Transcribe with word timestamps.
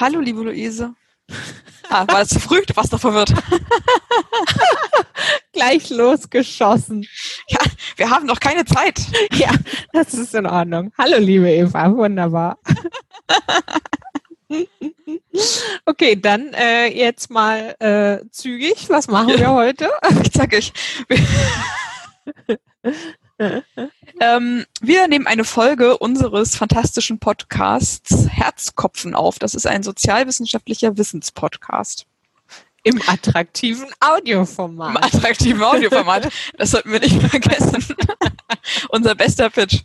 Hallo, 0.00 0.18
liebe 0.18 0.42
Luise. 0.42 0.94
Ah, 1.90 2.08
war 2.08 2.20
das 2.20 2.30
zu 2.30 2.40
früh? 2.40 2.62
Du 2.66 2.74
warst 2.74 2.90
noch 2.90 3.00
verwirrt. 3.00 3.34
Gleich 5.52 5.90
losgeschossen. 5.90 7.06
Ja, 7.48 7.58
wir 7.96 8.08
haben 8.08 8.24
noch 8.24 8.40
keine 8.40 8.64
Zeit. 8.64 8.98
Ja, 9.32 9.50
das 9.92 10.14
ist 10.14 10.34
in 10.34 10.46
Ordnung. 10.46 10.90
Hallo, 10.96 11.18
liebe 11.18 11.50
Eva. 11.50 11.94
Wunderbar. 11.94 12.58
Okay, 15.84 16.18
dann 16.18 16.54
äh, 16.54 16.86
jetzt 16.86 17.28
mal 17.28 17.76
äh, 17.78 18.20
zügig. 18.30 18.88
Was 18.88 19.06
machen 19.06 19.38
wir 19.38 19.50
heute? 19.50 19.90
Zackig. 20.32 20.72
ähm, 24.20 24.66
wir 24.80 25.08
nehmen 25.08 25.26
eine 25.26 25.44
Folge 25.44 25.96
unseres 25.98 26.56
fantastischen 26.56 27.18
Podcasts 27.18 28.28
Herzkopfen 28.28 29.14
auf. 29.14 29.38
Das 29.38 29.54
ist 29.54 29.66
ein 29.66 29.82
sozialwissenschaftlicher 29.82 30.96
Wissenspodcast. 30.96 32.06
Im 32.82 33.00
attraktiven 33.06 33.88
Audioformat. 34.00 34.90
Im 34.90 34.96
attraktiven 34.96 35.62
Audioformat. 35.62 36.30
Das 36.56 36.70
sollten 36.70 36.92
wir 36.92 37.00
nicht 37.00 37.20
vergessen. 37.30 37.84
Unser 38.88 39.14
bester 39.14 39.50
Pitch. 39.50 39.80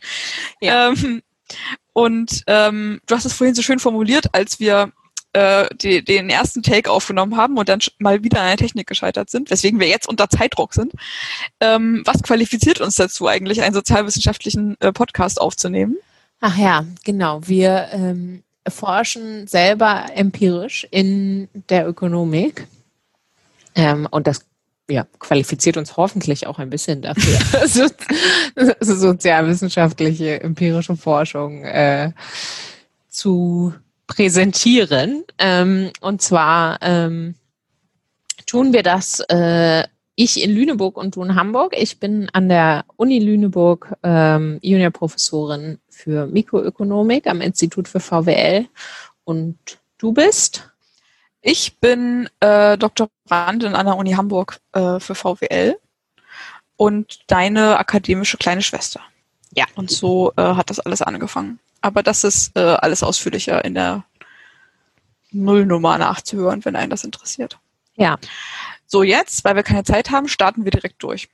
Ja. 0.61 0.89
Ähm, 0.89 1.21
und 1.93 2.43
ähm, 2.47 3.01
du 3.05 3.15
hast 3.15 3.25
es 3.25 3.33
vorhin 3.33 3.55
so 3.55 3.61
schön 3.61 3.79
formuliert, 3.79 4.33
als 4.33 4.59
wir 4.59 4.91
äh, 5.35 5.67
die, 5.75 6.03
den 6.03 6.29
ersten 6.29 6.63
Take 6.63 6.89
aufgenommen 6.89 7.35
haben 7.35 7.57
und 7.57 7.67
dann 7.67 7.79
mal 7.99 8.23
wieder 8.23 8.39
an 8.39 8.47
der 8.47 8.57
Technik 8.57 8.87
gescheitert 8.87 9.29
sind, 9.29 9.51
weswegen 9.51 9.81
wir 9.81 9.87
jetzt 9.87 10.07
unter 10.07 10.29
Zeitdruck 10.29 10.73
sind. 10.73 10.93
Ähm, 11.59 12.03
was 12.05 12.23
qualifiziert 12.23 12.79
uns 12.79 12.95
dazu 12.95 13.27
eigentlich, 13.27 13.61
einen 13.61 13.73
sozialwissenschaftlichen 13.73 14.77
äh, 14.79 14.93
Podcast 14.93 15.41
aufzunehmen? 15.41 15.97
Ach 16.39 16.57
ja, 16.57 16.85
genau. 17.03 17.41
Wir 17.45 17.89
ähm, 17.91 18.43
forschen 18.65 19.45
selber 19.47 20.05
empirisch 20.15 20.87
in 20.89 21.49
der 21.69 21.85
Ökonomik. 21.85 22.67
Ähm, 23.75 24.07
und 24.09 24.27
das 24.27 24.45
ja, 24.89 25.05
qualifiziert 25.19 25.75
uns 25.75 25.97
hoffentlich 25.97 26.47
auch 26.47 26.59
ein 26.59 26.69
bisschen 26.69 27.01
dafür, 27.01 27.67
so, 27.67 27.87
sozialwissenschaftliche 28.79 30.41
empirische 30.41 30.95
Forschung 30.95 31.65
äh, 31.65 32.13
zu 33.09 33.73
präsentieren. 34.07 35.23
Ähm, 35.37 35.91
und 36.01 36.21
zwar 36.21 36.77
ähm, 36.81 37.35
tun 38.45 38.73
wir 38.73 38.83
das 38.83 39.19
äh, 39.29 39.83
ich 40.15 40.41
in 40.41 40.55
Lüneburg 40.55 40.97
und 40.97 41.15
du 41.15 41.23
in 41.23 41.35
Hamburg. 41.35 41.75
Ich 41.77 41.99
bin 41.99 42.29
an 42.31 42.47
der 42.47 42.85
Uni 42.95 43.19
Lüneburg 43.19 43.93
ähm, 44.03 44.59
Juniorprofessorin 44.61 45.79
für 45.89 46.27
Mikroökonomik 46.27 47.27
am 47.27 47.41
Institut 47.41 47.87
für 47.87 47.99
VWL. 47.99 48.67
Und 49.25 49.57
du 49.97 50.13
bist? 50.13 50.71
Ich 51.41 51.77
bin 51.79 52.29
äh, 52.39 52.77
Doktorandin 52.77 53.75
an 53.75 53.85
der 53.85 53.97
Uni 53.97 54.13
Hamburg 54.13 54.59
äh, 54.71 54.99
für 54.99 55.15
VWL 55.15 55.77
und 56.77 57.19
deine 57.27 57.77
akademische 57.77 58.37
kleine 58.37 58.61
Schwester. 58.61 59.01
Ja. 59.53 59.65
Und 59.75 59.91
so 59.91 60.31
äh, 60.37 60.41
hat 60.41 60.69
das 60.69 60.79
alles 60.79 61.01
angefangen. 61.01 61.59
Aber 61.85 62.01
das 62.01 62.23
ist 62.23 62.57
äh, 62.57 62.61
alles 62.61 63.03
ausführlicher 63.03 63.63
in 63.63 63.75
der 63.75 64.05
Nullnummer 65.29 65.99
nachzuhören, 65.99 66.65
wenn 66.65 66.75
einen 66.75 66.89
das 66.89 67.03
interessiert. 67.03 67.59
Ja. 67.93 68.17
So, 68.87 69.03
jetzt, 69.03 69.45
weil 69.45 69.55
wir 69.55 69.61
keine 69.61 69.83
Zeit 69.83 70.09
haben, 70.09 70.27
starten 70.27 70.63
wir 70.63 70.71
direkt 70.71 71.03
durch. 71.03 71.29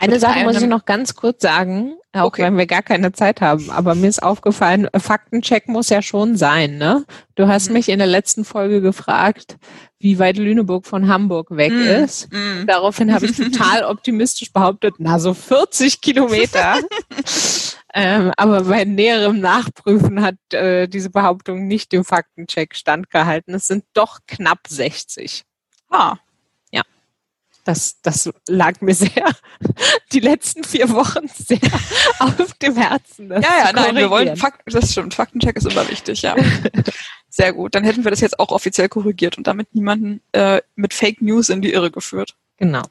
Eine 0.00 0.18
Sache 0.20 0.42
muss 0.44 0.62
ich 0.62 0.66
noch 0.66 0.86
ganz 0.86 1.16
kurz 1.16 1.42
sagen, 1.42 1.96
auch 2.14 2.24
okay. 2.24 2.44
wenn 2.44 2.56
wir 2.56 2.66
gar 2.66 2.80
keine 2.80 3.12
Zeit 3.12 3.42
haben. 3.42 3.70
Aber 3.70 3.94
mir 3.94 4.06
ist 4.06 4.22
aufgefallen, 4.22 4.88
Faktencheck 4.96 5.68
muss 5.68 5.90
ja 5.90 6.00
schon 6.00 6.38
sein, 6.38 6.78
ne? 6.78 7.04
Du 7.34 7.46
hast 7.46 7.68
mhm. 7.68 7.74
mich 7.74 7.90
in 7.90 7.98
der 7.98 8.06
letzten 8.06 8.46
Folge 8.46 8.80
gefragt, 8.80 9.58
wie 9.98 10.18
weit 10.18 10.38
Lüneburg 10.38 10.86
von 10.86 11.08
Hamburg 11.08 11.48
weg 11.50 11.72
mhm. 11.72 11.82
ist. 11.82 12.32
Mhm. 12.32 12.66
Daraufhin 12.66 13.12
habe 13.12 13.26
ich 13.26 13.36
total 13.36 13.84
optimistisch 13.90 14.50
behauptet, 14.50 14.94
na 14.96 15.18
so 15.18 15.34
40 15.34 16.00
Kilometer. 16.00 16.76
ähm, 17.98 18.32
aber 18.36 18.64
bei 18.64 18.84
näherem 18.84 19.40
Nachprüfen 19.40 20.22
hat 20.22 20.36
äh, 20.52 20.86
diese 20.88 21.10
Behauptung 21.10 21.66
nicht 21.66 21.92
dem 21.92 22.04
Faktencheck 22.04 22.74
standgehalten. 22.74 23.54
Es 23.54 23.66
sind 23.66 23.84
doch 23.92 24.20
knapp 24.26 24.60
60. 24.68 25.44
Ah, 25.90 26.16
das, 27.68 28.00
das 28.00 28.30
lag 28.48 28.80
mir 28.80 28.94
sehr, 28.94 29.30
die 30.12 30.20
letzten 30.20 30.64
vier 30.64 30.88
Wochen 30.90 31.28
sehr 31.28 31.60
auf 32.18 32.54
dem 32.54 32.76
Herzen. 32.76 33.30
Ja, 33.30 33.40
ja, 33.40 33.72
nein, 33.74 33.94
wir 33.94 34.08
wollen, 34.08 34.38
Fakt, 34.38 34.62
das 34.72 34.92
stimmt, 34.92 35.12
Faktencheck 35.12 35.54
ist 35.54 35.70
immer 35.70 35.86
wichtig, 35.90 36.22
ja. 36.22 36.34
Sehr 37.28 37.52
gut, 37.52 37.74
dann 37.74 37.84
hätten 37.84 38.04
wir 38.04 38.10
das 38.10 38.22
jetzt 38.22 38.40
auch 38.40 38.52
offiziell 38.52 38.88
korrigiert 38.88 39.36
und 39.36 39.46
damit 39.46 39.74
niemanden 39.74 40.22
äh, 40.32 40.62
mit 40.76 40.94
Fake 40.94 41.20
News 41.20 41.50
in 41.50 41.60
die 41.60 41.74
Irre 41.74 41.90
geführt. 41.90 42.34
Genau. 42.56 42.82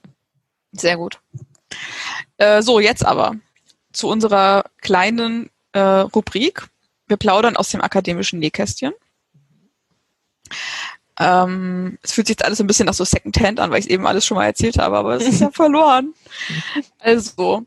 Sehr 0.74 0.95
gut. 0.95 1.19
Äh, 2.38 2.62
so, 2.62 2.79
jetzt 2.79 3.03
aber 3.03 3.35
zu 3.97 4.08
unserer 4.08 4.63
kleinen 4.81 5.50
äh, 5.74 5.80
Rubrik. 5.80 6.68
Wir 7.08 7.18
plaudern 7.18 7.58
aus 7.58 7.69
dem 7.69 7.81
akademischen 7.81 8.40
Nähkästchen. 8.40 8.94
Ähm, 11.19 11.97
es 12.03 12.13
fühlt 12.13 12.28
sich 12.28 12.36
jetzt 12.36 12.46
alles 12.46 12.62
ein 12.62 12.68
bisschen 12.68 12.86
nach 12.86 12.94
so 12.94 13.03
Secondhand 13.03 13.59
an, 13.59 13.72
weil 13.72 13.80
ich 13.80 13.90
eben 13.90 14.06
alles 14.06 14.24
schon 14.25 14.38
mal 14.38 14.46
erzählt 14.46 14.78
habe, 14.78 14.97
aber 14.97 15.16
es 15.16 15.28
ist 15.28 15.41
ja 15.41 15.50
verloren. 15.56 16.13
Also. 17.00 17.66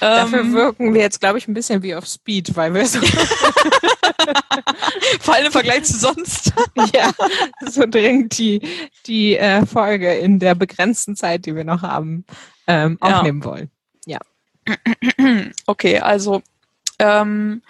Dafür 0.00 0.40
ähm, 0.40 0.54
wirken 0.54 0.94
wir 0.94 1.02
jetzt, 1.02 1.20
glaube 1.20 1.36
ich, 1.36 1.46
ein 1.46 1.52
bisschen 1.52 1.82
wie 1.82 1.94
auf 1.94 2.06
Speed, 2.06 2.56
weil 2.56 2.72
wir 2.72 2.86
so. 2.86 3.00
Vor 5.20 5.34
allem 5.34 5.46
im 5.46 5.52
Vergleich 5.52 5.84
zu 5.84 5.98
sonst. 5.98 6.54
ja, 6.94 7.10
so 7.66 7.84
dringend 7.86 8.38
die, 8.38 8.62
die 9.06 9.36
äh, 9.36 9.66
Folge 9.66 10.14
in 10.14 10.38
der 10.38 10.54
begrenzten 10.54 11.16
Zeit, 11.16 11.44
die 11.44 11.54
wir 11.54 11.64
noch 11.64 11.82
haben, 11.82 12.24
ähm, 12.66 12.96
aufnehmen 13.00 13.42
ja. 13.42 13.44
wollen. 13.44 13.70
Okay, 15.66 15.98
also 15.98 16.42
ähm, 16.98 17.62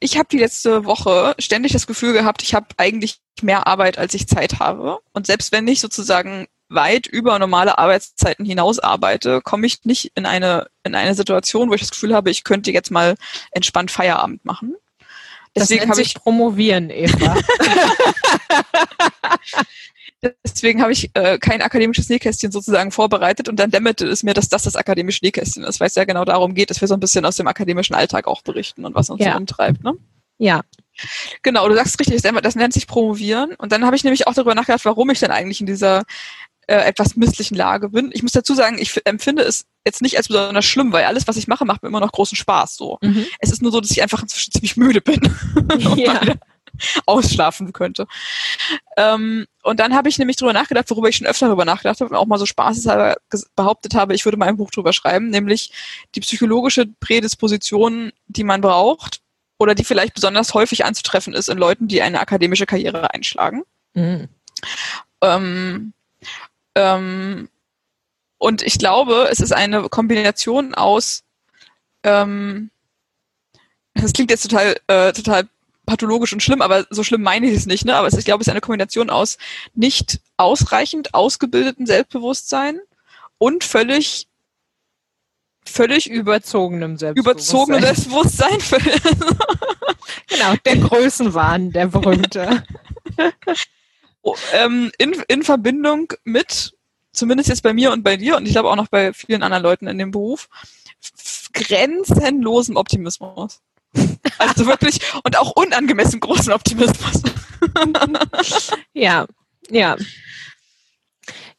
ich 0.00 0.16
habe 0.16 0.28
die 0.30 0.38
letzte 0.38 0.84
Woche 0.84 1.34
ständig 1.38 1.72
das 1.72 1.86
Gefühl 1.86 2.12
gehabt, 2.12 2.42
ich 2.42 2.54
habe 2.54 2.66
eigentlich 2.78 3.20
mehr 3.42 3.66
Arbeit, 3.66 3.98
als 3.98 4.14
ich 4.14 4.26
Zeit 4.26 4.58
habe. 4.58 4.98
Und 5.12 5.26
selbst 5.26 5.52
wenn 5.52 5.68
ich 5.68 5.80
sozusagen 5.80 6.46
weit 6.68 7.06
über 7.06 7.38
normale 7.38 7.78
Arbeitszeiten 7.78 8.46
hinaus 8.46 8.78
arbeite, 8.78 9.40
komme 9.42 9.66
ich 9.66 9.84
nicht 9.84 10.12
in 10.14 10.24
eine, 10.24 10.68
in 10.84 10.94
eine 10.94 11.14
Situation, 11.14 11.68
wo 11.68 11.74
ich 11.74 11.80
das 11.80 11.90
Gefühl 11.90 12.14
habe, 12.14 12.30
ich 12.30 12.44
könnte 12.44 12.70
jetzt 12.70 12.90
mal 12.90 13.16
entspannt 13.50 13.90
Feierabend 13.90 14.44
machen. 14.44 14.74
Deswegen 15.54 15.90
habe 15.90 16.00
ich 16.00 16.14
promovieren, 16.14 16.90
Eva. 16.90 17.36
Deswegen 20.44 20.82
habe 20.82 20.92
ich 20.92 21.10
äh, 21.14 21.38
kein 21.38 21.62
akademisches 21.62 22.08
Nähkästchen 22.08 22.52
sozusagen 22.52 22.90
vorbereitet 22.90 23.48
und 23.48 23.56
dann 23.56 23.70
dämmerte 23.70 24.06
es 24.06 24.22
mir, 24.22 24.34
dass 24.34 24.48
das 24.48 24.64
das 24.64 24.76
akademische 24.76 25.24
Nähkästchen 25.24 25.64
ist, 25.64 25.80
weil 25.80 25.86
es 25.86 25.94
ja 25.94 26.04
genau 26.04 26.24
darum 26.24 26.54
geht, 26.54 26.70
dass 26.70 26.80
wir 26.80 26.88
so 26.88 26.94
ein 26.94 27.00
bisschen 27.00 27.24
aus 27.24 27.36
dem 27.36 27.46
akademischen 27.46 27.94
Alltag 27.94 28.26
auch 28.26 28.42
berichten 28.42 28.84
und 28.84 28.94
was 28.94 29.08
uns 29.08 29.24
ja. 29.24 29.32
so 29.32 29.38
umtreibt. 29.38 29.82
Ne? 29.82 29.94
Ja. 30.38 30.62
Genau, 31.42 31.68
du 31.68 31.74
sagst 31.74 31.98
richtig, 32.00 32.20
das 32.20 32.54
nennt 32.56 32.74
sich 32.74 32.86
Promovieren. 32.86 33.54
Und 33.54 33.72
dann 33.72 33.86
habe 33.86 33.96
ich 33.96 34.04
nämlich 34.04 34.26
auch 34.26 34.34
darüber 34.34 34.54
nachgedacht, 34.54 34.84
warum 34.84 35.08
ich 35.10 35.20
denn 35.20 35.30
eigentlich 35.30 35.60
in 35.60 35.66
dieser 35.66 36.02
äh, 36.66 36.76
etwas 36.76 37.16
misslichen 37.16 37.56
Lage 37.56 37.88
bin. 37.88 38.10
Ich 38.12 38.22
muss 38.22 38.32
dazu 38.32 38.54
sagen, 38.54 38.78
ich 38.78 39.00
empfinde 39.04 39.42
es 39.42 39.66
jetzt 39.84 40.02
nicht 40.02 40.16
als 40.16 40.28
besonders 40.28 40.64
schlimm, 40.64 40.92
weil 40.92 41.04
alles, 41.04 41.26
was 41.26 41.36
ich 41.36 41.48
mache, 41.48 41.64
macht 41.64 41.82
mir 41.82 41.88
immer 41.88 42.00
noch 42.00 42.12
großen 42.12 42.36
Spaß. 42.36 42.76
So, 42.76 42.98
mhm. 43.02 43.26
es 43.38 43.50
ist 43.50 43.60
nur 43.60 43.72
so, 43.72 43.80
dass 43.80 43.90
ich 43.90 44.02
einfach 44.02 44.22
inzwischen 44.22 44.52
ziemlich 44.52 44.76
müde 44.76 45.00
bin. 45.00 45.20
Ja. 45.96 46.20
ausschlafen 47.06 47.72
könnte. 47.72 48.06
Ähm, 48.96 49.46
und 49.62 49.80
dann 49.80 49.94
habe 49.94 50.08
ich 50.08 50.18
nämlich 50.18 50.36
drüber 50.36 50.52
nachgedacht, 50.52 50.90
worüber 50.90 51.08
ich 51.08 51.16
schon 51.16 51.26
öfter 51.26 51.46
darüber 51.46 51.64
nachgedacht 51.64 52.00
habe 52.00 52.10
und 52.10 52.16
auch 52.16 52.26
mal 52.26 52.38
so 52.38 52.46
spaßeshalber 52.46 53.16
behauptet 53.56 53.94
habe, 53.94 54.14
ich 54.14 54.24
würde 54.24 54.36
mal 54.36 54.48
ein 54.48 54.56
Buch 54.56 54.70
drüber 54.70 54.92
schreiben, 54.92 55.30
nämlich 55.30 55.72
die 56.14 56.20
psychologische 56.20 56.86
Prädisposition, 56.86 58.12
die 58.26 58.44
man 58.44 58.60
braucht 58.60 59.20
oder 59.58 59.74
die 59.74 59.84
vielleicht 59.84 60.14
besonders 60.14 60.54
häufig 60.54 60.84
anzutreffen 60.84 61.34
ist 61.34 61.48
in 61.48 61.58
Leuten, 61.58 61.88
die 61.88 62.02
eine 62.02 62.20
akademische 62.20 62.66
Karriere 62.66 63.12
einschlagen. 63.12 63.62
Mhm. 63.94 64.28
Ähm, 65.22 65.92
ähm, 66.74 67.48
und 68.38 68.62
ich 68.62 68.78
glaube, 68.78 69.28
es 69.30 69.40
ist 69.40 69.52
eine 69.52 69.88
Kombination 69.90 70.74
aus, 70.74 71.24
ähm, 72.04 72.70
das 73.94 74.12
klingt 74.12 74.30
jetzt 74.30 74.48
total, 74.48 74.76
äh, 74.86 75.12
total 75.12 75.48
pathologisch 75.86 76.32
und 76.32 76.42
schlimm, 76.42 76.62
aber 76.62 76.86
so 76.90 77.02
schlimm 77.02 77.22
meine 77.22 77.48
ich 77.48 77.56
es 77.56 77.66
nicht. 77.66 77.84
Ne? 77.84 77.96
Aber 77.96 78.06
es, 78.06 78.14
ich 78.14 78.24
glaube, 78.24 78.42
es 78.42 78.46
ist 78.46 78.50
eine 78.50 78.60
Kombination 78.60 79.10
aus 79.10 79.38
nicht 79.74 80.20
ausreichend 80.36 81.14
ausgebildeten 81.14 81.86
Selbstbewusstsein 81.86 82.80
und 83.38 83.64
völlig 83.64 84.28
völlig 85.64 86.08
überzogenem 86.08 86.96
Selbstbewusstsein. 86.96 87.66
Überzogenem 87.66 87.82
Selbstbewusstsein. 87.82 88.58
genau, 90.28 90.54
der 90.64 90.76
Größenwahn, 90.76 91.72
der 91.72 91.86
berühmte. 91.86 92.64
oh, 94.22 94.36
ähm, 94.52 94.90
in, 94.98 95.12
in 95.28 95.42
Verbindung 95.42 96.12
mit, 96.24 96.76
zumindest 97.12 97.48
jetzt 97.48 97.62
bei 97.62 97.72
mir 97.72 97.92
und 97.92 98.02
bei 98.02 98.16
dir 98.16 98.36
und 98.36 98.46
ich 98.46 98.52
glaube 98.52 98.70
auch 98.70 98.76
noch 98.76 98.88
bei 98.88 99.12
vielen 99.12 99.42
anderen 99.42 99.62
Leuten 99.62 99.86
in 99.86 99.98
dem 99.98 100.10
Beruf, 100.10 100.48
grenzenlosem 101.52 102.76
Optimismus. 102.76 103.60
Also 104.38 104.66
wirklich 104.66 105.00
und 105.24 105.38
auch 105.38 105.52
unangemessen 105.52 106.20
großen 106.20 106.52
Optimismus. 106.52 107.22
ja, 108.92 109.26
ja. 109.70 109.96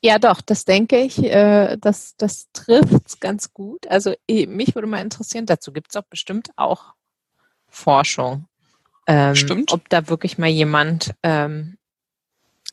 Ja, 0.03 0.17
doch, 0.17 0.41
das 0.41 0.65
denke 0.65 0.99
ich, 0.99 1.23
äh, 1.23 1.77
das, 1.79 2.15
das 2.17 2.47
trifft 2.53 3.21
ganz 3.21 3.53
gut. 3.53 3.85
Also 3.87 4.15
mich 4.29 4.73
würde 4.73 4.87
mal 4.87 5.01
interessieren, 5.01 5.45
dazu 5.45 5.71
gibt 5.71 5.91
es 5.91 5.95
auch 5.95 6.07
bestimmt 6.09 6.49
auch 6.55 6.95
Forschung. 7.67 8.47
Ähm, 9.07 9.35
Stimmt. 9.35 9.71
Ob 9.71 9.87
da 9.89 10.09
wirklich 10.09 10.39
mal 10.39 10.49
jemand 10.49 11.13
ähm, 11.21 11.77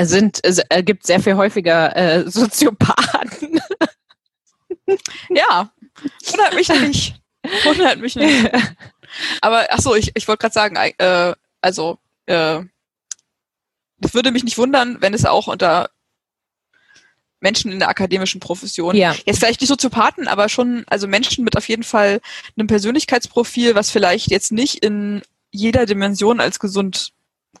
sind 0.00 0.40
es 0.42 0.60
gibt 0.82 1.06
sehr 1.06 1.20
viel 1.20 1.36
häufiger 1.36 1.96
äh, 1.96 2.30
Soziopathen. 2.30 3.60
ja, 5.30 5.70
wundert 6.30 6.54
mich 6.54 6.68
nicht. 6.68 7.14
Wundert 7.64 8.00
mich 8.00 8.16
nicht. 8.16 8.50
Aber 9.40 9.66
ach 9.70 9.80
so, 9.80 9.94
ich, 9.94 10.12
ich 10.14 10.28
wollte 10.28 10.40
gerade 10.40 10.52
sagen, 10.52 10.76
äh, 10.76 11.34
also 11.60 11.98
äh, 12.26 12.60
das 13.98 14.14
würde 14.14 14.30
mich 14.30 14.44
nicht 14.44 14.58
wundern, 14.58 14.98
wenn 15.00 15.14
es 15.14 15.24
auch 15.24 15.46
unter 15.46 15.90
Menschen 17.40 17.70
in 17.70 17.78
der 17.78 17.88
akademischen 17.88 18.40
Profession, 18.40 18.96
ja. 18.96 19.14
jetzt 19.24 19.38
vielleicht 19.38 19.60
nicht 19.60 19.68
Soziopathen, 19.68 20.26
aber 20.26 20.48
schon, 20.48 20.84
also 20.88 21.06
Menschen 21.06 21.44
mit 21.44 21.56
auf 21.56 21.68
jeden 21.68 21.82
Fall 21.82 22.20
einem 22.56 22.66
Persönlichkeitsprofil, 22.66 23.74
was 23.74 23.90
vielleicht 23.90 24.30
jetzt 24.30 24.52
nicht 24.52 24.82
in 24.82 25.22
jeder 25.50 25.86
Dimension 25.86 26.40
als 26.40 26.58
gesund 26.58 27.12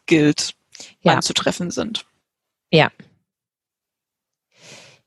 gilt, 0.06 0.54
ja. 1.00 1.14
anzutreffen 1.14 1.70
sind. 1.70 2.06
Ja. 2.70 2.90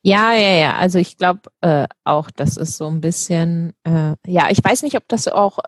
Ja, 0.01 0.33
ja, 0.33 0.55
ja. 0.55 0.75
Also 0.77 0.97
ich 0.97 1.17
glaube 1.17 1.41
äh, 1.61 1.87
auch, 2.05 2.31
das 2.31 2.55
ist 2.55 2.77
so 2.77 2.87
ein 2.87 3.01
bisschen, 3.01 3.73
äh, 3.83 4.15
ja, 4.25 4.49
ich 4.49 4.63
weiß 4.63 4.83
nicht, 4.83 4.95
ob 4.95 5.07
das 5.07 5.27
auch 5.27 5.59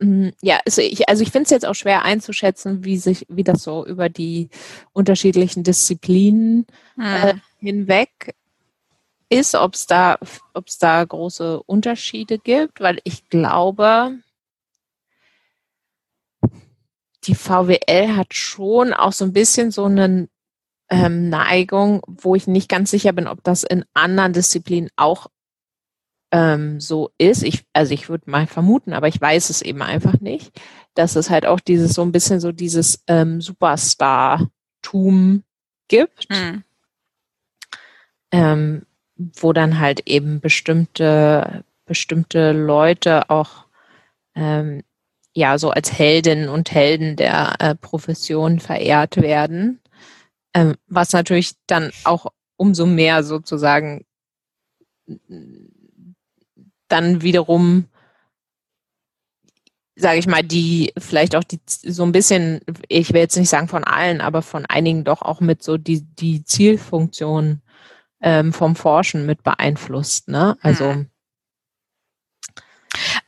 Mm, 0.00 0.28
ja, 0.42 0.60
also 0.64 0.82
ich, 0.82 1.08
also 1.08 1.22
ich 1.22 1.30
finde 1.30 1.44
es 1.44 1.50
jetzt 1.50 1.66
auch 1.66 1.74
schwer 1.74 2.04
einzuschätzen, 2.04 2.84
wie 2.84 2.98
sich, 2.98 3.26
wie 3.28 3.44
das 3.44 3.62
so 3.62 3.86
über 3.86 4.08
die 4.08 4.50
unterschiedlichen 4.92 5.64
Disziplinen 5.64 6.66
hm. 6.96 7.04
äh, 7.04 7.34
hinweg 7.58 8.34
ist, 9.30 9.54
ob 9.54 9.74
es 9.74 9.86
da, 9.86 10.18
ob 10.54 10.68
es 10.68 10.78
da 10.78 11.04
große 11.04 11.62
Unterschiede 11.64 12.38
gibt, 12.38 12.80
weil 12.80 12.98
ich 13.04 13.28
glaube, 13.28 14.18
die 17.28 17.34
VWL 17.34 18.16
hat 18.16 18.34
schon 18.34 18.92
auch 18.92 19.12
so 19.12 19.24
ein 19.24 19.32
bisschen 19.32 19.70
so 19.70 19.84
eine 19.84 20.28
ähm, 20.90 21.28
Neigung, 21.28 22.02
wo 22.06 22.34
ich 22.34 22.46
nicht 22.46 22.68
ganz 22.68 22.90
sicher 22.90 23.12
bin, 23.12 23.28
ob 23.28 23.44
das 23.44 23.62
in 23.62 23.84
anderen 23.94 24.32
Disziplinen 24.32 24.90
auch 24.96 25.28
ähm, 26.32 26.80
so 26.80 27.10
ist. 27.18 27.42
Ich, 27.42 27.64
also 27.72 27.92
ich 27.92 28.08
würde 28.08 28.30
mal 28.30 28.46
vermuten, 28.46 28.94
aber 28.94 29.08
ich 29.08 29.20
weiß 29.20 29.50
es 29.50 29.62
eben 29.62 29.82
einfach 29.82 30.20
nicht, 30.20 30.58
dass 30.94 31.16
es 31.16 31.30
halt 31.30 31.46
auch 31.46 31.60
dieses 31.60 31.92
so 31.92 32.02
ein 32.02 32.12
bisschen 32.12 32.40
so 32.40 32.52
dieses 32.52 33.02
ähm, 33.06 33.40
Superstar-Tum 33.40 35.44
gibt. 35.88 36.30
Mhm. 36.30 36.64
Ähm, 38.30 38.86
wo 39.18 39.52
dann 39.52 39.80
halt 39.80 40.06
eben 40.06 40.40
bestimmte, 40.40 41.64
bestimmte 41.86 42.52
Leute 42.52 43.30
auch 43.30 43.64
ähm, 44.34 44.84
ja 45.38 45.58
so 45.58 45.70
als 45.70 45.92
Heldinnen 45.92 46.48
und 46.48 46.70
Helden 46.72 47.16
der 47.16 47.54
äh, 47.60 47.74
Profession 47.74 48.60
verehrt 48.60 49.16
werden. 49.16 49.80
Ähm, 50.54 50.76
was 50.86 51.12
natürlich 51.12 51.52
dann 51.66 51.90
auch 52.04 52.26
umso 52.56 52.86
mehr 52.86 53.22
sozusagen 53.22 54.04
dann 56.88 57.22
wiederum 57.22 57.88
sage 60.00 60.18
ich 60.18 60.28
mal, 60.28 60.42
die 60.42 60.92
vielleicht 60.96 61.34
auch 61.34 61.42
die 61.42 61.60
so 61.66 62.04
ein 62.04 62.12
bisschen, 62.12 62.60
ich 62.88 63.12
will 63.12 63.20
jetzt 63.20 63.36
nicht 63.36 63.48
sagen 63.48 63.66
von 63.66 63.82
allen, 63.82 64.20
aber 64.20 64.42
von 64.42 64.64
einigen 64.64 65.02
doch 65.02 65.22
auch 65.22 65.40
mit 65.40 65.62
so 65.62 65.76
die, 65.76 66.02
die 66.02 66.44
Zielfunktion 66.44 67.62
ähm, 68.20 68.52
vom 68.52 68.76
Forschen 68.76 69.26
mit 69.26 69.42
beeinflusst. 69.42 70.28
Ne? 70.28 70.56
Also 70.62 70.92
hm. 70.92 71.10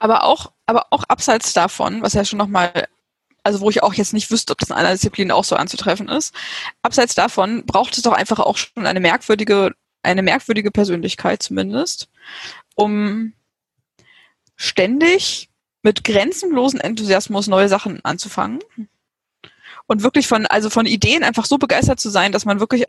Aber 0.01 0.25
auch, 0.25 0.53
aber 0.67 0.87
auch 0.91 1.05
abseits 1.05 1.53
davon, 1.53 2.03
was 2.03 2.15
ja 2.15 2.25
schon 2.25 2.39
nochmal, 2.39 2.89
also 3.45 3.61
wo 3.61 3.71
ich 3.71 3.83
auch 3.83 3.95
jetzt 3.95 4.13
nicht 4.13 4.31
wüsste, 4.31 4.53
ob 4.53 4.59
das 4.59 4.71
in 4.71 4.75
einer 4.75 4.93
Disziplin 4.93 5.31
auch 5.31 5.45
so 5.45 5.55
anzutreffen 5.55 6.09
ist, 6.09 6.35
abseits 6.83 7.15
davon 7.15 7.65
braucht 7.67 7.97
es 7.97 8.03
doch 8.03 8.13
einfach 8.13 8.41
auch 8.41 8.57
schon 8.57 8.87
eine 8.87 8.99
merkwürdige, 8.99 9.73
eine 10.03 10.23
merkwürdige 10.23 10.71
Persönlichkeit 10.71 11.43
zumindest, 11.43 12.09
um 12.75 13.35
ständig 14.57 15.51
mit 15.83 16.03
grenzenlosen 16.03 16.81
Enthusiasmus 16.81 17.47
neue 17.47 17.69
Sachen 17.69 18.05
anzufangen 18.05 18.61
und 19.87 20.03
wirklich 20.03 20.27
von, 20.27 20.47
also 20.47 20.71
von 20.71 20.87
Ideen 20.87 21.25
einfach 21.25 21.45
so 21.45 21.59
begeistert 21.59 22.01
zu 22.01 22.09
sein, 22.11 22.33
dass 22.33 22.47
man 22.47 22.61
wirklich 22.61 22.85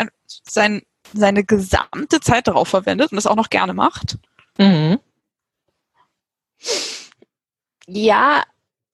sein, 0.47 0.81
seine 1.13 1.43
gesamte 1.43 2.21
Zeit 2.21 2.47
darauf 2.47 2.69
verwendet 2.69 3.11
und 3.11 3.17
das 3.17 3.27
auch 3.27 3.35
noch 3.35 3.49
gerne 3.49 3.73
macht. 3.73 4.17
Mhm. 4.57 4.99
Ja. 7.93 8.43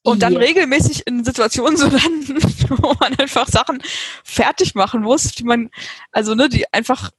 Und 0.04 0.24
dann 0.24 0.34
yeah. 0.34 0.42
regelmäßig 0.42 1.06
in 1.06 1.24
Situationen 1.26 1.78
zu 1.78 1.88
landen, 1.88 2.38
wo 2.82 2.94
man 3.00 3.18
einfach 3.20 3.48
Sachen 3.48 3.82
fertig 4.24 4.74
machen 4.76 5.02
muss, 5.02 5.32
die 5.34 5.44
man, 5.44 5.70
also 6.12 6.34
ne, 6.34 6.48
die 6.50 6.72
einfach, 6.74 7.12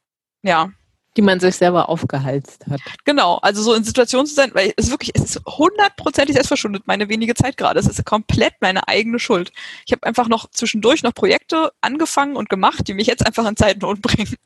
ja, 0.43 0.71
die 1.17 1.23
man 1.23 1.41
sich 1.41 1.57
selber 1.57 1.89
aufgeheizt 1.89 2.65
hat. 2.71 2.81
Genau, 3.05 3.39
also 3.39 3.61
so 3.61 3.75
in 3.75 3.83
Situationen 3.83 4.27
zu 4.27 4.35
sein, 4.35 4.53
weil 4.55 4.73
es 4.77 4.91
wirklich, 4.91 5.11
es 5.15 5.23
ist 5.23 5.43
hundertprozentig 5.45 6.35
selbst 6.35 6.49
verschuldet, 6.49 6.85
meine 6.87 7.09
wenige 7.09 7.35
Zeit 7.35 7.57
gerade. 7.57 7.81
Es 7.81 7.89
ist 7.89 8.05
komplett 8.05 8.55
meine 8.61 8.87
eigene 8.87 9.19
Schuld. 9.19 9.51
Ich 9.85 9.93
habe 9.93 10.07
einfach 10.07 10.29
noch 10.29 10.49
zwischendurch 10.51 11.03
noch 11.03 11.13
Projekte 11.13 11.73
angefangen 11.81 12.37
und 12.37 12.49
gemacht, 12.49 12.87
die 12.87 12.95
mich 12.95 13.09
jetzt 13.09 13.27
einfach 13.27 13.47
in 13.49 13.57
Zeitnot 13.57 14.01
bringen. 14.01 14.37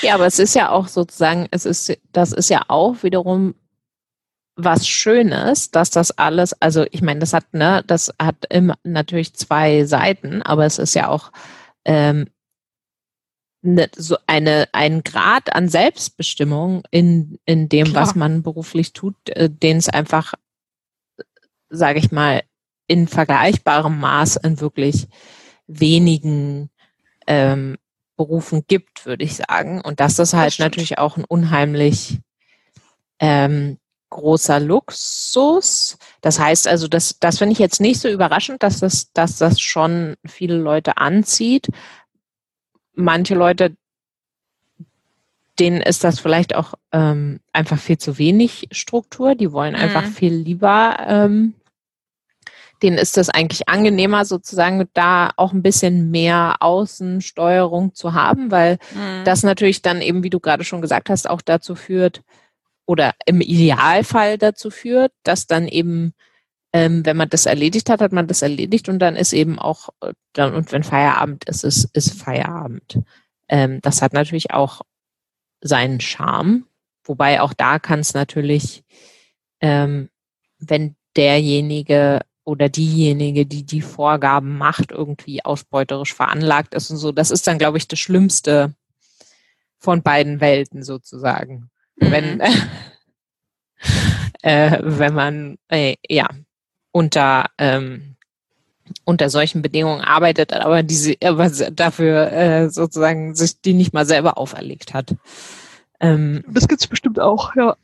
Ja, 0.00 0.14
aber 0.14 0.26
es 0.26 0.38
ist 0.38 0.54
ja 0.54 0.70
auch 0.70 0.88
sozusagen, 0.88 1.46
es 1.50 1.66
ist, 1.66 1.92
das 2.12 2.32
ist 2.32 2.48
ja 2.48 2.62
auch 2.68 3.02
wiederum 3.02 3.54
was 4.56 4.86
Schönes, 4.86 5.70
dass 5.70 5.90
das 5.90 6.12
alles, 6.12 6.52
also 6.60 6.86
ich 6.90 7.02
meine, 7.02 7.20
das 7.20 7.32
hat, 7.32 7.52
ne, 7.52 7.82
das 7.86 8.12
hat 8.20 8.36
immer 8.50 8.76
natürlich 8.84 9.34
zwei 9.34 9.84
Seiten, 9.84 10.42
aber 10.42 10.64
es 10.64 10.78
ist 10.78 10.94
ja 10.94 11.08
auch 11.08 11.32
ähm, 11.84 12.28
ne, 13.62 13.90
so 13.96 14.16
eine, 14.26 14.68
einen 14.72 15.02
Grad 15.02 15.54
an 15.54 15.68
Selbstbestimmung 15.68 16.84
in, 16.90 17.38
in 17.46 17.68
dem, 17.68 17.88
Klar. 17.88 18.02
was 18.02 18.14
man 18.14 18.42
beruflich 18.42 18.92
tut, 18.92 19.16
äh, 19.30 19.50
den 19.50 19.78
es 19.78 19.88
einfach, 19.88 20.34
sage 21.68 21.98
ich 21.98 22.12
mal, 22.12 22.42
in 22.86 23.08
vergleichbarem 23.08 23.98
Maß 23.98 24.36
in 24.36 24.60
wirklich 24.60 25.08
wenigen 25.66 26.70
ähm, 27.26 27.78
Berufen 28.16 28.64
gibt, 28.68 29.06
würde 29.06 29.24
ich 29.24 29.34
sagen. 29.36 29.80
Und 29.80 29.98
das 29.98 30.18
ist 30.18 30.34
halt 30.34 30.52
das 30.52 30.58
natürlich 30.58 30.98
auch 30.98 31.16
ein 31.16 31.24
unheimlich 31.24 32.20
ähm, 33.18 33.78
großer 34.14 34.60
Luxus. 34.60 35.98
Das 36.22 36.38
heißt 36.38 36.66
also, 36.66 36.88
das, 36.88 37.18
das 37.20 37.38
finde 37.38 37.52
ich 37.52 37.58
jetzt 37.58 37.80
nicht 37.80 38.00
so 38.00 38.08
überraschend, 38.08 38.62
dass 38.62 38.80
das, 38.80 39.12
dass 39.12 39.36
das 39.36 39.60
schon 39.60 40.14
viele 40.24 40.56
Leute 40.56 40.96
anzieht 40.96 41.68
manche 42.94 43.34
Leute, 43.34 43.76
denen 45.58 45.80
ist 45.80 46.02
das 46.02 46.18
vielleicht 46.18 46.54
auch 46.54 46.74
ähm, 46.92 47.40
einfach 47.52 47.78
viel 47.78 47.98
zu 47.98 48.18
wenig 48.18 48.68
Struktur. 48.72 49.34
Die 49.34 49.52
wollen 49.52 49.76
einfach 49.76 50.06
mhm. 50.06 50.12
viel 50.12 50.34
lieber, 50.34 50.96
ähm, 51.06 51.54
denen 52.82 52.98
ist 52.98 53.16
das 53.16 53.30
eigentlich 53.30 53.68
angenehmer, 53.68 54.24
sozusagen 54.24 54.88
da 54.94 55.30
auch 55.36 55.52
ein 55.52 55.62
bisschen 55.62 56.10
mehr 56.10 56.56
Außensteuerung 56.58 57.94
zu 57.94 58.14
haben, 58.14 58.50
weil 58.50 58.78
mhm. 58.94 59.24
das 59.24 59.42
natürlich 59.42 59.80
dann 59.80 60.02
eben, 60.02 60.24
wie 60.24 60.30
du 60.30 60.40
gerade 60.40 60.64
schon 60.64 60.82
gesagt 60.82 61.08
hast, 61.08 61.30
auch 61.30 61.40
dazu 61.40 61.76
führt, 61.76 62.22
oder 62.86 63.14
im 63.26 63.40
Idealfall 63.40 64.38
dazu 64.38 64.70
führt, 64.70 65.12
dass 65.22 65.46
dann 65.46 65.68
eben 65.68 66.14
ähm, 66.74 67.06
wenn 67.06 67.16
man 67.16 67.28
das 67.28 67.46
erledigt 67.46 67.88
hat, 67.88 68.00
hat 68.00 68.10
man 68.10 68.26
das 68.26 68.42
erledigt 68.42 68.88
und 68.88 68.98
dann 68.98 69.14
ist 69.14 69.32
eben 69.32 69.60
auch, 69.60 69.90
äh, 70.00 70.12
dann, 70.32 70.54
und 70.54 70.72
wenn 70.72 70.82
Feierabend 70.82 71.44
ist, 71.44 71.62
ist, 71.62 71.84
ist 71.94 72.20
Feierabend. 72.20 73.00
Ähm, 73.48 73.78
das 73.80 74.02
hat 74.02 74.12
natürlich 74.12 74.50
auch 74.50 74.82
seinen 75.60 76.00
Charme. 76.00 76.66
wobei 77.04 77.40
auch 77.40 77.52
da 77.54 77.78
kann 77.78 78.00
es 78.00 78.12
natürlich, 78.12 78.82
ähm, 79.60 80.10
wenn 80.58 80.96
derjenige 81.16 82.22
oder 82.44 82.68
diejenige, 82.68 83.46
die 83.46 83.64
die 83.64 83.82
Vorgaben 83.82 84.58
macht, 84.58 84.90
irgendwie 84.90 85.44
ausbeuterisch 85.44 86.12
veranlagt 86.12 86.74
ist 86.74 86.90
und 86.90 86.96
so, 86.96 87.12
das 87.12 87.30
ist 87.30 87.46
dann, 87.46 87.58
glaube 87.58 87.78
ich, 87.78 87.86
das 87.86 88.00
Schlimmste 88.00 88.74
von 89.78 90.02
beiden 90.02 90.40
Welten 90.40 90.82
sozusagen. 90.82 91.70
Mhm. 91.96 92.10
Wenn, 92.10 92.40
äh, 94.42 94.78
wenn 94.82 95.14
man, 95.14 95.58
äh, 95.68 95.96
ja, 96.08 96.28
unter, 96.92 97.50
ähm, 97.58 98.16
unter 99.04 99.30
solchen 99.30 99.62
Bedingungen 99.62 100.00
arbeitet, 100.00 100.52
aber 100.52 100.82
diese, 100.82 101.16
aber 101.22 101.50
dafür 101.50 102.32
äh, 102.32 102.70
sozusagen 102.70 103.34
sich 103.34 103.60
die 103.60 103.72
nicht 103.72 103.94
mal 103.94 104.06
selber 104.06 104.38
auferlegt 104.38 104.94
hat. 104.94 105.14
Ähm, 106.00 106.44
das 106.48 106.68
gibt's 106.68 106.86
bestimmt 106.86 107.18
auch, 107.18 107.54
ja. 107.56 107.76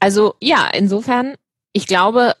Also 0.00 0.34
ja, 0.40 0.68
insofern, 0.72 1.34
ich 1.72 1.86
glaube, 1.86 2.34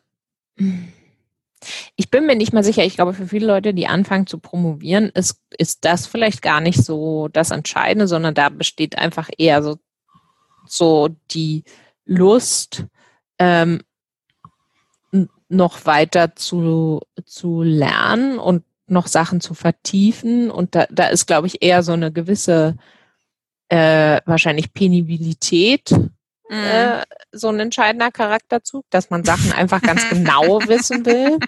ich 1.96 2.10
bin 2.10 2.26
mir 2.26 2.36
nicht 2.36 2.52
mal 2.52 2.64
sicher, 2.64 2.84
ich 2.84 2.94
glaube, 2.94 3.14
für 3.14 3.26
viele 3.26 3.46
Leute, 3.46 3.74
die 3.74 3.86
anfangen 3.86 4.26
zu 4.26 4.38
promovieren, 4.38 5.10
ist, 5.10 5.40
ist 5.56 5.84
das 5.84 6.06
vielleicht 6.06 6.42
gar 6.42 6.60
nicht 6.60 6.82
so 6.82 7.28
das 7.28 7.50
Entscheidende, 7.50 8.06
sondern 8.08 8.34
da 8.34 8.48
besteht 8.48 8.98
einfach 8.98 9.28
eher 9.38 9.62
so, 9.62 9.78
so 10.66 11.08
die 11.30 11.64
Lust, 12.04 12.84
ähm, 13.38 13.82
noch 15.48 15.84
weiter 15.84 16.34
zu, 16.34 17.00
zu 17.26 17.62
lernen 17.62 18.38
und 18.38 18.64
noch 18.86 19.06
Sachen 19.06 19.40
zu 19.40 19.54
vertiefen. 19.54 20.50
Und 20.50 20.74
da, 20.74 20.86
da 20.90 21.06
ist, 21.08 21.26
glaube 21.26 21.46
ich, 21.46 21.62
eher 21.62 21.82
so 21.82 21.92
eine 21.92 22.10
gewisse 22.10 22.76
äh, 23.68 24.20
wahrscheinlich 24.24 24.72
Penibilität 24.72 25.94
mhm. 26.48 26.64
äh, 26.64 27.02
so 27.32 27.48
ein 27.48 27.60
entscheidender 27.60 28.10
Charakterzug, 28.10 28.84
dass 28.90 29.10
man 29.10 29.24
Sachen 29.24 29.52
einfach 29.52 29.80
ganz 29.82 30.08
genau 30.08 30.60
wissen 30.66 31.04
will. 31.06 31.38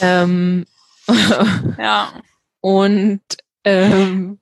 Ähm, 0.00 0.66
ja. 1.78 2.12
Und 2.60 3.22
ähm, 3.64 4.38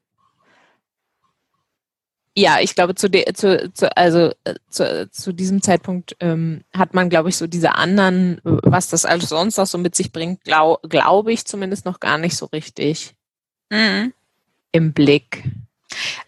ja, 2.36 2.60
ich 2.60 2.76
glaube, 2.76 2.94
zu, 2.94 3.10
de, 3.10 3.32
zu, 3.32 3.72
zu 3.72 3.96
also 3.96 4.32
äh, 4.44 4.54
zu, 4.70 5.10
zu 5.10 5.32
diesem 5.32 5.60
Zeitpunkt 5.60 6.16
ähm, 6.20 6.62
hat 6.72 6.94
man, 6.94 7.10
glaube 7.10 7.30
ich, 7.30 7.36
so 7.36 7.48
diese 7.48 7.74
anderen, 7.74 8.40
was 8.44 8.88
das 8.88 9.04
alles 9.04 9.30
sonst 9.30 9.56
noch 9.56 9.66
so 9.66 9.76
mit 9.76 9.96
sich 9.96 10.12
bringt, 10.12 10.44
glaube 10.44 10.86
glaub 10.88 11.26
ich 11.28 11.44
zumindest 11.46 11.84
noch 11.84 11.98
gar 11.98 12.16
nicht 12.16 12.36
so 12.36 12.46
richtig 12.46 13.16
mhm. 13.70 14.12
im 14.70 14.92
Blick. 14.92 15.42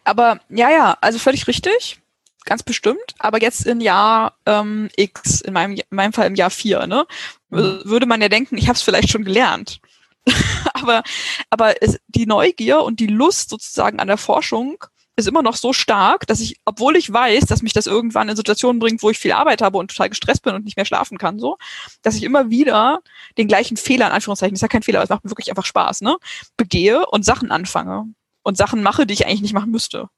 Aber 0.05 0.41
ja, 0.49 0.71
ja, 0.71 0.99
also 1.01 1.19
völlig 1.19 1.47
richtig, 1.47 2.01
ganz 2.45 2.63
bestimmt. 2.63 3.15
Aber 3.19 3.41
jetzt 3.41 3.67
in 3.67 3.81
Jahr 3.81 4.35
ähm, 4.47 4.89
X, 4.97 5.41
in 5.41 5.53
meinem, 5.53 5.73
in 5.73 5.83
meinem 5.91 6.13
Fall 6.13 6.27
im 6.27 6.35
Jahr 6.35 6.51
4, 6.51 6.87
ne, 6.87 7.07
mhm. 7.51 7.83
würde 7.85 8.07
man 8.07 8.21
ja 8.21 8.29
denken, 8.29 8.57
ich 8.57 8.69
habe 8.69 8.77
es 8.77 8.83
vielleicht 8.83 9.11
schon 9.11 9.25
gelernt. 9.25 9.81
aber 10.75 11.03
aber 11.49 11.83
es, 11.83 11.99
die 12.09 12.27
Neugier 12.27 12.83
und 12.83 13.01
die 13.01 13.07
Lust 13.07 13.49
sozusagen 13.49 14.01
an 14.01 14.09
der 14.09 14.19
Forschung 14.19 14.85
ist 15.17 15.29
immer 15.29 15.43
noch 15.43 15.57
so 15.57 15.73
stark, 15.73 16.27
dass 16.27 16.41
ich, 16.41 16.57
obwohl 16.65 16.97
ich 16.97 17.13
weiß, 17.13 17.45
dass 17.47 17.63
mich 17.63 17.73
das 17.73 17.87
irgendwann 17.87 18.29
in 18.29 18.37
Situationen 18.37 18.81
bringt, 18.81 19.03
wo 19.03 19.11
ich 19.11 19.19
viel 19.19 19.33
Arbeit 19.33 19.63
habe 19.63 19.79
und 19.79 19.91
total 19.91 20.09
gestresst 20.09 20.43
bin 20.43 20.55
und 20.55 20.65
nicht 20.65 20.77
mehr 20.77 20.87
schlafen 20.87 21.19
kann, 21.19 21.39
so, 21.39 21.59
dass 22.03 22.17
ich 22.17 22.23
immer 22.23 22.51
wieder 22.51 23.01
den 23.39 23.49
gleichen 23.49 23.77
Fehler, 23.77 24.07
in 24.07 24.13
Anführungszeichen, 24.13 24.55
ist 24.55 24.63
ja 24.63 24.69
kein 24.69 24.83
Fehler, 24.83 24.99
aber 24.99 25.05
es 25.05 25.11
macht 25.11 25.25
mir 25.25 25.31
wirklich 25.31 25.51
einfach 25.51 25.67
Spaß, 25.67 26.01
ne, 26.01 26.17
begehe 26.57 27.07
und 27.07 27.25
Sachen 27.25 27.51
anfange 27.51 28.07
und 28.43 28.57
Sachen 28.57 28.83
mache, 28.83 29.07
die 29.07 29.15
ich 29.15 29.27
eigentlich 29.27 29.43
nicht 29.43 29.55
machen 29.55 29.71
müsste. 29.71 30.09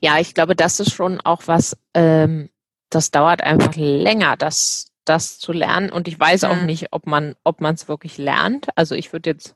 Ja, 0.00 0.18
ich 0.18 0.34
glaube, 0.34 0.56
das 0.56 0.80
ist 0.80 0.92
schon 0.92 1.20
auch 1.20 1.42
was, 1.46 1.76
ähm, 1.94 2.50
das 2.90 3.10
dauert 3.10 3.42
einfach 3.42 3.74
länger, 3.76 4.36
das, 4.36 4.88
das 5.04 5.38
zu 5.38 5.52
lernen. 5.52 5.90
Und 5.90 6.08
ich 6.08 6.18
weiß 6.18 6.44
auch 6.44 6.56
mhm. 6.56 6.66
nicht, 6.66 6.92
ob 6.92 7.06
man, 7.06 7.36
ob 7.44 7.60
man 7.60 7.74
es 7.74 7.88
wirklich 7.88 8.18
lernt. 8.18 8.68
Also 8.76 8.94
ich 8.94 9.12
würde 9.12 9.30
jetzt 9.30 9.54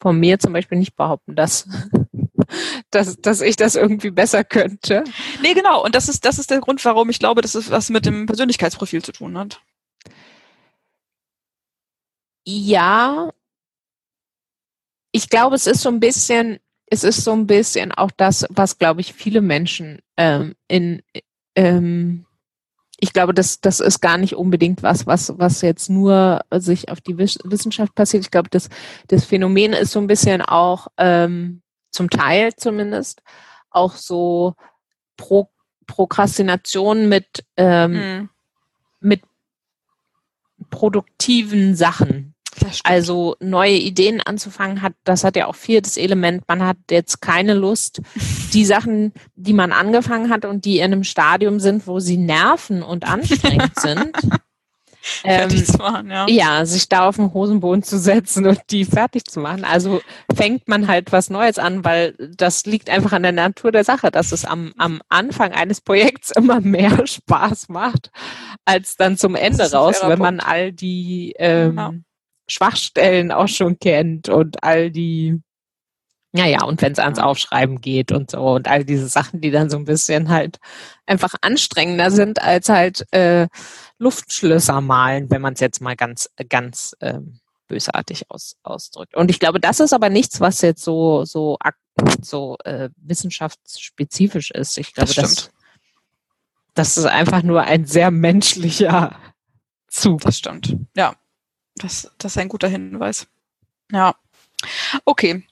von 0.00 0.18
mir 0.18 0.38
zum 0.38 0.52
Beispiel 0.52 0.78
nicht 0.78 0.96
behaupten, 0.96 1.34
dass 1.34 1.66
dass, 2.90 3.20
dass 3.20 3.40
ich 3.40 3.56
das 3.56 3.74
irgendwie 3.74 4.10
besser 4.10 4.44
könnte. 4.44 5.04
Nee, 5.42 5.54
genau. 5.54 5.84
Und 5.84 5.94
das 5.94 6.08
ist, 6.08 6.24
das 6.24 6.38
ist 6.38 6.50
der 6.50 6.60
Grund, 6.60 6.84
warum 6.84 7.10
ich 7.10 7.18
glaube, 7.18 7.42
dass 7.42 7.54
es 7.54 7.70
was 7.70 7.90
mit 7.90 8.06
dem 8.06 8.26
Persönlichkeitsprofil 8.26 9.02
zu 9.02 9.12
tun 9.12 9.36
hat. 9.38 9.60
Ja. 12.46 13.32
Ich 15.18 15.30
glaube, 15.30 15.56
es 15.56 15.66
ist 15.66 15.80
so 15.80 15.88
ein 15.88 15.98
bisschen, 15.98 16.60
es 16.86 17.02
ist 17.02 17.24
so 17.24 17.32
ein 17.32 17.48
bisschen 17.48 17.90
auch 17.90 18.12
das, 18.16 18.46
was, 18.50 18.78
glaube 18.78 19.00
ich, 19.00 19.14
viele 19.14 19.40
Menschen 19.40 19.98
ähm, 20.16 20.54
in, 20.68 21.02
ähm, 21.56 22.24
ich 23.00 23.12
glaube, 23.12 23.34
das, 23.34 23.60
das 23.60 23.80
ist 23.80 23.98
gar 23.98 24.16
nicht 24.16 24.36
unbedingt 24.36 24.84
was, 24.84 25.08
was, 25.08 25.36
was 25.36 25.60
jetzt 25.62 25.90
nur 25.90 26.42
sich 26.52 26.88
auf 26.88 27.00
die 27.00 27.18
Wissenschaft 27.18 27.96
passiert. 27.96 28.22
Ich 28.22 28.30
glaube, 28.30 28.48
das, 28.48 28.68
das 29.08 29.24
Phänomen 29.24 29.72
ist 29.72 29.90
so 29.90 29.98
ein 29.98 30.06
bisschen 30.06 30.40
auch, 30.40 30.86
ähm, 30.98 31.62
zum 31.90 32.10
Teil 32.10 32.54
zumindest, 32.54 33.20
auch 33.70 33.96
so 33.96 34.54
Pro 35.16 35.48
Prokrastination 35.88 37.08
mit, 37.08 37.44
ähm, 37.56 37.92
mhm. 37.92 38.28
mit 39.00 39.22
produktiven 40.70 41.74
Sachen. 41.74 42.36
Also 42.84 43.36
neue 43.40 43.76
Ideen 43.76 44.20
anzufangen 44.20 44.82
hat, 44.82 44.94
das 45.04 45.24
hat 45.24 45.36
ja 45.36 45.46
auch 45.46 45.54
viel 45.54 45.80
das 45.80 45.96
Element, 45.96 46.44
man 46.48 46.64
hat 46.64 46.76
jetzt 46.90 47.20
keine 47.20 47.54
Lust, 47.54 48.00
die 48.52 48.64
Sachen, 48.64 49.12
die 49.34 49.52
man 49.52 49.72
angefangen 49.72 50.30
hat 50.30 50.44
und 50.44 50.64
die 50.64 50.78
in 50.78 50.84
einem 50.84 51.04
Stadium 51.04 51.60
sind, 51.60 51.86
wo 51.86 52.00
sie 52.00 52.16
nerven 52.16 52.82
und 52.82 53.06
anstrengend 53.06 53.72
sind, 53.80 54.12
fertig 55.00 55.60
ähm, 55.60 55.66
zu 55.66 55.78
machen, 55.78 56.10
ja. 56.10 56.26
Ja, 56.28 56.66
sich 56.66 56.88
da 56.88 57.08
auf 57.08 57.16
den 57.16 57.32
Hosenboden 57.32 57.82
zu 57.82 57.98
setzen 57.98 58.46
und 58.46 58.60
die 58.70 58.84
fertig 58.84 59.24
zu 59.24 59.40
machen. 59.40 59.64
Also 59.64 60.00
fängt 60.34 60.68
man 60.68 60.88
halt 60.88 61.12
was 61.12 61.30
Neues 61.30 61.58
an, 61.58 61.84
weil 61.84 62.14
das 62.36 62.66
liegt 62.66 62.90
einfach 62.90 63.12
an 63.12 63.22
der 63.22 63.32
Natur 63.32 63.72
der 63.72 63.84
Sache, 63.84 64.10
dass 64.10 64.32
es 64.32 64.44
am, 64.44 64.72
am 64.76 65.00
Anfang 65.08 65.52
eines 65.52 65.80
Projekts 65.80 66.30
immer 66.30 66.60
mehr 66.60 67.06
Spaß 67.06 67.68
macht, 67.68 68.10
als 68.64 68.96
dann 68.96 69.16
zum 69.16 69.34
Ende 69.34 69.70
raus, 69.70 70.00
wenn 70.04 70.18
man 70.18 70.40
all 70.40 70.72
die 70.72 71.34
ähm, 71.38 71.76
ja. 71.76 71.92
Schwachstellen 72.48 73.30
auch 73.30 73.48
schon 73.48 73.78
kennt 73.78 74.28
und 74.28 74.62
all 74.64 74.90
die 74.90 75.40
ja, 76.32 76.44
ja, 76.44 76.62
und 76.62 76.82
wenn 76.82 76.92
es 76.92 76.98
ans 76.98 77.18
Aufschreiben 77.18 77.80
geht 77.80 78.12
und 78.12 78.32
so 78.32 78.50
und 78.50 78.68
all 78.68 78.84
diese 78.84 79.08
Sachen, 79.08 79.40
die 79.40 79.50
dann 79.50 79.70
so 79.70 79.78
ein 79.78 79.86
bisschen 79.86 80.28
halt 80.28 80.58
einfach 81.06 81.34
anstrengender 81.40 82.10
sind 82.10 82.42
als 82.42 82.68
halt 82.68 83.06
äh, 83.12 83.48
Luftschlösser 83.98 84.82
malen, 84.82 85.30
wenn 85.30 85.40
man 85.40 85.54
es 85.54 85.60
jetzt 85.60 85.80
mal 85.80 85.96
ganz, 85.96 86.28
ganz 86.50 86.94
ähm, 87.00 87.40
bösartig 87.66 88.30
aus, 88.30 88.56
ausdrückt. 88.62 89.16
Und 89.16 89.30
ich 89.30 89.40
glaube, 89.40 89.58
das 89.58 89.80
ist 89.80 89.94
aber 89.94 90.10
nichts, 90.10 90.38
was 90.40 90.60
jetzt 90.60 90.84
so, 90.84 91.24
so, 91.24 91.56
so 92.20 92.58
äh, 92.64 92.90
wissenschaftsspezifisch 92.96 94.50
ist. 94.50 94.76
Ich 94.76 94.92
glaube, 94.92 95.14
das, 95.14 95.34
das, 95.34 95.50
das 96.74 96.98
ist 96.98 97.06
einfach 97.06 97.42
nur 97.42 97.62
ein 97.62 97.86
sehr 97.86 98.10
menschlicher 98.10 99.16
Zug. 99.86 100.20
Das 100.20 100.36
stimmt. 100.36 100.76
Ja, 100.94 101.14
das, 101.78 102.10
das 102.18 102.32
ist 102.32 102.38
ein 102.38 102.48
guter 102.48 102.68
Hinweis. 102.68 103.26
Ja. 103.90 104.14
Okay, 105.04 105.44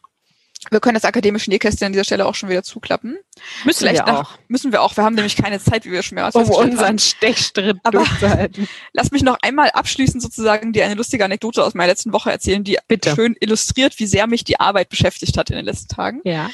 wir 0.71 0.81
können 0.81 0.95
das 0.95 1.05
akademische 1.05 1.51
Nähkästchen 1.51 1.87
an 1.87 1.93
dieser 1.93 2.05
Stelle 2.05 2.27
auch 2.27 2.35
schon 2.35 2.49
wieder 2.49 2.63
zuklappen. 2.63 3.19
Müssen 3.65 3.79
Vielleicht 3.79 4.07
wir 4.07 4.21
auch. 4.21 4.39
müssen 4.49 4.73
wir 4.73 4.83
auch. 4.83 4.97
Wir 4.97 5.05
haben 5.05 5.15
nämlich 5.15 5.37
keine 5.37 5.61
Zeit, 5.61 5.85
wie 5.85 5.93
wir 5.93 6.03
schon 6.03 6.17
mehr 6.17 6.29
Um 6.35 6.51
unseren 6.51 6.99
Stechstritt 6.99 7.79
durchzuhalten. 7.91 8.69
Lass 8.93 9.11
mich 9.13 9.23
noch 9.23 9.39
einmal 9.43 9.71
abschließend 9.71 10.23
sozusagen 10.23 10.73
dir 10.73 10.85
eine 10.85 10.95
lustige 10.95 11.25
Anekdote 11.25 11.63
aus 11.63 11.75
meiner 11.75 11.93
letzten 11.93 12.13
Woche 12.13 12.31
erzählen, 12.31 12.65
die 12.65 12.79
Bitte. 12.89 13.15
schön 13.15 13.37
illustriert, 13.39 13.99
wie 13.99 14.07
sehr 14.07 14.27
mich 14.27 14.45
die 14.45 14.59
Arbeit 14.59 14.89
beschäftigt 14.89 15.37
hat 15.39 15.51
in 15.51 15.57
den 15.57 15.65
letzten 15.65 15.89
Tagen. 15.89 16.21
Ja. 16.25 16.51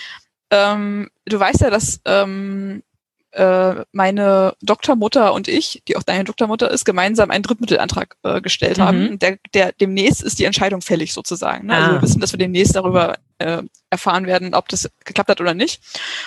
Ähm, 0.50 1.09
du 1.25 1.41
weißt 1.41 1.62
ja, 1.62 1.71
dass 1.71 2.00
ähm, 2.05 2.83
äh, 3.33 3.85
meine 3.93 4.55
Doktormutter 4.62 5.33
und 5.33 5.49
ich, 5.49 5.83
die 5.89 5.97
auch 5.97 6.03
deine 6.03 6.25
Doktormutter 6.25 6.71
ist, 6.71 6.85
gemeinsam 6.85 7.31
einen 7.31 7.43
Drittmittelantrag 7.43 8.17
äh, 8.23 8.41
gestellt 8.41 8.79
mhm. 8.79 8.83
haben. 8.83 9.19
Der, 9.19 9.39
der 9.55 9.73
demnächst 9.73 10.23
ist 10.23 10.39
die 10.39 10.45
Entscheidung 10.45 10.83
fällig 10.83 11.12
sozusagen. 11.12 11.67
Ne? 11.67 11.75
Also 11.75 11.83
ah. 11.83 11.87
Also 11.87 11.97
wir 11.97 12.03
wissen, 12.03 12.21
dass 12.21 12.33
wir 12.33 12.39
demnächst 12.39 12.77
darüber 12.77 13.17
äh, 13.39 13.62
erfahren 13.91 14.27
werden, 14.27 14.55
ob 14.55 14.69
das 14.69 14.89
geklappt 15.05 15.29
hat 15.29 15.41
oder 15.41 15.55
nicht. 15.55 15.83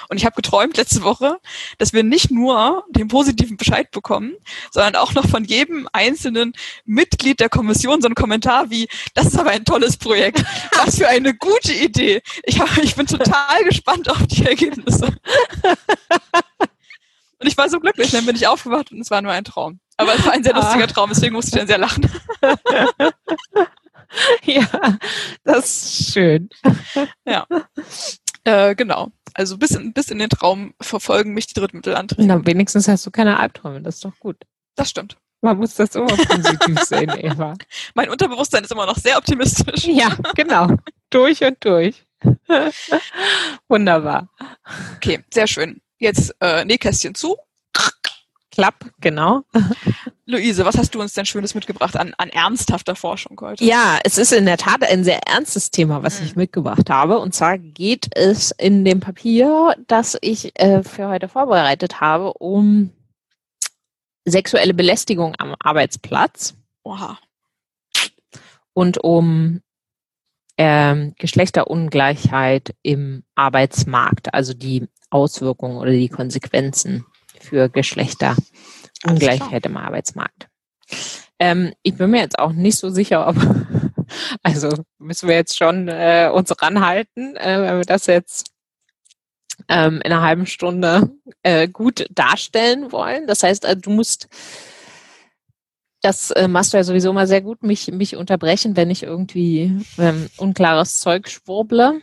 Und 0.10 0.18
ich 0.18 0.26
habe 0.26 0.36
geträumt 0.36 0.78
letzte 0.78 1.04
Woche, 1.04 1.38
dass 1.78 1.94
wir 1.94 2.04
nicht 2.04 2.32
nur 2.32 2.84
den 2.90 3.08
positiven 3.08 3.58
Bescheid 3.58 3.90
bekommen, 3.92 4.36
sondern 4.72 4.96
auch 4.96 5.14
noch 5.14 5.28
von 5.28 5.44
jedem 5.46 5.88
einzelnen 5.92 6.54
Mitglied 6.86 7.40
der 7.40 7.50
Kommission 7.50 8.02
so 8.02 8.08
einen 8.08 8.16
Kommentar 8.16 8.70
wie, 8.70 8.88
das 9.14 9.28
ist 9.28 9.40
aber 9.40 9.52
ein 9.52 9.66
tolles 9.66 9.98
Projekt, 9.98 10.44
was 10.78 10.98
für 10.98 11.08
eine 11.08 11.34
gute 11.34 11.74
Idee. 11.74 12.22
Ich, 12.44 12.60
hab, 12.60 12.78
ich 12.78 12.96
bin 12.96 13.08
total 13.08 13.64
gespannt 13.64 14.10
auf 14.10 14.28
die 14.28 14.46
Ergebnisse. 14.46 15.08
Und 17.40 17.48
ich 17.48 17.58
war 17.58 17.70
so 17.70 17.80
glücklich, 17.80 18.12
dann 18.12 18.26
bin 18.26 18.36
ich 18.36 18.48
aufgewacht 18.48 18.92
und 18.92 19.00
es 19.00 19.12
war 19.12 19.22
nur 19.22 19.32
ein 19.32 19.44
Traum. 19.44 19.80
Aber 19.98 20.14
es 20.16 20.26
war 20.26 20.34
ein 20.34 20.44
sehr 20.44 20.54
lustiger 20.54 20.84
ah. 20.86 20.88
Traum, 20.88 21.10
deswegen 21.10 21.34
musste 21.34 21.52
ich 21.52 21.58
dann 21.58 21.68
sehr 21.68 21.78
lachen. 21.78 22.10
ja, 24.44 24.68
das 25.44 25.66
ist 25.66 26.14
schön. 26.14 26.50
Ja. 27.26 27.46
Äh, 28.44 28.76
genau. 28.76 29.12
Also 29.34 29.58
bis 29.58 29.72
in, 29.72 29.94
bis 29.94 30.10
in 30.10 30.20
den 30.20 30.30
Traum 30.30 30.74
verfolgen 30.82 31.34
mich 31.34 31.48
die 31.48 31.56
Drittmittelanträge. 31.56 32.26
Na, 32.26 32.46
wenigstens 32.46 32.88
hast 32.88 33.06
du 33.06 33.12
keine 33.12 33.40
Albträume, 33.40 33.82
das 33.82 33.96
ist 33.96 34.06
doch 34.06 34.18
gut. 34.20 34.38
Das 34.76 34.90
stimmt. 34.90 35.18
Man 35.42 35.58
muss 35.58 35.76
das 35.76 35.96
immer 35.96 36.08
positiv 36.08 36.80
sehen, 36.84 37.12
Eva. 37.18 37.54
Mein 37.94 38.10
Unterbewusstsein 38.10 38.64
ist 38.64 38.72
immer 38.72 38.86
noch 38.86 38.98
sehr 38.98 39.18
optimistisch. 39.18 39.86
Ja, 39.86 40.16
genau. 40.36 40.70
durch 41.10 41.44
und 41.44 41.58
durch. 41.64 42.06
Wunderbar. 43.68 44.30
Okay, 44.96 45.24
sehr 45.32 45.48
schön. 45.48 45.82
Jetzt 46.06 46.36
äh, 46.40 46.64
Nähkästchen 46.66 47.16
zu. 47.16 47.36
Klapp, 48.52 48.86
genau. 49.02 49.42
Luise, 50.28 50.64
was 50.64 50.78
hast 50.78 50.94
du 50.94 51.02
uns 51.02 51.14
denn 51.14 51.26
Schönes 51.26 51.56
mitgebracht 51.56 51.98
an, 51.98 52.14
an 52.20 52.30
ernsthafter 52.30 52.96
Forschung 52.96 53.36
heute? 53.42 53.66
Ja, 53.66 53.98
es 54.04 54.20
ist 54.20 54.32
in 54.32 54.46
der 54.46 54.58
Tat 54.58 54.84
ein 54.84 55.04
sehr 55.04 55.28
ernstes 55.28 55.72
Thema, 55.72 56.04
was 56.04 56.20
mhm. 56.20 56.28
ich 56.28 56.36
mitgebracht 56.36 56.92
habe. 56.92 57.18
Und 57.18 57.34
zwar 57.34 57.58
geht 57.58 58.16
es 58.16 58.52
in 58.52 58.86
dem 58.86 59.00
Papier, 59.00 59.76
das 59.88 60.16
ich 60.22 60.52
äh, 60.60 60.84
für 60.84 61.10
heute 61.10 61.28
vorbereitet 61.28 62.02
habe, 62.02 62.34
um 62.34 62.92
sexuelle 64.26 64.76
Belästigung 64.76 65.34
am 65.40 65.56
Arbeitsplatz. 65.60 66.54
Oha. 66.84 67.18
Und 68.74 69.04
um 69.04 69.62
ähm, 70.58 71.14
Geschlechterungleichheit 71.18 72.76
im 72.82 73.24
Arbeitsmarkt, 73.36 74.34
also 74.34 74.54
die 74.54 74.88
Auswirkungen 75.10 75.78
oder 75.78 75.92
die 75.92 76.10
Konsequenzen 76.10 77.06
für 77.40 77.70
Geschlechterungleichheit 77.70 79.66
im 79.66 79.78
Arbeitsmarkt. 79.78 80.48
Ähm, 81.40 81.74
ich 81.84 81.96
bin 81.96 82.12
mir 82.12 82.22
jetzt 82.22 82.40
auch 82.40 82.54
nicht 82.54 82.78
so 82.78 82.90
sicher, 82.90 83.28
ob, 83.28 83.36
also 84.44 84.70
müssen 84.98 85.28
wir 85.28 85.36
jetzt 85.36 85.58
schon 85.58 85.88
äh, 85.90 86.30
uns 86.34 86.54
ranhalten, 86.62 87.36
äh, 87.36 87.62
wenn 87.62 87.78
wir 87.78 87.86
das 87.86 88.06
jetzt 88.08 88.52
ähm, 89.68 90.02
in 90.04 90.12
einer 90.12 90.22
halben 90.22 90.46
Stunde 90.46 91.12
äh, 91.44 91.68
gut 91.68 92.06
darstellen 92.12 92.92
wollen. 92.92 93.28
Das 93.28 93.44
heißt, 93.44 93.66
äh, 93.66 93.76
du 93.76 93.90
musst 93.90 94.28
das 96.06 96.30
äh, 96.32 96.48
machst 96.48 96.72
du 96.72 96.78
ja 96.78 96.84
sowieso 96.84 97.12
mal 97.14 97.26
sehr 97.26 97.42
gut, 97.42 97.64
mich, 97.64 97.92
mich 97.92 98.16
unterbrechen, 98.16 98.78
wenn 98.78 98.92
ich 98.92 99.02
irgendwie 99.02 99.76
ähm, 99.98 100.30
unklares 100.38 101.00
Zeug 101.00 101.28
schwurble. 101.28 102.00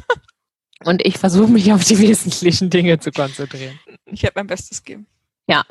Und 0.84 1.06
ich 1.06 1.18
versuche 1.18 1.50
mich 1.50 1.72
auf 1.72 1.84
die 1.84 1.98
wesentlichen 2.00 2.70
Dinge 2.70 2.98
zu 2.98 3.12
konzentrieren. 3.12 3.78
Ich 4.06 4.22
werde 4.22 4.34
mein 4.36 4.46
Bestes 4.46 4.82
geben. 4.82 5.06
Ja, 5.46 5.64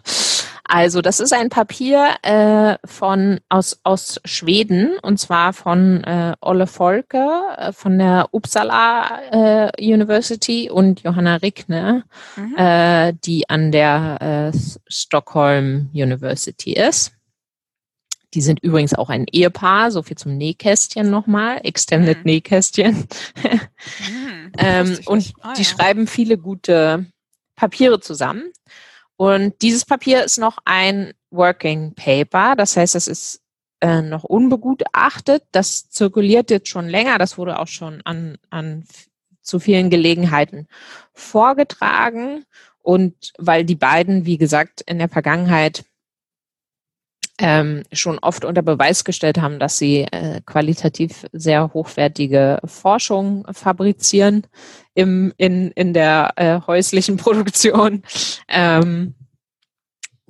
also 0.64 1.02
das 1.02 1.20
ist 1.20 1.34
ein 1.34 1.50
Papier 1.50 2.16
äh, 2.22 2.76
von 2.86 3.40
aus 3.50 3.80
aus 3.84 4.22
Schweden 4.24 4.98
und 5.02 5.20
zwar 5.20 5.52
von 5.54 6.04
äh, 6.04 6.36
Olle 6.42 6.68
Volke 6.68 7.28
äh, 7.58 7.72
von 7.72 7.98
der 7.98 8.30
Uppsala 8.32 9.20
äh, 9.32 9.72
University 9.94 10.70
und 10.70 11.02
Johanna 11.02 11.38
Rickne, 11.38 12.04
mhm. 12.36 12.56
äh, 12.56 13.14
die 13.14 13.50
an 13.50 13.72
der 13.72 14.52
äh, 14.54 14.58
Stockholm 14.88 15.90
University 15.94 16.74
ist. 16.74 17.19
Die 18.34 18.42
sind 18.42 18.60
übrigens 18.62 18.94
auch 18.94 19.10
ein 19.10 19.26
Ehepaar, 19.32 19.92
so 19.92 20.04
viel 20.04 20.18
zum 20.18 20.38
Nähkästchen 20.38 21.10
nochmal, 21.10 21.62
Extended 21.64 22.20
mhm. 22.20 22.24
Nähkästchen. 22.26 23.08
mhm, 23.44 24.52
ähm, 24.58 25.00
und 25.06 25.34
ah, 25.42 25.54
die 25.54 25.64
ja. 25.64 25.68
schreiben 25.68 26.08
viele 26.08 26.38
gute 26.38 27.06
Papiere 27.56 28.00
zusammen. 28.00 28.52
Und 29.18 29.62
dieses 29.62 29.84
Papier 29.84 30.24
ist 30.24 30.38
noch 30.38 30.60
ein 30.66 31.14
Working 31.32 31.94
Paper, 31.94 32.56
das 32.56 32.78
heißt, 32.78 32.96
es 32.96 33.08
ist 33.08 33.42
äh, 33.82 34.02
noch 34.02 34.24
unbegutachtet. 34.24 35.44
Das 35.52 35.90
zirkuliert 35.90 36.52
jetzt 36.52 36.70
schon 36.70 36.88
länger, 36.88 37.18
das 37.18 37.38
wurde 37.38 37.60
auch 37.60 37.68
schon 37.68 38.02
an, 38.06 38.38
an 38.50 38.86
zu 39.42 39.60
vielen 39.60 39.90
Gelegenheiten 39.90 40.68
vorgetragen. 41.14 42.46
Und 42.82 43.34
weil 43.38 43.66
die 43.66 43.76
beiden, 43.76 44.26
wie 44.26 44.38
gesagt, 44.38 44.82
in 44.82 45.00
der 45.00 45.10
Vergangenheit 45.10 45.84
ähm, 47.40 47.84
schon 47.94 48.20
oft 48.20 48.44
unter 48.44 48.62
Beweis 48.62 49.06
gestellt 49.06 49.40
haben, 49.40 49.60
dass 49.60 49.78
sie 49.78 50.02
äh, 50.02 50.42
qualitativ 50.46 51.26
sehr 51.32 51.74
hochwertige 51.74 52.60
Forschung 52.66 53.48
fabrizieren 53.52 54.46
im, 54.94 55.34
in, 55.38 55.72
in 55.72 55.94
der 55.94 56.34
äh, 56.36 56.60
häuslichen 56.68 57.16
Produktion. 57.18 58.04
Ähm, 58.50 59.16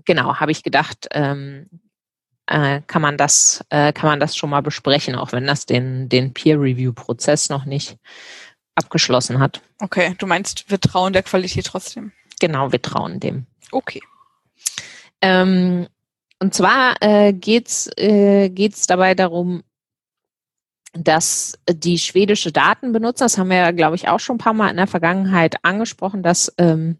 genau, 0.06 0.36
habe 0.36 0.52
ich 0.52 0.62
gedacht, 0.62 1.08
ähm, 1.12 1.68
äh, 2.46 2.82
kann 2.86 3.02
man 3.02 3.18
das 3.18 3.66
äh, 3.70 3.92
kann 3.92 4.10
man 4.10 4.20
das 4.20 4.36
schon 4.38 4.52
mal 4.52 4.62
besprechen, 4.62 5.16
auch 5.16 5.32
wenn 5.32 5.48
das 5.48 5.66
den 5.66 6.10
den 6.10 6.34
Peer 6.34 6.60
Review 6.60 6.94
Prozess 6.94 7.50
noch 7.50 7.66
nicht 7.66 7.98
abgeschlossen 8.76 9.40
hat. 9.40 9.62
Okay, 9.80 10.16
du 10.18 10.28
meinst, 10.28 10.70
wir 10.70 10.80
trauen 10.80 11.14
der 11.14 11.24
Qualität 11.24 11.66
trotzdem? 11.66 12.12
Genau, 12.40 12.72
wir 12.72 12.82
trauen 12.82 13.20
dem. 13.20 13.48
Okay. 13.72 14.02
Ähm, 15.22 15.88
und 16.40 16.54
zwar 16.54 16.96
äh, 17.02 17.34
geht's 17.34 17.90
äh, 17.98 18.50
geht's 18.50 18.88
dabei 18.88 19.14
darum, 19.16 19.64
dass 20.94 21.54
die 21.70 22.00
schwedische 22.00 22.52
Daten 22.52 22.92
benutzen, 22.92 23.24
das 23.24 23.38
haben 23.38 23.50
wir 23.50 23.58
ja, 23.58 23.72
glaube 23.72 23.96
ich, 23.96 24.08
auch 24.08 24.20
schon 24.20 24.36
ein 24.36 24.40
paar 24.40 24.54
Mal 24.54 24.70
in 24.70 24.78
der 24.78 24.88
Vergangenheit 24.88 25.64
angesprochen, 25.64 26.24
dass 26.24 26.54
ähm, 26.58 26.98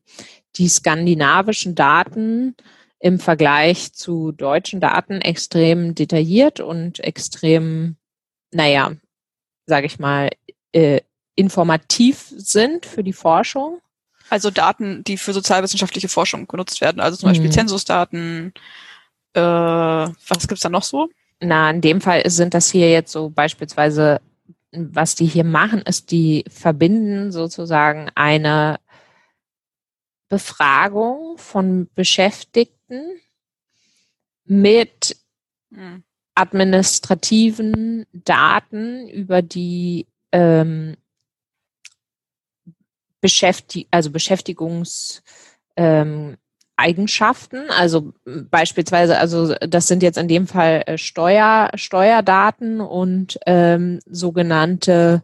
die 0.56 0.68
skandinavischen 0.68 1.76
Daten 1.76 2.56
im 3.00 3.20
Vergleich 3.20 3.94
zu 3.94 4.32
deutschen 4.32 4.80
Daten 4.80 5.22
extrem 5.22 5.96
detailliert 5.96 6.60
und 6.60 7.00
extrem, 7.00 7.96
naja, 8.52 8.92
sage 9.66 9.88
ich 9.88 10.00
mal, 10.00 10.30
äh, 10.74 11.02
informativ 11.36 12.26
sind 12.36 12.86
für 12.86 13.04
die 13.04 13.14
Forschung. 13.14 13.80
Also 14.30 14.52
Daten, 14.52 15.04
die 15.06 15.18
für 15.18 15.34
sozialwissenschaftliche 15.34 16.10
Forschung 16.10 16.48
genutzt 16.48 16.82
werden, 16.82 17.00
also 17.00 17.18
zum 17.18 17.30
Beispiel 17.30 17.48
mhm. 17.48 17.54
Zensusdaten, 17.54 18.54
äh, 19.34 19.42
was 19.42 20.48
gibt's 20.48 20.62
da 20.62 20.70
noch 20.70 20.84
so? 20.84 21.10
Na, 21.40 21.70
in 21.70 21.82
dem 21.82 22.02
Fall 22.02 22.30
sind 22.30 22.54
das 22.54 22.70
hier 22.70 22.92
jetzt 22.92 23.12
so 23.12 23.30
beispielsweise, 23.30 24.22
was 24.72 25.16
die 25.16 25.26
hier 25.26 25.44
machen, 25.44 25.82
ist, 25.82 26.12
die 26.12 26.44
verbinden 26.50 27.32
sozusagen 27.32 28.10
eine 28.16 28.80
Befragung 30.28 31.38
von 31.38 31.90
Beschäftigten 31.96 33.20
mit 34.46 35.16
hm. 35.74 36.04
administrativen 36.36 38.06
Daten 38.14 39.08
über 39.10 39.42
die 39.42 40.08
ähm, 40.32 40.96
Beschäftig 43.22 43.88
also 43.92 44.12
Beschäftigungs 44.12 45.22
ähm, 45.76 46.38
Eigenschaften, 46.80 47.70
also 47.70 48.14
beispielsweise, 48.26 49.18
also 49.18 49.54
das 49.56 49.88
sind 49.88 50.02
jetzt 50.02 50.18
in 50.18 50.28
dem 50.28 50.48
Fall 50.48 50.84
äh, 50.86 50.98
Steuer, 50.98 51.70
Steuerdaten 51.76 52.80
und 52.80 53.38
ähm, 53.46 54.00
sogenannte, 54.06 55.22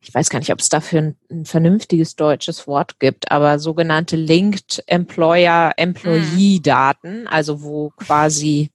ich 0.00 0.14
weiß 0.14 0.30
gar 0.30 0.38
nicht, 0.38 0.52
ob 0.52 0.60
es 0.60 0.68
dafür 0.68 1.00
ein, 1.00 1.16
ein, 1.30 1.44
vernünftiges 1.44 2.14
deutsches 2.14 2.66
Wort 2.66 3.00
gibt, 3.00 3.30
aber 3.30 3.58
sogenannte 3.58 4.16
Linked 4.16 4.82
Employer 4.86 5.72
Employee 5.76 6.60
Daten, 6.60 7.26
also 7.26 7.62
wo 7.62 7.90
quasi 7.90 8.70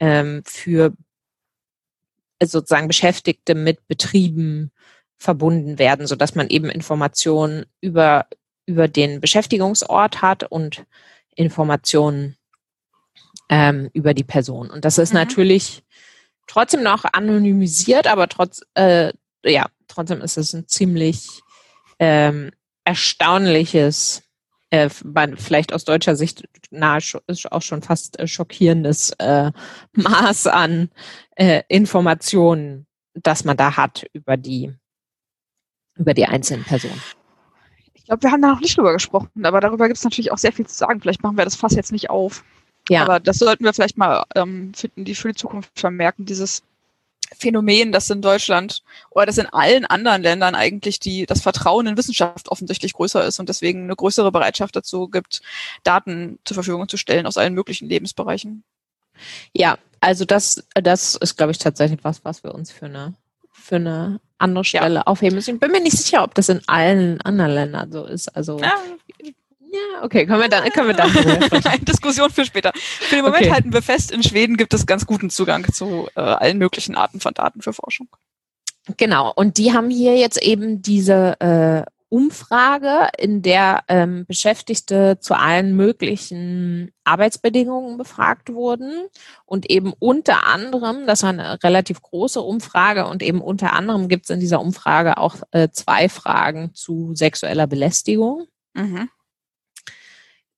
ähm, 0.00 0.42
für 0.46 0.92
sozusagen 2.42 2.88
Beschäftigte 2.88 3.54
mit 3.54 3.86
Betrieben 3.88 4.70
verbunden 5.18 5.78
werden, 5.78 6.06
so 6.06 6.16
dass 6.16 6.34
man 6.34 6.48
eben 6.48 6.68
Informationen 6.70 7.66
über 7.80 8.26
über 8.66 8.88
den 8.88 9.20
Beschäftigungsort 9.20 10.22
hat 10.22 10.44
und 10.44 10.84
Informationen 11.34 12.36
ähm, 13.48 13.90
über 13.92 14.14
die 14.14 14.24
Person. 14.24 14.70
Und 14.70 14.84
das 14.84 14.98
ist 14.98 15.12
mhm. 15.12 15.20
natürlich 15.20 15.82
trotzdem 16.46 16.82
noch 16.82 17.04
anonymisiert, 17.12 18.06
aber 18.06 18.28
trotz, 18.28 18.62
äh, 18.74 19.12
ja, 19.44 19.66
trotzdem 19.88 20.20
ist 20.20 20.38
es 20.38 20.52
ein 20.52 20.68
ziemlich 20.68 21.42
ähm, 21.98 22.50
erstaunliches, 22.84 24.22
äh, 24.70 24.88
vielleicht 24.88 25.72
aus 25.72 25.84
deutscher 25.84 26.16
Sicht 26.16 26.48
nahe 26.70 27.00
ist 27.26 27.52
auch 27.52 27.62
schon 27.62 27.82
fast 27.82 28.18
äh, 28.18 28.26
schockierendes 28.26 29.10
äh, 29.18 29.52
Maß 29.92 30.46
an 30.46 30.90
äh, 31.36 31.62
Informationen, 31.68 32.86
das 33.14 33.44
man 33.44 33.56
da 33.56 33.76
hat 33.76 34.06
über 34.12 34.36
die 34.36 34.72
über 35.94 36.14
die 36.14 36.24
einzelnen 36.24 36.64
Personen. 36.64 37.00
Ich 38.02 38.06
glaube, 38.06 38.22
wir 38.24 38.32
haben 38.32 38.42
da 38.42 38.48
noch 38.48 38.60
nicht 38.60 38.76
drüber 38.76 38.92
gesprochen, 38.92 39.30
aber 39.44 39.60
darüber 39.60 39.86
gibt 39.86 39.96
es 39.96 40.04
natürlich 40.04 40.32
auch 40.32 40.38
sehr 40.38 40.52
viel 40.52 40.66
zu 40.66 40.74
sagen. 40.74 41.00
Vielleicht 41.00 41.22
machen 41.22 41.36
wir 41.36 41.44
das 41.44 41.54
Fass 41.54 41.74
jetzt 41.74 41.92
nicht 41.92 42.10
auf. 42.10 42.42
Ja. 42.88 43.02
Aber 43.02 43.20
das 43.20 43.38
sollten 43.38 43.64
wir 43.64 43.72
vielleicht 43.72 43.96
mal 43.96 44.24
ähm, 44.34 44.72
für, 44.74 44.88
die, 44.88 45.14
für 45.14 45.28
die 45.28 45.36
Zukunft 45.36 45.70
vermerken, 45.78 46.26
dieses 46.26 46.64
Phänomen, 47.38 47.92
dass 47.92 48.10
in 48.10 48.20
Deutschland 48.20 48.82
oder 49.10 49.26
dass 49.26 49.38
in 49.38 49.46
allen 49.46 49.86
anderen 49.86 50.20
Ländern 50.20 50.56
eigentlich 50.56 50.98
die, 50.98 51.26
das 51.26 51.40
Vertrauen 51.40 51.86
in 51.86 51.96
Wissenschaft 51.96 52.48
offensichtlich 52.48 52.92
größer 52.92 53.24
ist 53.24 53.38
und 53.38 53.48
deswegen 53.48 53.84
eine 53.84 53.96
größere 53.96 54.32
Bereitschaft 54.32 54.74
dazu 54.74 55.08
gibt, 55.08 55.40
Daten 55.84 56.40
zur 56.44 56.56
Verfügung 56.56 56.88
zu 56.88 56.96
stellen 56.96 57.26
aus 57.26 57.36
allen 57.36 57.54
möglichen 57.54 57.88
Lebensbereichen. 57.88 58.64
Ja, 59.54 59.78
also 60.00 60.24
das, 60.24 60.64
das 60.74 61.14
ist, 61.14 61.36
glaube 61.36 61.52
ich, 61.52 61.58
tatsächlich 61.58 62.00
was, 62.02 62.24
was 62.24 62.42
wir 62.42 62.52
uns 62.54 62.72
für 62.72 62.86
eine 62.86 63.14
für 63.72 63.76
eine 63.76 64.20
andere 64.36 64.64
Stelle 64.66 64.96
ja. 64.96 65.02
aufheben 65.04 65.36
müssen. 65.36 65.54
Ich 65.54 65.60
bin 65.60 65.70
mir 65.70 65.80
nicht 65.80 65.96
sicher, 65.96 66.22
ob 66.22 66.34
das 66.34 66.50
in 66.50 66.60
allen 66.66 67.22
anderen 67.22 67.52
Ländern 67.52 67.90
so 67.90 68.04
ist. 68.04 68.28
Also 68.36 68.58
ja. 68.58 68.74
Ja, 69.74 70.04
okay, 70.04 70.26
können 70.26 70.42
wir 70.42 70.50
dann, 70.50 70.68
können 70.68 70.88
wir 70.88 70.94
dann. 70.94 71.10
Diskussion 71.86 72.28
für 72.28 72.44
später. 72.44 72.72
Für 72.74 73.14
den 73.14 73.24
Moment 73.24 73.44
okay. 73.44 73.52
halten 73.52 73.72
wir 73.72 73.80
fest, 73.80 74.10
in 74.10 74.22
Schweden 74.22 74.58
gibt 74.58 74.74
es 74.74 74.84
ganz 74.84 75.06
guten 75.06 75.30
Zugang 75.30 75.64
zu 75.72 76.08
äh, 76.14 76.20
allen 76.20 76.58
möglichen 76.58 76.94
Arten 76.94 77.20
von 77.20 77.32
Daten 77.32 77.62
für 77.62 77.72
Forschung. 77.72 78.08
Genau, 78.98 79.32
und 79.34 79.56
die 79.56 79.72
haben 79.72 79.88
hier 79.88 80.18
jetzt 80.18 80.42
eben 80.42 80.82
diese 80.82 81.40
äh, 81.40 81.90
Umfrage, 82.12 83.08
in 83.16 83.40
der 83.40 83.84
ähm, 83.88 84.26
Beschäftigte 84.26 85.18
zu 85.18 85.32
allen 85.32 85.74
möglichen 85.74 86.92
Arbeitsbedingungen 87.04 87.96
befragt 87.96 88.52
wurden 88.52 89.08
und 89.46 89.70
eben 89.70 89.94
unter 89.98 90.46
anderem, 90.46 91.06
das 91.06 91.22
war 91.22 91.30
eine 91.30 91.62
relativ 91.62 92.02
große 92.02 92.42
Umfrage 92.42 93.06
und 93.06 93.22
eben 93.22 93.40
unter 93.40 93.72
anderem 93.72 94.08
gibt 94.08 94.26
es 94.26 94.30
in 94.30 94.40
dieser 94.40 94.60
Umfrage 94.60 95.16
auch 95.16 95.36
äh, 95.52 95.70
zwei 95.70 96.10
Fragen 96.10 96.74
zu 96.74 97.14
sexueller 97.14 97.66
Belästigung. 97.66 98.46
Mhm. 98.74 99.08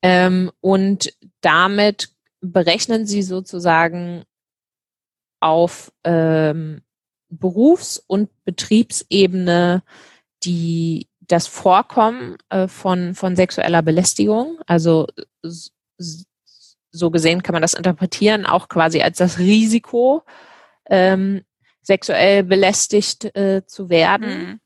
Ähm, 0.02 0.50
und 0.60 1.16
damit 1.40 2.08
berechnen 2.40 3.06
sie 3.06 3.22
sozusagen 3.22 4.24
auf 5.38 5.92
ähm, 6.02 6.82
Berufs- 7.28 8.02
und 8.04 8.28
Betriebsebene 8.44 9.84
die 10.44 11.08
das 11.28 11.46
Vorkommen 11.46 12.37
äh, 12.48 12.68
von, 12.68 13.14
von 13.14 13.37
sexueller 13.37 13.82
Belästigung, 13.82 14.58
also 14.66 15.06
so 16.90 17.10
gesehen 17.10 17.42
kann 17.42 17.54
man 17.54 17.62
das 17.62 17.74
interpretieren, 17.74 18.46
auch 18.46 18.68
quasi 18.68 19.02
als 19.02 19.18
das 19.18 19.38
Risiko, 19.38 20.22
ähm, 20.88 21.42
sexuell 21.82 22.44
belästigt 22.44 23.24
äh, 23.37 23.66
zu 23.66 23.88
werden. 23.88 24.28
Mhm. 24.28 24.60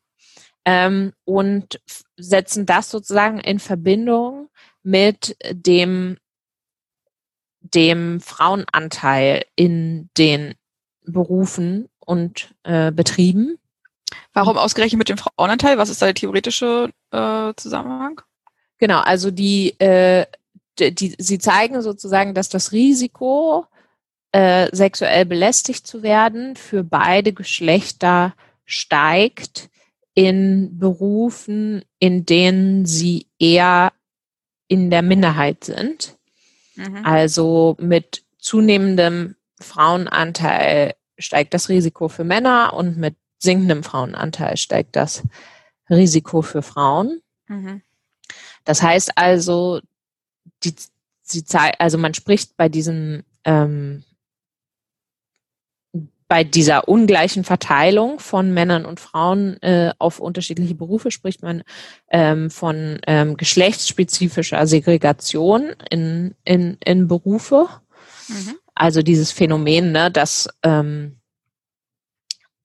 Ähm, 0.64 1.12
und 1.24 1.80
setzen 2.18 2.66
das 2.66 2.90
sozusagen 2.90 3.40
in 3.40 3.58
Verbindung 3.58 4.50
mit 4.82 5.36
dem, 5.50 6.18
dem 7.60 8.20
Frauenanteil 8.20 9.44
in 9.56 10.10
den 10.18 10.54
Berufen 11.06 11.88
und 11.98 12.54
äh, 12.64 12.92
Betrieben. 12.92 13.58
Warum 14.32 14.56
ausgerechnet 14.56 14.98
mit 14.98 15.08
dem 15.08 15.18
Frauenanteil? 15.18 15.78
Was 15.78 15.88
ist 15.88 16.00
da 16.00 16.06
der 16.06 16.14
theoretische 16.14 16.90
äh, 17.10 17.52
Zusammenhang? 17.56 18.20
Genau, 18.78 19.00
also 19.00 19.30
die, 19.30 19.78
äh, 19.80 20.26
die, 20.78 20.94
die, 20.94 21.14
sie 21.18 21.38
zeigen 21.38 21.82
sozusagen, 21.82 22.34
dass 22.34 22.48
das 22.48 22.72
Risiko, 22.72 23.66
äh, 24.32 24.68
sexuell 24.72 25.24
belästigt 25.24 25.86
zu 25.86 26.02
werden, 26.02 26.54
für 26.54 26.84
beide 26.84 27.32
Geschlechter 27.32 28.34
steigt 28.64 29.70
in 30.14 30.78
Berufen, 30.78 31.82
in 31.98 32.26
denen 32.26 32.86
sie 32.86 33.26
eher 33.38 33.92
in 34.68 34.90
der 34.90 35.02
Minderheit 35.02 35.64
sind. 35.64 36.18
Mhm. 36.76 37.04
Also 37.04 37.76
mit 37.80 38.24
zunehmendem 38.38 39.36
Frauenanteil 39.60 40.94
steigt 41.18 41.54
das 41.54 41.68
Risiko 41.68 42.08
für 42.08 42.24
Männer 42.24 42.74
und 42.74 42.96
mit 42.96 43.16
sinkendem 43.38 43.82
Frauenanteil 43.82 44.56
steigt 44.56 44.96
das 44.96 45.22
Risiko 45.88 46.42
für 46.42 46.62
Frauen. 46.62 47.20
Mhm. 47.46 47.82
Das 48.64 48.82
heißt 48.82 49.16
also, 49.16 49.80
die, 50.64 50.74
sie 51.22 51.44
also 51.78 51.98
man 51.98 52.14
spricht 52.14 52.56
bei 52.56 52.68
diesem 52.68 53.24
ähm, 53.44 54.04
bei 56.28 56.44
dieser 56.44 56.88
ungleichen 56.88 57.42
Verteilung 57.42 58.20
von 58.20 58.52
Männern 58.52 58.84
und 58.84 59.00
Frauen 59.00 59.60
äh, 59.62 59.92
auf 59.98 60.20
unterschiedliche 60.20 60.74
Berufe 60.74 61.10
spricht 61.10 61.42
man 61.42 61.62
ähm, 62.10 62.50
von 62.50 63.00
ähm, 63.06 63.38
geschlechtsspezifischer 63.38 64.66
Segregation 64.66 65.70
in, 65.90 66.34
in, 66.44 66.76
in 66.84 67.08
Berufe. 67.08 67.66
Mhm. 68.28 68.56
Also 68.74 69.00
dieses 69.02 69.32
Phänomen, 69.32 69.90
ne, 69.90 70.10
dass 70.10 70.50
ähm, 70.62 71.17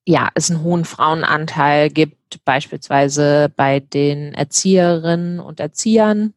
ja, 0.06 0.30
es 0.36 0.50
einen 0.50 0.64
hohen 0.64 0.86
Frauenanteil 0.86 1.90
gibt, 1.90 2.44
beispielsweise 2.44 3.52
bei 3.56 3.80
den 3.80 4.34
Erzieherinnen 4.34 5.40
und 5.40 5.60
Erziehern 5.60 6.34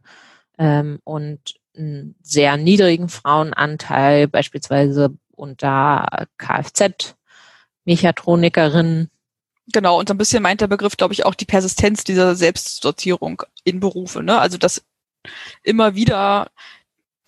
ähm, 0.58 0.98
und 1.04 1.54
einen 1.76 2.14
sehr 2.22 2.56
niedrigen 2.56 3.08
Frauenanteil, 3.08 4.28
beispielsweise 4.28 5.16
unter 5.32 6.26
Kfz-Mechatronikerinnen. 6.38 9.10
Genau, 9.72 9.98
und 9.98 10.08
so 10.08 10.14
ein 10.14 10.18
bisschen 10.18 10.42
meint 10.42 10.60
der 10.60 10.68
Begriff, 10.68 10.96
glaube 10.96 11.14
ich, 11.14 11.26
auch 11.26 11.34
die 11.34 11.44
Persistenz 11.44 12.04
dieser 12.04 12.36
Selbstsortierung 12.36 13.42
in 13.64 13.80
Berufe. 13.80 14.22
Ne? 14.22 14.38
Also 14.38 14.58
dass 14.58 14.84
immer 15.62 15.96
wieder, 15.96 16.50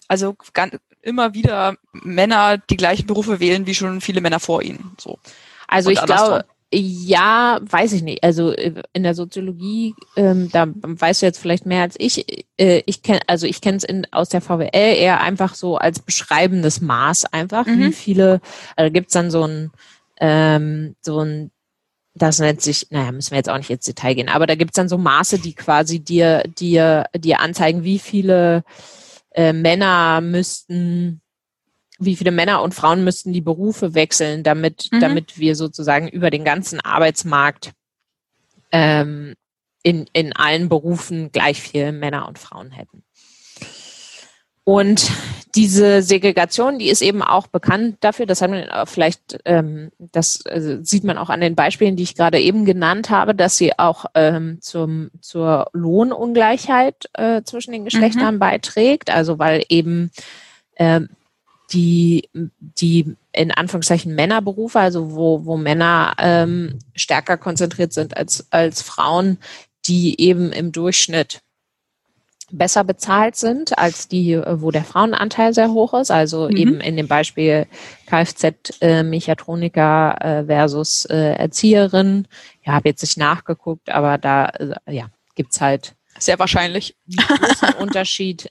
also 0.07 0.37
ganz, 0.53 0.77
immer 1.03 1.35
wieder 1.35 1.77
Männer 1.92 2.59
die 2.59 2.77
gleichen 2.77 3.07
Berufe 3.07 3.40
wählen 3.40 3.66
wie 3.66 3.74
schon 3.74 4.01
viele 4.01 4.20
Männer 4.20 4.40
vor 4.40 4.62
ihnen. 4.62 4.92
So. 4.98 5.18
Also 5.68 5.90
ich 5.90 6.02
glaube, 6.04 6.44
ja, 6.72 7.61
weiß 7.62 7.92
ich 7.92 8.02
nicht. 8.02 8.22
Also 8.22 8.52
äh, 8.52 8.83
in 8.92 9.02
der 9.02 9.14
Soziologie, 9.14 9.94
ähm, 10.16 10.50
da 10.52 10.66
weißt 10.68 11.22
du 11.22 11.26
jetzt 11.26 11.38
vielleicht 11.38 11.64
mehr 11.64 11.83
als 11.83 11.94
ich. 11.98 12.26
Äh, 12.59 12.83
ich 12.85 13.02
kenne, 13.02 13.20
also 13.26 13.46
ich 13.46 13.62
kenne 13.62 13.78
es 13.78 13.87
aus 14.12 14.28
der 14.28 14.42
VWL 14.42 14.68
eher 14.72 15.20
einfach 15.20 15.54
so 15.54 15.78
als 15.78 16.00
beschreibendes 16.00 16.81
Maß 16.83 17.33
einfach, 17.33 17.66
mhm. 17.66 17.78
wie 17.78 17.92
viele. 17.92 18.40
Also 18.76 18.92
gibt's 18.92 19.14
dann 19.14 19.31
so 19.31 19.44
ein 19.44 19.70
ähm, 20.20 20.94
so 21.00 21.20
ein 21.20 21.50
das 22.14 22.40
nennt 22.40 22.61
sich, 22.61 22.88
naja, 22.90 23.12
müssen 23.12 23.31
wir 23.31 23.38
jetzt 23.38 23.48
auch 23.48 23.57
nicht 23.57 23.70
ins 23.70 23.85
Detail 23.85 24.14
gehen, 24.14 24.28
aber 24.28 24.46
da 24.46 24.57
gibt's 24.57 24.74
dann 24.74 24.88
so 24.88 24.98
Maße, 24.98 25.38
die 25.38 25.54
quasi 25.54 26.00
dir, 26.00 26.42
dir, 26.59 27.04
dir 27.16 27.38
anzeigen, 27.38 27.85
wie 27.85 28.00
viele 28.00 28.64
äh, 29.31 29.52
Männer 29.52 30.20
müssten 30.20 31.20
wie 31.98 32.16
viele 32.16 32.30
Männer 32.30 32.62
und 32.62 32.74
Frauen 32.74 33.04
müssten 33.04 33.32
die 33.32 33.40
Berufe 33.40 33.94
wechseln, 33.94 34.42
damit, 34.42 34.88
mhm. 34.92 35.00
damit 35.00 35.38
wir 35.38 35.56
sozusagen 35.56 36.08
über 36.08 36.30
den 36.30 36.44
ganzen 36.44 36.80
Arbeitsmarkt 36.80 37.72
ähm, 38.70 39.34
in, 39.82 40.06
in 40.12 40.32
allen 40.32 40.68
Berufen 40.68 41.32
gleich 41.32 41.61
viel 41.61 41.92
Männer 41.92 42.28
und 42.28 42.38
Frauen 42.38 42.70
hätten. 42.70 43.02
Und 44.64 45.11
diese 45.54 46.02
Segregation, 46.02 46.78
die 46.78 46.90
ist 46.90 47.00
eben 47.00 47.22
auch 47.22 47.46
bekannt 47.46 47.96
dafür, 48.00 48.26
das 48.26 48.42
hat 48.42 48.50
man 48.50 48.68
vielleicht, 48.84 49.38
ähm, 49.46 49.90
das 49.98 50.44
äh, 50.44 50.80
sieht 50.82 51.04
man 51.04 51.16
auch 51.16 51.30
an 51.30 51.40
den 51.40 51.54
Beispielen, 51.54 51.96
die 51.96 52.02
ich 52.02 52.14
gerade 52.14 52.38
eben 52.38 52.66
genannt 52.66 53.08
habe, 53.08 53.34
dass 53.34 53.56
sie 53.56 53.78
auch 53.78 54.04
ähm, 54.14 54.58
zum, 54.61 55.11
zur 55.22 55.70
Lohnungleichheit 55.72 57.08
äh, 57.14 57.42
zwischen 57.44 57.72
den 57.72 57.87
Geschlechtern 57.87 58.34
mhm. 58.34 58.40
beiträgt. 58.40 59.11
Also 59.11 59.38
weil 59.38 59.64
eben 59.70 60.11
ähm, 60.76 61.08
die, 61.72 62.28
die 62.59 63.16
in 63.33 63.50
Anführungszeichen 63.50 64.14
Männerberufe, 64.14 64.81
also 64.81 65.14
wo, 65.14 65.44
wo 65.44 65.57
Männer 65.57 66.14
ähm, 66.18 66.78
stärker 66.94 67.37
konzentriert 67.37 67.92
sind 67.92 68.16
als, 68.16 68.46
als 68.50 68.83
Frauen, 68.83 69.38
die 69.87 70.20
eben 70.20 70.52
im 70.52 70.72
Durchschnitt 70.72 71.42
besser 72.50 72.83
bezahlt 72.85 73.37
sind 73.37 73.78
als 73.78 74.09
die, 74.09 74.40
wo 74.46 74.70
der 74.70 74.85
Frauenanteil 74.85 75.52
sehr 75.52 75.70
hoch 75.70 75.92
ist. 75.94 76.11
Also 76.11 76.48
mhm. 76.48 76.57
eben 76.57 76.81
in 76.81 76.96
dem 76.96 77.09
Beispiel 77.09 77.66
Kfz-Mechatroniker 78.07 80.16
äh, 80.20 80.40
äh, 80.40 80.46
versus 80.46 81.04
äh, 81.07 81.35
Erzieherin. 81.35 82.26
Ja, 82.64 82.74
habe 82.74 82.88
jetzt 82.88 83.02
nicht 83.02 83.18
nachgeguckt, 83.18 83.90
aber 83.90 84.18
da 84.18 84.46
äh, 84.46 84.74
ja, 84.87 85.09
gibt's 85.35 85.61
halt 85.61 85.96
sehr 86.18 86.38
wahrscheinlich 86.38 86.96
einen 87.07 87.38
großen 87.38 87.74
Unterschied 87.81 88.50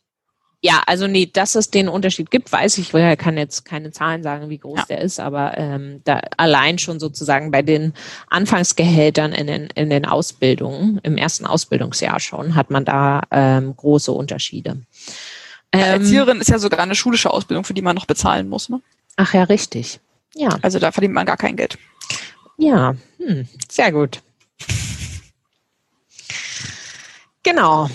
ja, 0.61 0.81
also 0.87 1.05
nee, 1.05 1.27
dass 1.31 1.53
es 1.55 1.69
den 1.69 1.87
Unterschied 1.87 2.31
gibt, 2.31 2.51
weiß 2.51 2.79
ich. 2.79 2.93
Ich 2.93 3.17
kann 3.17 3.37
jetzt 3.37 3.63
keine 3.63 3.91
Zahlen 3.91 4.23
sagen, 4.23 4.49
wie 4.49 4.57
groß 4.57 4.79
ja. 4.79 4.85
der 4.89 5.01
ist, 5.01 5.19
aber 5.19 5.55
ähm, 5.57 6.01
da 6.03 6.19
allein 6.37 6.79
schon 6.79 6.99
sozusagen 6.99 7.51
bei 7.51 7.61
den 7.61 7.93
Anfangsgehältern 8.29 9.33
in 9.33 9.45
den, 9.45 9.69
in 9.75 9.91
den 9.91 10.05
Ausbildungen, 10.05 10.99
im 11.03 11.17
ersten 11.17 11.45
Ausbildungsjahr 11.45 12.19
schon, 12.19 12.55
hat 12.55 12.71
man 12.71 12.85
da 12.85 13.21
ähm, 13.29 13.75
große 13.77 14.11
Unterschiede. 14.11 14.81
Ähm, 15.71 16.01
Erzieherin 16.01 16.41
ist 16.41 16.49
ja 16.49 16.57
sogar 16.57 16.79
eine 16.79 16.95
schulische 16.95 17.29
Ausbildung, 17.29 17.63
für 17.63 17.75
die 17.75 17.83
man 17.83 17.95
noch 17.95 18.07
bezahlen 18.07 18.49
muss. 18.49 18.67
Ne? 18.69 18.81
Ach 19.15 19.33
ja, 19.35 19.43
richtig. 19.43 19.99
Ja. 20.33 20.49
Also 20.63 20.79
da 20.79 20.91
verdient 20.91 21.13
man 21.13 21.27
gar 21.27 21.37
kein 21.37 21.55
Geld. 21.55 21.77
Ja, 22.57 22.95
hm, 23.19 23.47
sehr 23.69 23.91
gut. 23.91 24.21
Genau. 27.43 27.89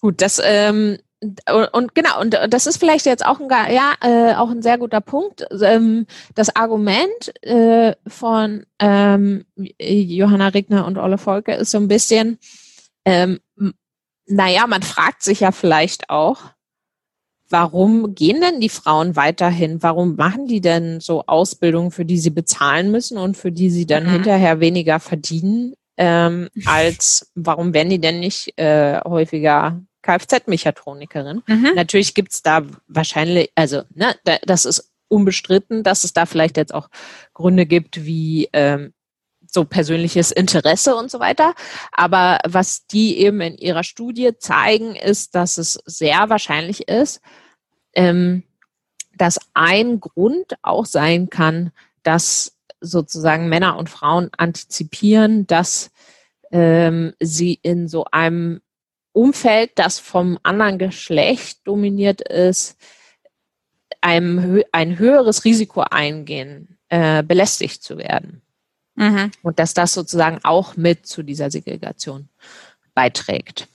Gut, 0.00 0.20
das 0.20 0.40
ähm, 0.42 0.98
und, 1.22 1.68
und, 1.72 1.94
genau, 1.94 2.20
und 2.20 2.36
das 2.48 2.66
ist 2.66 2.78
vielleicht 2.78 3.06
jetzt 3.06 3.24
auch 3.24 3.38
ein, 3.38 3.48
ja, 3.48 3.94
äh, 4.00 4.34
auch 4.34 4.50
ein 4.50 4.62
sehr 4.62 4.78
guter 4.78 5.00
Punkt. 5.00 5.46
Ähm, 5.62 6.06
das 6.34 6.54
Argument 6.56 7.32
äh, 7.42 7.94
von 8.06 8.66
ähm, 8.80 9.44
Johanna 9.56 10.48
Regner 10.48 10.86
und 10.86 10.98
Olle 10.98 11.18
Volke 11.18 11.52
ist 11.52 11.70
so 11.70 11.78
ein 11.78 11.88
bisschen, 11.88 12.38
ähm, 13.04 13.38
naja, 14.26 14.66
man 14.66 14.82
fragt 14.82 15.22
sich 15.22 15.40
ja 15.40 15.52
vielleicht 15.52 16.10
auch, 16.10 16.38
warum 17.48 18.14
gehen 18.14 18.40
denn 18.40 18.60
die 18.60 18.68
Frauen 18.68 19.14
weiterhin? 19.14 19.82
Warum 19.82 20.16
machen 20.16 20.46
die 20.46 20.60
denn 20.60 21.00
so 21.00 21.24
Ausbildungen, 21.26 21.90
für 21.90 22.04
die 22.04 22.18
sie 22.18 22.30
bezahlen 22.30 22.90
müssen 22.90 23.18
und 23.18 23.36
für 23.36 23.52
die 23.52 23.70
sie 23.70 23.86
dann 23.86 24.04
mhm. 24.04 24.10
hinterher 24.10 24.58
weniger 24.58 24.98
verdienen? 24.98 25.74
Ähm, 25.98 26.48
als 26.64 27.30
warum 27.34 27.74
werden 27.74 27.90
die 27.90 28.00
denn 28.00 28.18
nicht 28.18 28.58
äh, 28.58 29.00
häufiger 29.04 29.82
Kfz-Mechatronikerin? 30.02 31.42
Mhm. 31.46 31.72
Natürlich 31.74 32.14
gibt's 32.14 32.42
da 32.42 32.62
wahrscheinlich, 32.88 33.50
also 33.54 33.82
ne, 33.94 34.14
da, 34.24 34.38
das 34.42 34.64
ist 34.64 34.92
unbestritten, 35.08 35.82
dass 35.82 36.04
es 36.04 36.12
da 36.12 36.26
vielleicht 36.26 36.56
jetzt 36.56 36.74
auch 36.74 36.88
Gründe 37.34 37.66
gibt 37.66 38.04
wie 38.04 38.48
ähm, 38.52 38.94
so 39.46 39.64
persönliches 39.64 40.32
Interesse 40.32 40.96
und 40.96 41.10
so 41.10 41.20
weiter. 41.20 41.54
Aber 41.92 42.38
was 42.46 42.86
die 42.86 43.18
eben 43.18 43.40
in 43.40 43.58
ihrer 43.58 43.84
Studie 43.84 44.32
zeigen, 44.38 44.96
ist, 44.96 45.34
dass 45.34 45.58
es 45.58 45.74
sehr 45.84 46.30
wahrscheinlich 46.30 46.88
ist, 46.88 47.20
ähm, 47.94 48.44
dass 49.16 49.38
ein 49.52 50.00
Grund 50.00 50.54
auch 50.62 50.86
sein 50.86 51.28
kann, 51.28 51.70
dass 52.02 52.56
sozusagen 52.80 53.48
Männer 53.48 53.76
und 53.76 53.90
Frauen 53.90 54.30
antizipieren, 54.36 55.46
dass 55.46 55.90
ähm, 56.50 57.14
sie 57.20 57.58
in 57.62 57.88
so 57.88 58.06
einem 58.10 58.60
Umfeld, 59.12 59.72
das 59.76 59.98
vom 59.98 60.38
anderen 60.42 60.78
Geschlecht 60.78 61.66
dominiert 61.66 62.20
ist, 62.22 62.76
einem, 64.00 64.62
ein 64.72 64.98
höheres 64.98 65.44
Risiko 65.44 65.82
eingehen, 65.82 66.78
äh, 66.88 67.22
belästigt 67.22 67.82
zu 67.82 67.98
werden. 67.98 68.42
Mhm. 68.94 69.30
Und 69.42 69.58
dass 69.58 69.74
das 69.74 69.92
sozusagen 69.92 70.40
auch 70.42 70.76
mit 70.76 71.06
zu 71.06 71.22
dieser 71.22 71.50
Segregation 71.50 72.28
beiträgt. 72.94 73.68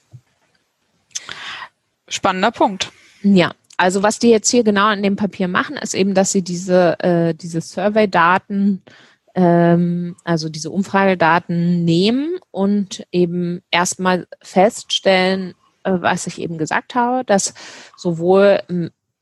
Spannender 2.08 2.52
Punkt. 2.52 2.91
Ja, 3.23 3.54
also 3.78 4.04
was 4.04 4.19
die 4.19 4.30
jetzt 4.30 4.50
hier 4.50 4.63
genau 4.63 4.91
in 4.91 5.04
dem 5.04 5.15
Papier 5.15 5.47
machen, 5.47 5.78
ist 5.78 5.93
eben, 5.93 6.13
dass 6.13 6.32
sie 6.32 6.41
diese, 6.41 7.00
äh, 7.00 7.34
diese 7.34 7.62
Survey-Daten, 7.62 8.82
also 9.43 10.50
diese 10.50 10.71
Umfragedaten 10.71 11.86
nehmen 11.86 12.39
und 12.50 13.06
eben 13.12 13.62
erstmal 13.69 14.28
feststellen, 14.41 15.54
äh, 15.84 15.93
was 16.00 16.26
ich 16.28 16.41
eben 16.41 16.58
gesagt 16.58 16.95
habe, 16.95 17.23
dass 17.23 17.54
sowohl 17.95 18.62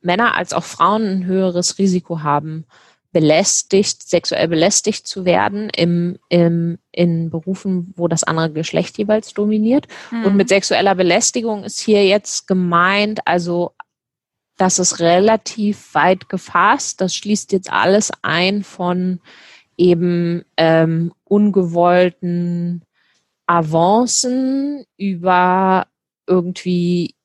Männer 0.01 0.35
als 0.35 0.53
auch 0.53 0.63
Frauen 0.63 1.03
ein 1.03 1.25
höheres 1.25 1.77
Risiko 1.79 2.21
haben, 2.23 2.65
belästigt, 3.11 4.03
sexuell 4.03 4.49
belästigt 4.49 5.07
zu 5.07 5.23
werden 5.23 5.69
im, 5.69 6.17
im, 6.27 6.79
in 6.91 7.29
Berufen, 7.29 7.93
wo 7.95 8.09
das 8.09 8.25
andere 8.25 8.51
Geschlecht 8.51 8.97
jeweils 8.97 9.33
dominiert. 9.33 9.87
Mhm. 10.11 10.25
Und 10.25 10.35
mit 10.35 10.49
sexueller 10.49 10.95
Belästigung 10.95 11.63
ist 11.63 11.79
hier 11.79 12.05
jetzt 12.05 12.45
gemeint, 12.45 13.21
also 13.25 13.71
das 14.57 14.79
ist 14.79 14.99
relativ 14.99 15.93
weit 15.93 16.27
gefasst. 16.27 16.99
Das 16.99 17.15
schließt 17.15 17.53
jetzt 17.53 17.71
alles 17.71 18.11
ein 18.21 18.63
von 18.63 19.21
eben 19.77 20.43
ähm, 20.57 21.13
ungewollten 21.23 22.83
Avancen 23.45 24.85
über 24.97 25.87
irgendwie 26.27 27.15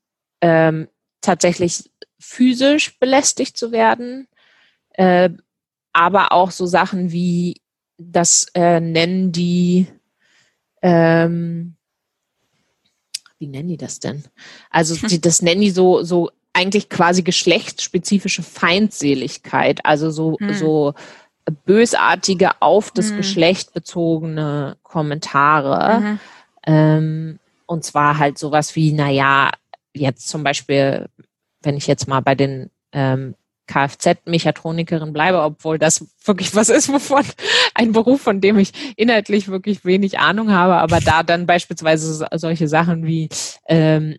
ähm, 0.40 0.88
tatsächlich 1.20 1.90
physisch 2.18 2.98
belästigt 2.98 3.56
zu 3.56 3.72
werden, 3.72 4.28
äh, 4.92 5.30
aber 5.92 6.32
auch 6.32 6.50
so 6.50 6.66
Sachen 6.66 7.12
wie 7.12 7.60
das 7.98 8.46
äh, 8.54 8.80
nennen 8.80 9.32
die 9.32 9.86
ähm, 10.82 11.76
wie 13.38 13.46
nennen 13.46 13.68
die 13.68 13.76
das 13.78 14.00
denn? 14.00 14.24
Also 14.68 14.94
die, 15.06 15.20
das 15.20 15.40
nennen 15.40 15.62
die 15.62 15.70
so 15.70 16.02
so 16.02 16.30
eigentlich 16.52 16.88
quasi 16.88 17.22
geschlechtsspezifische 17.22 18.42
Feindseligkeit, 18.42 19.84
also 19.84 20.10
so, 20.10 20.36
hm. 20.38 20.54
so 20.54 20.94
bösartige 21.50 22.50
auf 22.60 22.90
das 22.90 23.10
hm. 23.10 23.18
Geschlecht 23.18 23.72
bezogene 23.72 24.76
Kommentare. 24.82 26.00
Mhm. 26.00 26.20
Ähm, 26.66 27.38
und 27.66 27.84
zwar 27.84 28.18
halt 28.18 28.38
sowas 28.38 28.74
wie, 28.76 28.92
naja, 28.92 29.50
jetzt 29.94 30.28
zum 30.28 30.42
Beispiel, 30.42 31.06
wenn 31.62 31.76
ich 31.76 31.86
jetzt 31.86 32.08
mal 32.08 32.20
bei 32.20 32.34
den 32.34 32.70
ähm, 32.92 33.34
Kfz-Mechatronikerin 33.70 35.12
bleibe, 35.12 35.40
obwohl 35.42 35.78
das 35.78 36.04
wirklich 36.24 36.54
was 36.54 36.68
ist, 36.68 36.92
wovon 36.92 37.24
ein 37.74 37.92
Beruf, 37.92 38.20
von 38.20 38.40
dem 38.40 38.58
ich 38.58 38.72
inhaltlich 38.96 39.48
wirklich 39.48 39.84
wenig 39.84 40.18
Ahnung 40.18 40.50
habe, 40.50 40.76
aber 40.76 41.00
da 41.00 41.22
dann 41.22 41.46
beispielsweise 41.46 42.26
solche 42.32 42.66
Sachen 42.66 43.06
wie 43.06 43.28
ähm, 43.68 44.16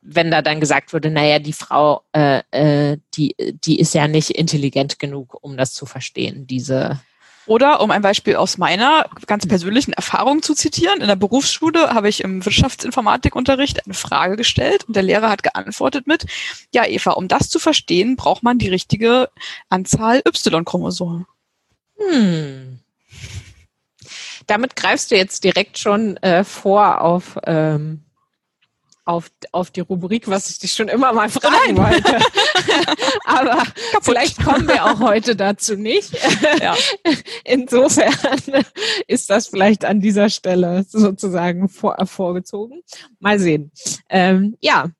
wenn 0.00 0.30
da 0.30 0.42
dann 0.42 0.60
gesagt 0.60 0.92
wurde, 0.92 1.10
naja, 1.10 1.38
die 1.38 1.52
Frau, 1.52 2.02
äh, 2.12 2.42
äh, 2.50 2.98
die, 3.14 3.34
die 3.64 3.78
ist 3.78 3.94
ja 3.94 4.08
nicht 4.08 4.30
intelligent 4.30 4.98
genug, 4.98 5.36
um 5.42 5.56
das 5.56 5.74
zu 5.74 5.86
verstehen, 5.86 6.46
diese. 6.46 7.00
Oder 7.46 7.82
um 7.82 7.90
ein 7.90 8.00
Beispiel 8.00 8.36
aus 8.36 8.56
meiner 8.56 9.06
ganz 9.26 9.46
persönlichen 9.46 9.92
Erfahrung 9.92 10.40
zu 10.40 10.54
zitieren, 10.54 11.02
in 11.02 11.08
der 11.08 11.16
Berufsschule 11.16 11.90
habe 11.90 12.08
ich 12.08 12.24
im 12.24 12.42
Wirtschaftsinformatikunterricht 12.42 13.84
eine 13.84 13.92
Frage 13.92 14.36
gestellt 14.36 14.84
und 14.84 14.96
der 14.96 15.02
Lehrer 15.02 15.28
hat 15.28 15.42
geantwortet 15.42 16.06
mit, 16.06 16.24
ja 16.72 16.86
Eva, 16.86 17.10
um 17.12 17.28
das 17.28 17.50
zu 17.50 17.58
verstehen, 17.58 18.16
braucht 18.16 18.42
man 18.42 18.58
die 18.58 18.70
richtige 18.70 19.28
Anzahl 19.68 20.22
Y-Chromosomen. 20.26 21.26
Hm. 21.98 22.80
Damit 24.46 24.74
greifst 24.74 25.10
du 25.10 25.16
jetzt 25.16 25.44
direkt 25.44 25.78
schon 25.78 26.16
äh, 26.18 26.44
vor 26.44 27.02
auf 27.02 27.38
ähm, 27.44 28.04
auf, 29.04 29.30
auf 29.52 29.70
die 29.70 29.80
Rubrik, 29.80 30.28
was 30.28 30.48
ich 30.50 30.58
dich 30.58 30.72
schon 30.72 30.88
immer 30.88 31.12
mal 31.12 31.28
fragen 31.28 31.74
Nein. 31.74 31.76
wollte. 31.76 32.18
Aber 33.24 33.56
Kaputt. 33.56 34.02
vielleicht 34.02 34.42
kommen 34.42 34.66
wir 34.66 34.84
auch 34.84 35.00
heute 35.00 35.36
dazu 35.36 35.76
nicht. 35.76 36.16
Ja. 36.60 36.74
Insofern 37.44 38.14
ist 39.06 39.28
das 39.30 39.48
vielleicht 39.48 39.84
an 39.84 40.00
dieser 40.00 40.30
Stelle 40.30 40.84
sozusagen 40.88 41.68
vor, 41.68 41.96
vorgezogen. 42.06 42.82
Mal 43.18 43.38
sehen. 43.38 43.72
Ähm, 44.08 44.56
ja, 44.60 44.90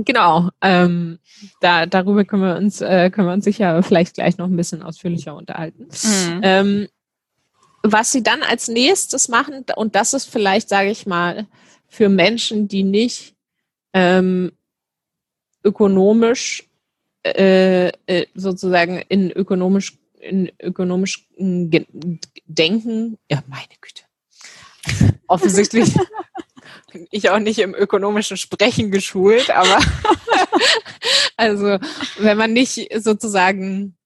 Genau, 0.00 0.50
ähm, 0.62 1.18
da, 1.60 1.84
darüber 1.86 2.24
können 2.24 2.42
wir 2.42 2.56
uns 2.56 2.80
äh, 2.80 3.10
können 3.10 3.26
wir 3.26 3.32
uns 3.32 3.44
sicher 3.44 3.82
vielleicht 3.82 4.14
gleich 4.14 4.38
noch 4.38 4.46
ein 4.46 4.56
bisschen 4.56 4.80
ausführlicher 4.80 5.34
unterhalten. 5.34 5.88
Mhm. 6.04 6.40
Ähm, 6.44 6.88
was 7.82 8.12
sie 8.12 8.22
dann 8.22 8.42
als 8.42 8.68
nächstes 8.68 9.28
machen, 9.28 9.64
und 9.74 9.96
das 9.96 10.12
ist 10.12 10.26
vielleicht, 10.30 10.68
sage 10.68 10.90
ich 10.90 11.06
mal, 11.06 11.48
für 11.88 12.08
Menschen, 12.08 12.68
die 12.68 12.84
nicht 12.84 13.34
ähm, 13.92 14.52
ökonomisch 15.64 16.68
äh, 17.24 17.88
äh, 18.06 18.26
sozusagen 18.34 19.02
in 19.08 19.30
ökonomisch 19.30 19.98
in 20.20 20.50
ökonomisch 20.60 21.26
denken. 22.46 23.18
Ja, 23.30 23.42
meine 23.46 23.68
Güte. 23.80 25.14
Offensichtlich 25.26 25.94
bin 26.92 27.06
ich 27.10 27.30
auch 27.30 27.38
nicht 27.38 27.58
im 27.58 27.74
ökonomischen 27.74 28.36
Sprechen 28.36 28.90
geschult, 28.90 29.50
aber 29.50 29.78
also 31.36 31.78
wenn 32.18 32.36
man 32.38 32.52
nicht 32.52 32.88
sozusagen 32.96 33.97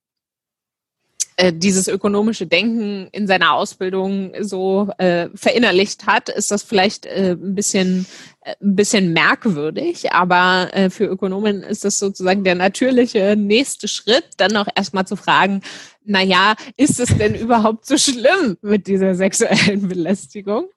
äh, 1.37 1.53
dieses 1.53 1.88
ökonomische 1.88 2.47
Denken 2.47 3.09
in 3.12 3.27
seiner 3.27 3.55
Ausbildung 3.55 4.33
so 4.40 4.90
äh, 4.99 5.29
verinnerlicht 5.35 6.07
hat, 6.07 6.29
ist 6.29 6.51
das 6.51 6.62
vielleicht 6.62 7.07
äh, 7.07 7.33
ein 7.33 7.55
bisschen 7.55 8.07
äh, 8.45 8.55
ein 8.61 8.75
bisschen 8.75 9.12
merkwürdig, 9.12 10.12
aber 10.12 10.71
äh, 10.73 10.90
für 10.90 11.05
Ökonomen 11.05 11.62
ist 11.62 11.85
das 11.85 11.99
sozusagen 11.99 12.45
der 12.45 12.57
natürliche 12.57 13.37
nächste 13.37 13.88
Schritt, 13.88 14.25
dann 14.37 14.53
noch 14.53 14.66
erstmal 14.75 15.07
zu 15.07 15.16
fragen, 15.16 15.62
na 16.05 16.23
ja, 16.23 16.55
ist 16.77 16.99
es 16.99 17.16
denn 17.16 17.35
überhaupt 17.35 17.87
so 17.87 17.97
schlimm 17.97 18.57
mit 18.61 18.87
dieser 18.87 19.14
sexuellen 19.14 19.88
Belästigung? 19.88 20.68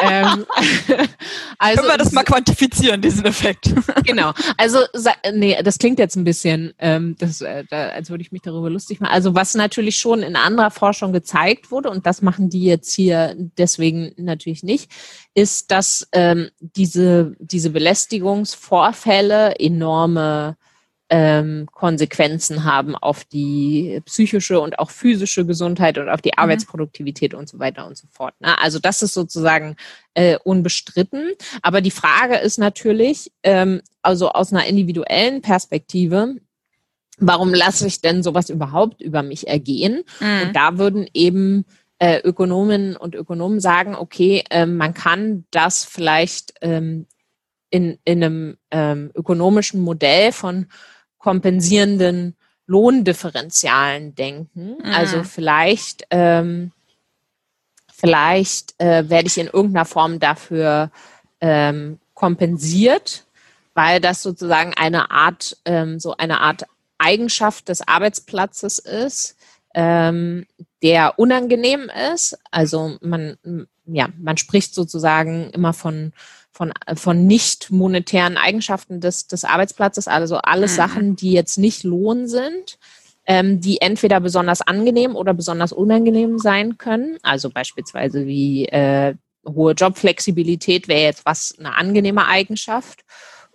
Ähm, 0.00 0.46
also, 1.58 1.80
Können 1.80 1.92
wir 1.92 1.98
das 1.98 2.12
mal 2.12 2.24
quantifizieren, 2.24 3.00
diesen 3.00 3.24
Effekt? 3.24 3.72
genau. 4.04 4.32
Also, 4.56 4.78
nee, 5.32 5.60
das 5.62 5.78
klingt 5.78 5.98
jetzt 5.98 6.16
ein 6.16 6.24
bisschen, 6.24 6.72
ähm, 6.78 7.16
das, 7.18 7.40
äh, 7.40 7.64
da, 7.68 7.88
als 7.88 8.10
würde 8.10 8.22
ich 8.22 8.32
mich 8.32 8.42
darüber 8.42 8.70
lustig 8.70 9.00
machen. 9.00 9.12
Also, 9.12 9.34
was 9.34 9.54
natürlich 9.54 9.98
schon 9.98 10.22
in 10.22 10.36
anderer 10.36 10.70
Forschung 10.70 11.12
gezeigt 11.12 11.70
wurde, 11.70 11.90
und 11.90 12.06
das 12.06 12.22
machen 12.22 12.50
die 12.50 12.64
jetzt 12.64 12.92
hier 12.92 13.34
deswegen 13.36 14.12
natürlich 14.16 14.62
nicht, 14.62 14.90
ist, 15.34 15.70
dass 15.70 16.08
ähm, 16.12 16.50
diese, 16.60 17.34
diese 17.38 17.70
Belästigungsvorfälle 17.70 19.58
enorme 19.58 20.56
ähm, 21.14 21.68
Konsequenzen 21.70 22.64
haben 22.64 22.96
auf 22.96 23.24
die 23.24 24.00
psychische 24.06 24.58
und 24.58 24.78
auch 24.78 24.90
physische 24.90 25.44
Gesundheit 25.44 25.98
und 25.98 26.08
auf 26.08 26.22
die 26.22 26.30
mhm. 26.30 26.42
Arbeitsproduktivität 26.42 27.34
und 27.34 27.50
so 27.50 27.58
weiter 27.58 27.86
und 27.86 27.98
so 27.98 28.06
fort. 28.10 28.32
Ne? 28.40 28.58
Also 28.58 28.78
das 28.78 29.02
ist 29.02 29.12
sozusagen 29.12 29.76
äh, 30.14 30.38
unbestritten. 30.42 31.32
Aber 31.60 31.82
die 31.82 31.90
Frage 31.90 32.36
ist 32.36 32.56
natürlich, 32.56 33.30
ähm, 33.42 33.82
also 34.00 34.30
aus 34.30 34.54
einer 34.54 34.64
individuellen 34.64 35.42
Perspektive, 35.42 36.36
warum 37.18 37.52
lasse 37.52 37.86
ich 37.86 38.00
denn 38.00 38.22
sowas 38.22 38.48
überhaupt 38.48 39.02
über 39.02 39.22
mich 39.22 39.46
ergehen? 39.46 40.04
Mhm. 40.18 40.46
Und 40.46 40.56
da 40.56 40.78
würden 40.78 41.06
eben 41.12 41.66
äh, 41.98 42.20
Ökonomen 42.24 42.96
und 42.96 43.14
Ökonomen 43.14 43.60
sagen, 43.60 43.96
okay, 43.96 44.44
äh, 44.48 44.64
man 44.64 44.94
kann 44.94 45.44
das 45.50 45.84
vielleicht 45.84 46.54
ähm, 46.62 47.04
in, 47.68 47.98
in 48.04 48.24
einem 48.24 48.56
ähm, 48.70 49.10
ökonomischen 49.14 49.82
Modell 49.82 50.32
von 50.32 50.68
kompensierenden 51.22 52.36
Lohndifferenzialen 52.66 54.14
denken. 54.14 54.76
Mhm. 54.78 54.92
Also 54.92 55.22
vielleicht, 55.24 56.06
ähm, 56.10 56.72
vielleicht 57.92 58.74
äh, 58.78 59.08
werde 59.08 59.28
ich 59.28 59.38
in 59.38 59.46
irgendeiner 59.46 59.84
Form 59.84 60.18
dafür 60.18 60.90
ähm, 61.40 61.98
kompensiert, 62.14 63.24
weil 63.74 64.00
das 64.00 64.22
sozusagen 64.22 64.74
eine 64.74 65.10
Art, 65.10 65.56
ähm, 65.64 66.00
so 66.00 66.16
eine 66.16 66.40
Art 66.40 66.64
Eigenschaft 66.98 67.68
des 67.68 67.86
Arbeitsplatzes 67.86 68.78
ist, 68.78 69.36
ähm, 69.74 70.46
der 70.82 71.18
unangenehm 71.18 71.90
ist. 72.12 72.38
Also 72.50 72.96
man, 73.00 73.36
ja, 73.86 74.08
man 74.18 74.36
spricht 74.36 74.74
sozusagen 74.74 75.50
immer 75.50 75.72
von 75.72 76.12
von, 76.52 76.72
von 76.94 77.26
nicht 77.26 77.70
monetären 77.70 78.36
Eigenschaften 78.36 79.00
des, 79.00 79.26
des 79.26 79.44
Arbeitsplatzes, 79.44 80.06
also 80.06 80.36
alles 80.36 80.72
mhm. 80.72 80.76
Sachen, 80.76 81.16
die 81.16 81.32
jetzt 81.32 81.58
nicht 81.58 81.82
Lohn 81.82 82.28
sind, 82.28 82.78
ähm, 83.26 83.60
die 83.60 83.80
entweder 83.80 84.20
besonders 84.20 84.60
angenehm 84.60 85.16
oder 85.16 85.32
besonders 85.34 85.72
unangenehm 85.72 86.38
sein 86.38 86.76
können. 86.76 87.16
Also 87.22 87.50
beispielsweise 87.50 88.26
wie 88.26 88.66
äh, 88.66 89.14
hohe 89.46 89.72
Jobflexibilität 89.72 90.88
wäre 90.88 91.02
jetzt 91.02 91.24
was 91.24 91.54
eine 91.58 91.76
angenehme 91.76 92.26
Eigenschaft 92.26 93.04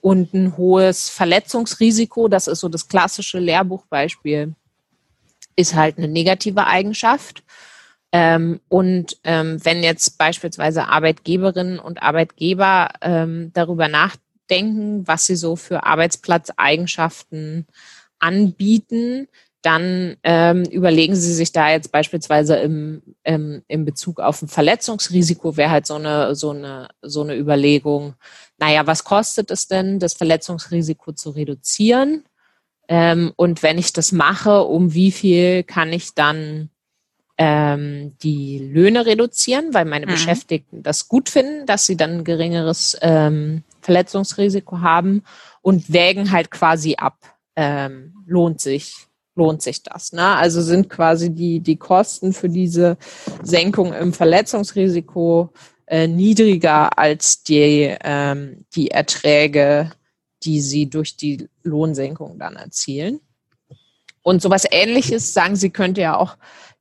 und 0.01 0.33
ein 0.33 0.57
hohes 0.57 1.10
Verletzungsrisiko, 1.10 2.27
das 2.27 2.47
ist 2.47 2.62
so 2.62 2.69
das 2.69 2.88
klassische 2.88 3.39
Lehrbuchbeispiel, 3.39 4.55
ist 5.55 5.75
halt 5.75 5.97
eine 5.97 6.07
negative 6.07 6.65
Eigenschaft. 6.65 7.43
Ähm, 8.12 8.62
und 8.70 9.17
ähm, 9.24 9.63
wenn 9.63 9.84
jetzt 9.84 10.17
beispielsweise 10.17 10.88
Arbeitgeberinnen 10.88 11.80
und 11.80 12.02
Arbeitgeber 12.02 12.89
ähm, 13.02 13.52
darüber 13.54 13.88
nachdenken, 13.88 15.08
was 15.08 15.26
sie 15.26 15.36
so 15.36 15.56
für 15.56 15.86
Arbeitsplatzeigenschaften 15.86 17.67
anbieten, 18.20 19.28
dann 19.62 20.15
ähm, 20.24 20.63
überlegen 20.63 21.15
Sie 21.15 21.34
sich 21.34 21.52
da 21.52 21.70
jetzt 21.70 21.91
beispielsweise 21.91 22.56
im, 22.56 23.02
im, 23.24 23.63
im 23.67 23.86
Bezug 23.86 24.20
auf 24.20 24.41
ein 24.41 24.48
Verletzungsrisiko 24.48 25.58
wäre 25.58 25.72
halt 25.72 25.86
so 25.86 25.96
eine, 25.96 26.36
so 26.36 26.52
eine, 26.52 26.88
so 27.02 27.22
eine 27.22 27.36
Überlegung, 27.36 28.13
naja, 28.58 28.88
was 28.88 29.04
kostet 29.04 29.52
es 29.52 29.67
denn, 29.67 30.00
das 30.00 30.13
Verletzungsrisiko 30.13 31.12
zu 31.12 31.32
reduzieren? 31.32 32.24
Ähm, 32.88 33.34
und 33.36 33.63
wenn 33.63 33.78
ich 33.78 33.91
das 33.91 34.12
mache, 34.12 34.63
um 34.63 34.93
wie 34.93 35.12
viel 35.12 35.63
kann 35.63 35.91
ich 35.91 36.13
dann 36.13 36.70
ähm, 37.38 38.15
die 38.23 38.58
Löhne 38.60 39.06
reduzieren, 39.06 39.73
weil 39.73 39.86
meine 39.86 40.08
mhm. 40.08 40.12
Beschäftigten 40.12 40.84
das 40.84 41.08
gut 41.08 41.30
finden, 41.30 41.65
dass 41.65 41.86
sie 41.86 41.95
dann 41.95 42.19
ein 42.19 42.23
geringeres 42.23 42.97
ähm, 43.02 43.63
Verletzungsrisiko 43.82 44.82
haben 44.82 45.23
und 45.62 45.91
wägen 45.91 46.32
halt 46.32 46.52
quasi 46.52 46.95
ab, 46.95 47.17
ähm, 47.56 48.15
lohnt 48.26 48.60
sich, 48.60 49.08
lohnt 49.36 49.62
sich 49.62 49.84
das. 49.84 50.13
Ne? 50.13 50.26
Also 50.26 50.62
sind 50.62 50.89
quasi 50.89 51.34
die, 51.34 51.60
die 51.60 51.78
Kosten 51.78 52.34
für 52.34 52.50
diese 52.50 52.97
Senkung 53.43 53.93
im 53.93 54.13
Verletzungsrisiko 54.13 55.52
äh, 55.86 56.08
niedriger 56.08 56.97
als 56.97 57.43
die, 57.43 57.95
ähm, 58.04 58.65
die 58.76 58.91
Erträge, 58.91 59.91
die 60.43 60.62
sie 60.62 60.89
durch 60.89 61.17
die 61.17 61.47
Lohnsenkung 61.63 62.39
dann 62.39 62.56
erzielen. 62.56 63.19
Und 64.21 64.41
sowas 64.41 64.65
ähnliches, 64.69 65.34
sagen 65.34 65.56
Sie, 65.56 65.69
könnte 65.69 66.02
ja 66.02 66.17
auch 66.17 66.36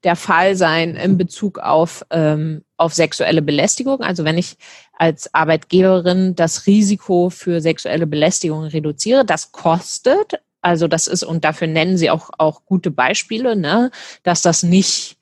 der 0.07 0.15
Fall 0.15 0.55
sein 0.55 0.95
in 0.95 1.19
Bezug 1.19 1.59
auf, 1.59 2.07
ähm, 2.11 2.63
auf 2.77 2.95
sexuelle 2.95 3.43
Belästigung. 3.43 4.03
Also 4.03 4.25
wenn 4.25 4.39
ich 4.39 4.57
als 4.97 5.35
Arbeitgeberin 5.35 6.37
das 6.37 6.69
Risiko 6.69 7.29
für 7.29 7.61
sexuelle 7.61 8.07
Belästigung 8.07 8.63
reduziere, 8.63 9.25
das 9.25 9.51
kostet. 9.51 10.41
Also 10.61 10.87
das 10.87 11.09
ist, 11.09 11.25
und 11.25 11.45
dafür 11.45 11.67
nennen 11.67 11.99
sie 11.99 12.09
auch, 12.09 12.31
auch 12.39 12.65
gute 12.65 12.93
Beispiele, 12.93 13.57
ne, 13.57 13.91
dass 14.23 14.43
das 14.43 14.63
nicht, 14.63 15.17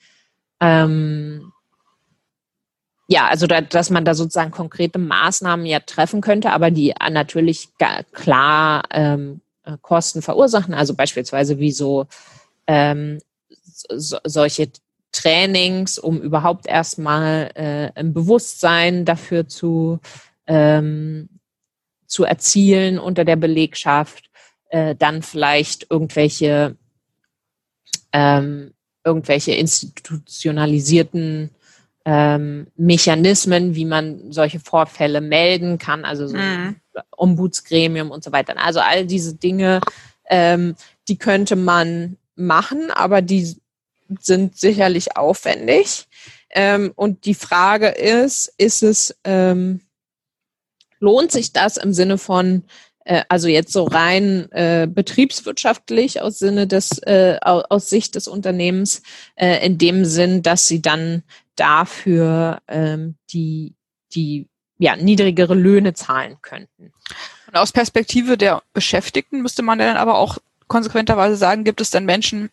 ähm, 0.60 1.50
ja, 3.08 3.26
also 3.28 3.46
da, 3.46 3.62
dass 3.62 3.88
man 3.88 4.04
da 4.04 4.14
sozusagen 4.14 4.50
konkrete 4.50 4.98
Maßnahmen 4.98 5.64
ja 5.64 5.80
treffen 5.80 6.20
könnte, 6.20 6.52
aber 6.52 6.70
die 6.70 6.92
natürlich 7.10 7.70
klar 8.12 8.82
ähm, 8.90 9.40
Kosten 9.80 10.20
verursachen. 10.20 10.74
Also 10.74 10.94
beispielsweise 10.94 11.58
wie 11.58 11.72
so 11.72 12.06
ähm, 12.66 13.18
so, 13.74 14.18
solche 14.24 14.70
Trainings, 15.12 15.98
um 15.98 16.20
überhaupt 16.20 16.66
erstmal 16.66 17.50
äh, 17.54 17.90
ein 17.98 18.12
Bewusstsein 18.12 19.04
dafür 19.04 19.46
zu, 19.48 20.00
ähm, 20.46 21.28
zu 22.06 22.24
erzielen 22.24 22.98
unter 22.98 23.24
der 23.24 23.36
Belegschaft, 23.36 24.30
äh, 24.70 24.94
dann 24.96 25.22
vielleicht 25.22 25.86
irgendwelche, 25.90 26.76
ähm, 28.12 28.72
irgendwelche 29.04 29.52
institutionalisierten 29.52 31.50
ähm, 32.04 32.66
Mechanismen, 32.76 33.74
wie 33.74 33.84
man 33.84 34.32
solche 34.32 34.60
Vorfälle 34.60 35.20
melden 35.20 35.78
kann, 35.78 36.04
also 36.04 36.26
so 36.26 36.36
mhm. 36.36 36.76
Ombudsgremium 37.16 38.10
und 38.10 38.24
so 38.24 38.32
weiter. 38.32 38.54
Also 38.58 38.80
all 38.80 39.06
diese 39.06 39.36
Dinge, 39.36 39.80
ähm, 40.28 40.74
die 41.08 41.16
könnte 41.18 41.56
man 41.56 42.16
machen, 42.36 42.90
aber 42.90 43.22
die 43.22 43.56
sind 44.20 44.58
sicherlich 44.58 45.16
aufwendig. 45.16 46.06
Ähm, 46.50 46.92
und 46.94 47.24
die 47.24 47.34
Frage 47.34 47.88
ist, 47.88 48.52
ist 48.58 48.82
es, 48.82 49.16
ähm, 49.24 49.80
lohnt 51.00 51.32
sich 51.32 51.52
das 51.52 51.76
im 51.76 51.92
Sinne 51.92 52.16
von, 52.18 52.64
äh, 53.04 53.22
also 53.28 53.48
jetzt 53.48 53.72
so 53.72 53.84
rein 53.84 54.50
äh, 54.52 54.86
betriebswirtschaftlich 54.88 56.20
aus 56.20 56.38
Sinne 56.38 56.66
des, 56.66 56.98
äh, 57.02 57.38
aus 57.42 57.90
Sicht 57.90 58.14
des 58.14 58.28
Unternehmens, 58.28 59.02
äh, 59.34 59.64
in 59.66 59.78
dem 59.78 60.04
Sinn, 60.04 60.42
dass 60.42 60.66
sie 60.66 60.80
dann 60.80 61.22
dafür 61.56 62.60
ähm, 62.68 63.16
die, 63.30 63.74
die 64.14 64.48
ja, 64.78 64.96
niedrigere 64.96 65.54
Löhne 65.54 65.94
zahlen 65.94 66.36
könnten. 66.42 66.92
Und 67.46 67.56
aus 67.56 67.72
Perspektive 67.72 68.36
der 68.36 68.62
Beschäftigten 68.72 69.42
müsste 69.42 69.62
man 69.62 69.78
dann 69.78 69.96
aber 69.96 70.16
auch 70.18 70.38
konsequenterweise 70.66 71.36
sagen, 71.36 71.64
gibt 71.64 71.80
es 71.80 71.90
dann 71.90 72.04
Menschen, 72.04 72.50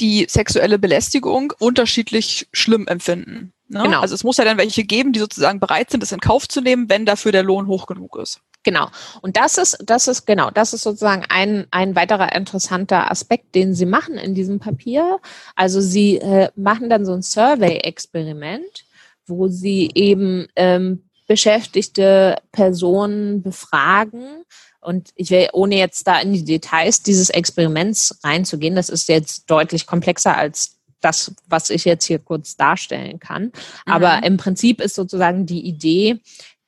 die 0.00 0.26
sexuelle 0.28 0.78
Belästigung 0.78 1.52
unterschiedlich 1.58 2.48
schlimm 2.52 2.86
empfinden. 2.86 3.52
Ne? 3.68 3.82
Genau. 3.82 4.00
Also 4.00 4.14
es 4.14 4.24
muss 4.24 4.38
ja 4.38 4.44
dann 4.44 4.58
welche 4.58 4.84
geben, 4.84 5.12
die 5.12 5.20
sozusagen 5.20 5.60
bereit 5.60 5.90
sind, 5.90 6.02
es 6.02 6.12
in 6.12 6.20
Kauf 6.20 6.48
zu 6.48 6.60
nehmen, 6.60 6.88
wenn 6.88 7.04
dafür 7.04 7.32
der 7.32 7.42
Lohn 7.42 7.66
hoch 7.66 7.86
genug 7.86 8.16
ist. 8.16 8.40
Genau. 8.64 8.88
Und 9.22 9.36
das 9.36 9.56
ist, 9.56 9.78
das 9.84 10.08
ist, 10.08 10.26
genau, 10.26 10.50
das 10.50 10.72
ist 10.72 10.82
sozusagen 10.82 11.24
ein, 11.28 11.66
ein 11.70 11.94
weiterer 11.94 12.34
interessanter 12.34 13.10
Aspekt, 13.10 13.54
den 13.54 13.74
Sie 13.74 13.86
machen 13.86 14.16
in 14.16 14.34
diesem 14.34 14.58
Papier. 14.58 15.20
Also 15.54 15.80
Sie 15.80 16.16
äh, 16.16 16.50
machen 16.56 16.90
dann 16.90 17.04
so 17.04 17.12
ein 17.12 17.22
Survey-Experiment, 17.22 18.84
wo 19.26 19.48
Sie 19.48 19.90
eben 19.94 20.48
ähm, 20.56 21.04
beschäftigte 21.26 22.36
Personen 22.52 23.42
befragen, 23.42 24.44
und 24.80 25.10
ich 25.14 25.30
will, 25.30 25.48
ohne 25.52 25.76
jetzt 25.76 26.06
da 26.06 26.20
in 26.20 26.32
die 26.32 26.44
Details 26.44 27.02
dieses 27.02 27.30
Experiments 27.30 28.18
reinzugehen, 28.22 28.76
das 28.76 28.88
ist 28.88 29.08
jetzt 29.08 29.50
deutlich 29.50 29.86
komplexer 29.86 30.36
als 30.36 30.78
das, 31.00 31.34
was 31.46 31.70
ich 31.70 31.84
jetzt 31.84 32.04
hier 32.04 32.18
kurz 32.18 32.56
darstellen 32.56 33.18
kann. 33.18 33.44
Mhm. 33.44 33.52
Aber 33.86 34.22
im 34.24 34.36
Prinzip 34.36 34.80
ist 34.80 34.94
sozusagen 34.94 35.46
die 35.46 35.66
Idee, 35.66 36.20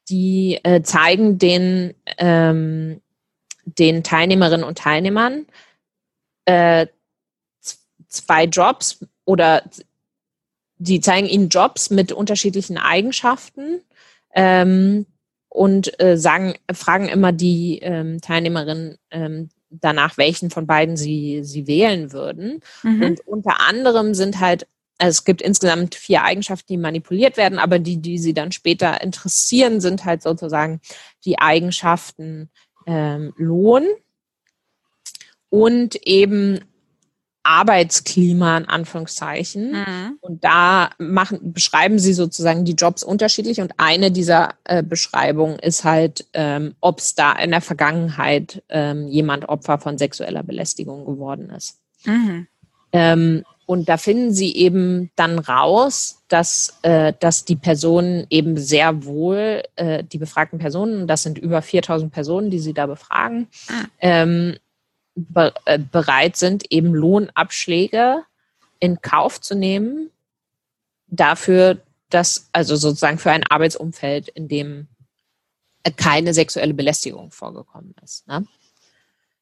die 0.09 0.59
äh, 0.63 0.83
zeigen 0.83 1.39
den, 1.39 1.95
ähm, 2.19 3.01
den 3.65 4.03
Teilnehmerinnen 4.03 4.65
und 4.65 4.79
Teilnehmern 4.79 5.47
äh, 6.45 6.87
zwei 8.09 8.45
Jobs 8.45 9.05
oder 9.25 9.63
die 10.79 11.01
zeigen 11.01 11.29
ihnen 11.29 11.49
Jobs 11.49 11.91
mit 11.91 12.11
unterschiedlichen 12.11 12.79
Eigenschaften. 12.79 13.83
Ähm, 14.35 15.07
und 15.51 16.01
äh, 16.01 16.17
sagen, 16.17 16.55
fragen 16.73 17.09
immer 17.09 17.33
die 17.33 17.81
ähm, 17.83 18.21
Teilnehmerinnen 18.21 18.97
ähm, 19.11 19.51
danach, 19.69 20.17
welchen 20.17 20.51
von 20.51 20.67
beiden 20.67 20.97
sie, 20.97 21.43
sie 21.45 21.67
wählen 21.67 22.13
würden. 22.13 22.61
Mhm. 22.83 23.03
Und 23.03 23.27
unter 23.27 23.61
anderem 23.61 24.15
sind 24.15 24.41
halt, 24.41 24.67
also 24.99 25.11
es 25.11 25.25
gibt 25.25 25.43
insgesamt 25.43 25.97
vier 25.97 26.23
Eigenschaften, 26.23 26.73
die 26.73 26.79
manipuliert 26.79 27.37
werden, 27.37 27.59
aber 27.59 27.79
die, 27.79 27.99
die 27.99 28.19
sie 28.19 28.33
dann 28.33 28.53
später 28.53 29.03
interessieren, 29.03 29.81
sind 29.81 30.05
halt 30.05 30.23
sozusagen 30.23 30.81
die 31.25 31.39
Eigenschaften 31.39 32.49
ähm, 32.87 33.33
Lohn 33.37 33.87
und 35.49 35.97
eben 36.07 36.61
Arbeitsklima 37.43 38.59
in 38.59 38.69
Anführungszeichen. 38.69 39.73
Mhm. 39.73 40.19
Und 40.21 40.45
da 40.45 40.91
machen, 40.99 41.53
beschreiben 41.53 41.99
sie 41.99 42.13
sozusagen 42.13 42.65
die 42.65 42.75
Jobs 42.75 43.03
unterschiedlich. 43.03 43.61
Und 43.61 43.75
eine 43.79 44.11
dieser 44.11 44.55
äh, 44.65 44.83
Beschreibungen 44.83 45.59
ist 45.59 45.85
halt, 45.85 46.27
ähm, 46.33 46.75
ob 46.81 46.99
es 46.99 47.15
da 47.15 47.33
in 47.33 47.51
der 47.51 47.61
Vergangenheit 47.61 48.63
ähm, 48.69 49.09
jemand 49.09 49.49
Opfer 49.49 49.79
von 49.79 49.99
sexueller 49.99 50.43
Belästigung 50.43 51.05
geworden 51.05 51.51
ist. 51.51 51.79
Mhm. 52.05 52.47
Ähm, 52.93 53.45
und 53.67 53.89
da 53.89 53.99
finden 53.99 54.33
sie 54.35 54.57
eben 54.57 55.13
dann 55.15 55.39
raus, 55.39 56.25
dass, 56.27 56.81
äh, 56.83 57.13
dass 57.21 57.45
die 57.45 57.55
Personen 57.55 58.27
eben 58.29 58.59
sehr 58.59 59.05
wohl, 59.05 59.63
äh, 59.77 60.03
die 60.03 60.19
befragten 60.19 60.59
Personen, 60.59 61.07
das 61.07 61.23
sind 61.23 61.39
über 61.39 61.63
4000 61.63 62.13
Personen, 62.13 62.51
die 62.51 62.59
sie 62.59 62.75
da 62.75 62.87
befragen, 62.87 63.47
ah. 63.69 63.85
Äh, 65.65 65.79
bereit 65.79 66.37
sind, 66.37 66.71
eben 66.71 66.95
Lohnabschläge 66.95 68.25
in 68.79 69.01
Kauf 69.03 69.41
zu 69.41 69.55
nehmen, 69.55 70.11
dafür, 71.09 71.79
dass, 72.09 72.49
also 72.53 72.77
sozusagen 72.77 73.19
für 73.19 73.31
ein 73.31 73.45
Arbeitsumfeld, 73.45 74.29
in 74.29 74.49
dem 74.49 74.89
keine 75.97 76.35
sexuelle 76.35 76.75
Belästigung 76.75 77.31
vorgekommen 77.31 77.95
ist. 78.03 78.27
Ne? 78.27 78.47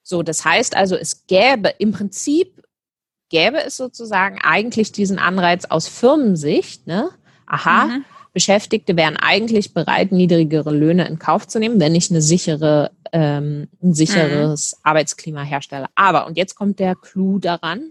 So, 0.03 0.23
das 0.23 0.45
heißt 0.45 0.77
also, 0.77 0.97
es 0.97 1.27
gäbe 1.27 1.69
im 1.79 1.93
Prinzip 1.93 2.63
gäbe 3.29 3.63
es 3.63 3.77
sozusagen 3.77 4.39
eigentlich 4.41 4.93
diesen 4.93 5.19
Anreiz 5.19 5.67
aus 5.67 5.89
Firmensicht, 5.89 6.87
ne? 6.87 7.11
Aha, 7.47 7.87
mhm. 7.87 8.05
Beschäftigte 8.39 8.97
wären 8.97 9.17
eigentlich 9.17 9.75
bereit, 9.75 10.13
niedrigere 10.13 10.71
Löhne 10.71 11.09
in 11.09 11.19
Kauf 11.19 11.49
zu 11.49 11.59
nehmen, 11.59 11.81
wenn 11.81 11.97
ich 11.97 12.09
eine 12.09 12.23
sichere, 12.23 12.93
ähm, 13.13 13.67
ein 13.83 13.95
sicheres 13.95 14.77
mhm. 14.77 14.81
Arbeitsklima 14.85 15.43
herstelle. 15.43 15.87
Aber, 15.97 16.29
und 16.29 16.37
jetzt 16.37 16.55
kommt 16.55 16.79
der 16.79 16.95
Clou 16.95 17.41
daran, 17.41 17.91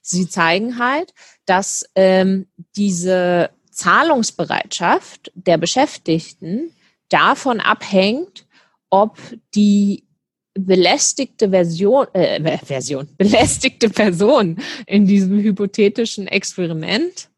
sie 0.00 0.28
zeigen 0.28 0.78
halt, 0.78 1.12
dass 1.46 1.84
ähm, 1.96 2.46
diese 2.76 3.50
Zahlungsbereitschaft 3.72 5.32
der 5.34 5.58
Beschäftigten 5.58 6.70
davon 7.08 7.58
abhängt, 7.58 8.46
ob 8.90 9.18
die 9.56 10.04
belästigte 10.54 11.50
Version, 11.50 12.06
äh, 12.12 12.56
Version, 12.58 13.08
belästigte 13.18 13.90
Person 13.90 14.60
in 14.86 15.06
diesem 15.06 15.40
hypothetischen 15.40 16.28
Experiment 16.28 17.30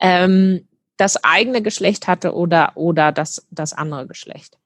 ähm, 0.00 0.66
das 0.96 1.22
eigene 1.22 1.62
Geschlecht 1.62 2.06
hatte 2.06 2.34
oder, 2.34 2.72
oder 2.74 3.12
das, 3.12 3.46
das 3.50 3.72
andere 3.72 4.06
Geschlecht. 4.06 4.58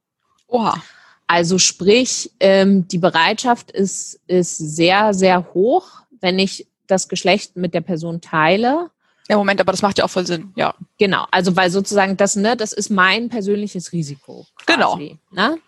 Oha. 0.47 0.83
Also 1.27 1.59
sprich, 1.59 2.33
ähm, 2.41 2.89
die 2.89 2.99
Bereitschaft 2.99 3.71
ist, 3.71 4.21
ist 4.27 4.57
sehr, 4.57 5.15
sehr 5.15 5.55
hoch, 5.55 6.03
wenn 6.21 6.39
ich 6.39 6.67
das 6.87 7.09
Geschlecht 7.09 7.57
mit 7.57 7.73
der 7.73 7.83
Person 7.83 8.21
teile. 8.21 8.91
Ja, 9.29 9.37
Moment, 9.37 9.61
aber 9.61 9.71
das 9.71 9.83
macht 9.83 9.99
ja 9.99 10.05
auch 10.05 10.11
voll 10.11 10.27
Sinn, 10.27 10.53
ja. 10.57 10.75
Genau, 10.99 11.25
also 11.31 11.55
weil 11.55 11.71
sozusagen 11.71 12.17
das, 12.17 12.35
ne, 12.35 12.57
das 12.57 12.73
ist 12.73 12.91
mein 12.91 13.29
persönliches 13.29 13.93
Risiko. 13.93 14.45
Quasi, 14.67 14.67
genau. 14.67 14.99
Ne? 15.31 15.59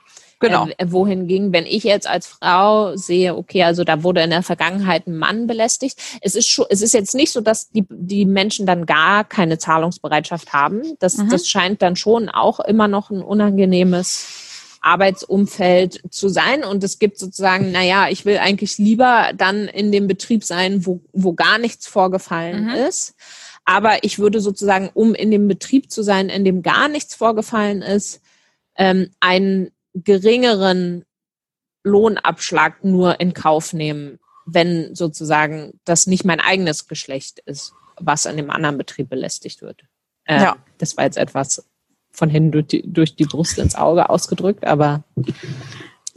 Genau. 0.42 0.68
Äh, 0.76 0.86
wohingegen, 0.90 1.52
wenn 1.52 1.66
ich 1.66 1.84
jetzt 1.84 2.06
als 2.06 2.26
Frau 2.26 2.96
sehe, 2.96 3.36
okay, 3.36 3.62
also 3.62 3.84
da 3.84 4.02
wurde 4.02 4.22
in 4.22 4.30
der 4.30 4.42
Vergangenheit 4.42 5.06
ein 5.06 5.16
Mann 5.16 5.46
belästigt, 5.46 5.98
es 6.20 6.34
ist 6.34 6.48
schon, 6.48 6.66
es 6.68 6.82
ist 6.82 6.94
jetzt 6.94 7.14
nicht 7.14 7.32
so, 7.32 7.40
dass 7.40 7.70
die, 7.70 7.86
die 7.88 8.26
Menschen 8.26 8.66
dann 8.66 8.86
gar 8.86 9.24
keine 9.24 9.58
Zahlungsbereitschaft 9.58 10.52
haben. 10.52 10.82
Das, 10.98 11.16
mhm. 11.16 11.28
das 11.28 11.48
scheint 11.48 11.80
dann 11.80 11.96
schon 11.96 12.28
auch 12.28 12.60
immer 12.60 12.88
noch 12.88 13.10
ein 13.10 13.22
unangenehmes 13.22 14.78
Arbeitsumfeld 14.82 16.02
zu 16.10 16.28
sein. 16.28 16.64
Und 16.64 16.82
es 16.82 16.98
gibt 16.98 17.18
sozusagen, 17.18 17.70
naja, 17.70 18.08
ich 18.10 18.24
will 18.24 18.38
eigentlich 18.38 18.78
lieber 18.78 19.30
dann 19.36 19.68
in 19.68 19.92
dem 19.92 20.08
Betrieb 20.08 20.44
sein, 20.44 20.84
wo, 20.84 21.00
wo 21.12 21.32
gar 21.34 21.58
nichts 21.58 21.86
vorgefallen 21.86 22.64
mhm. 22.64 22.70
ist. 22.70 23.14
Aber 23.64 24.02
ich 24.02 24.18
würde 24.18 24.40
sozusagen, 24.40 24.90
um 24.92 25.14
in 25.14 25.30
dem 25.30 25.46
Betrieb 25.46 25.90
zu 25.90 26.02
sein, 26.02 26.28
in 26.28 26.44
dem 26.44 26.62
gar 26.62 26.88
nichts 26.88 27.14
vorgefallen 27.14 27.80
ist, 27.80 28.20
ähm, 28.76 29.10
einen 29.20 29.70
geringeren 29.94 31.04
Lohnabschlag 31.84 32.84
nur 32.84 33.20
in 33.20 33.34
Kauf 33.34 33.72
nehmen, 33.72 34.18
wenn 34.46 34.94
sozusagen 34.94 35.80
das 35.84 36.06
nicht 36.06 36.24
mein 36.24 36.40
eigenes 36.40 36.88
Geschlecht 36.88 37.40
ist, 37.40 37.74
was 37.98 38.26
in 38.26 38.36
dem 38.36 38.50
anderen 38.50 38.78
Betrieb 38.78 39.08
belästigt 39.08 39.62
wird. 39.62 39.82
Äh, 40.24 40.42
ja. 40.42 40.56
Das 40.78 40.96
war 40.96 41.04
jetzt 41.04 41.18
etwas 41.18 41.68
von 42.10 42.28
hinten 42.28 42.52
durch 42.52 42.66
die, 42.66 42.82
durch 42.86 43.16
die 43.16 43.24
Brust 43.24 43.58
ins 43.58 43.74
Auge 43.74 44.10
ausgedrückt, 44.10 44.66
aber 44.66 45.04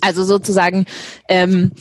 also 0.02 0.24
sozusagen 0.24 0.86
ähm, 1.30 1.72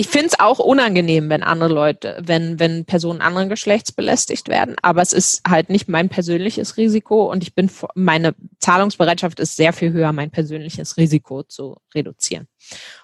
ich 0.00 0.08
finde 0.08 0.28
es 0.28 0.40
auch 0.40 0.58
unangenehm, 0.58 1.28
wenn 1.28 1.42
andere 1.42 1.68
Leute, 1.68 2.16
wenn, 2.24 2.58
wenn 2.58 2.86
Personen 2.86 3.20
anderen 3.20 3.50
Geschlechts 3.50 3.92
belästigt 3.92 4.48
werden, 4.48 4.76
aber 4.80 5.02
es 5.02 5.12
ist 5.12 5.42
halt 5.46 5.68
nicht 5.68 5.90
mein 5.90 6.08
persönliches 6.08 6.78
Risiko 6.78 7.30
und 7.30 7.42
ich 7.42 7.54
bin, 7.54 7.70
meine 7.94 8.34
Zahlungsbereitschaft 8.60 9.40
ist 9.40 9.56
sehr 9.56 9.74
viel 9.74 9.92
höher, 9.92 10.14
mein 10.14 10.30
persönliches 10.30 10.96
Risiko 10.96 11.42
zu 11.42 11.76
reduzieren. 11.94 12.48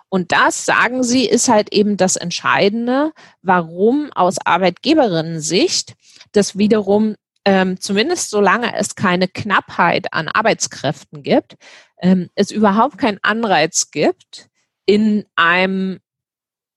Und 0.09 0.33
das, 0.33 0.65
sagen 0.65 1.03
sie, 1.03 1.27
ist 1.27 1.51
halt 1.51 1.71
eben 1.71 1.99
das 1.99 2.17
Entscheidende, 2.17 3.13
warum 3.43 4.11
aus 4.15 4.39
Arbeitgeberinnen-Sicht 4.43 5.97
das 6.33 6.57
wiederum 6.57 7.17
ähm, 7.45 7.79
zumindest 7.79 8.31
solange 8.31 8.75
es 8.75 8.95
keine 8.95 9.29
Knappheit 9.29 10.15
an 10.15 10.29
Arbeitskräften 10.29 11.23
gibt, 11.23 11.57
ähm, 12.01 12.31
es 12.37 12.51
überhaupt 12.51 12.97
keinen 12.97 13.19
Anreiz 13.21 13.91
gibt, 13.91 14.49
in 14.87 15.27
einem 15.37 16.01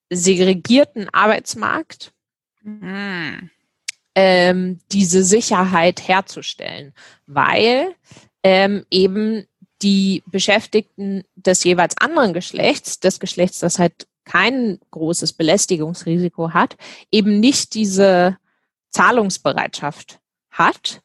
segregierten 0.09 1.07
Arbeitsmarkt 1.11 2.13
mhm. 2.61 3.49
ähm, 4.15 4.79
diese 4.91 5.23
Sicherheit 5.23 6.07
herzustellen, 6.07 6.93
weil 7.25 7.95
ähm, 8.43 8.85
eben 8.89 9.45
die 9.81 10.23
Beschäftigten 10.25 11.23
des 11.35 11.63
jeweils 11.63 11.97
anderen 11.97 12.33
Geschlechts, 12.33 12.99
des 12.99 13.19
Geschlechts, 13.19 13.59
das 13.59 13.79
halt 13.79 14.07
kein 14.25 14.79
großes 14.91 15.33
Belästigungsrisiko 15.33 16.53
hat, 16.53 16.75
eben 17.11 17.39
nicht 17.39 17.73
diese 17.73 18.37
Zahlungsbereitschaft 18.91 20.19
hat 20.51 21.01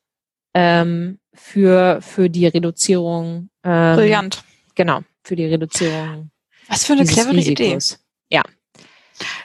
ähm, 0.55 1.19
für, 1.33 2.01
für 2.03 2.29
die 2.29 2.47
Reduzierung. 2.47 3.51
Ähm, 3.63 3.97
Brillant. 3.97 4.45
Genau, 4.75 5.03
für 5.23 5.37
die 5.37 5.47
Reduzierung. 5.47 6.31
Was 6.69 6.85
für 6.85 6.95
eine 6.95 7.05
clevere 7.05 7.37
Risikos. 7.37 7.93
Idee. 7.93 8.37
Ja, 8.37 8.43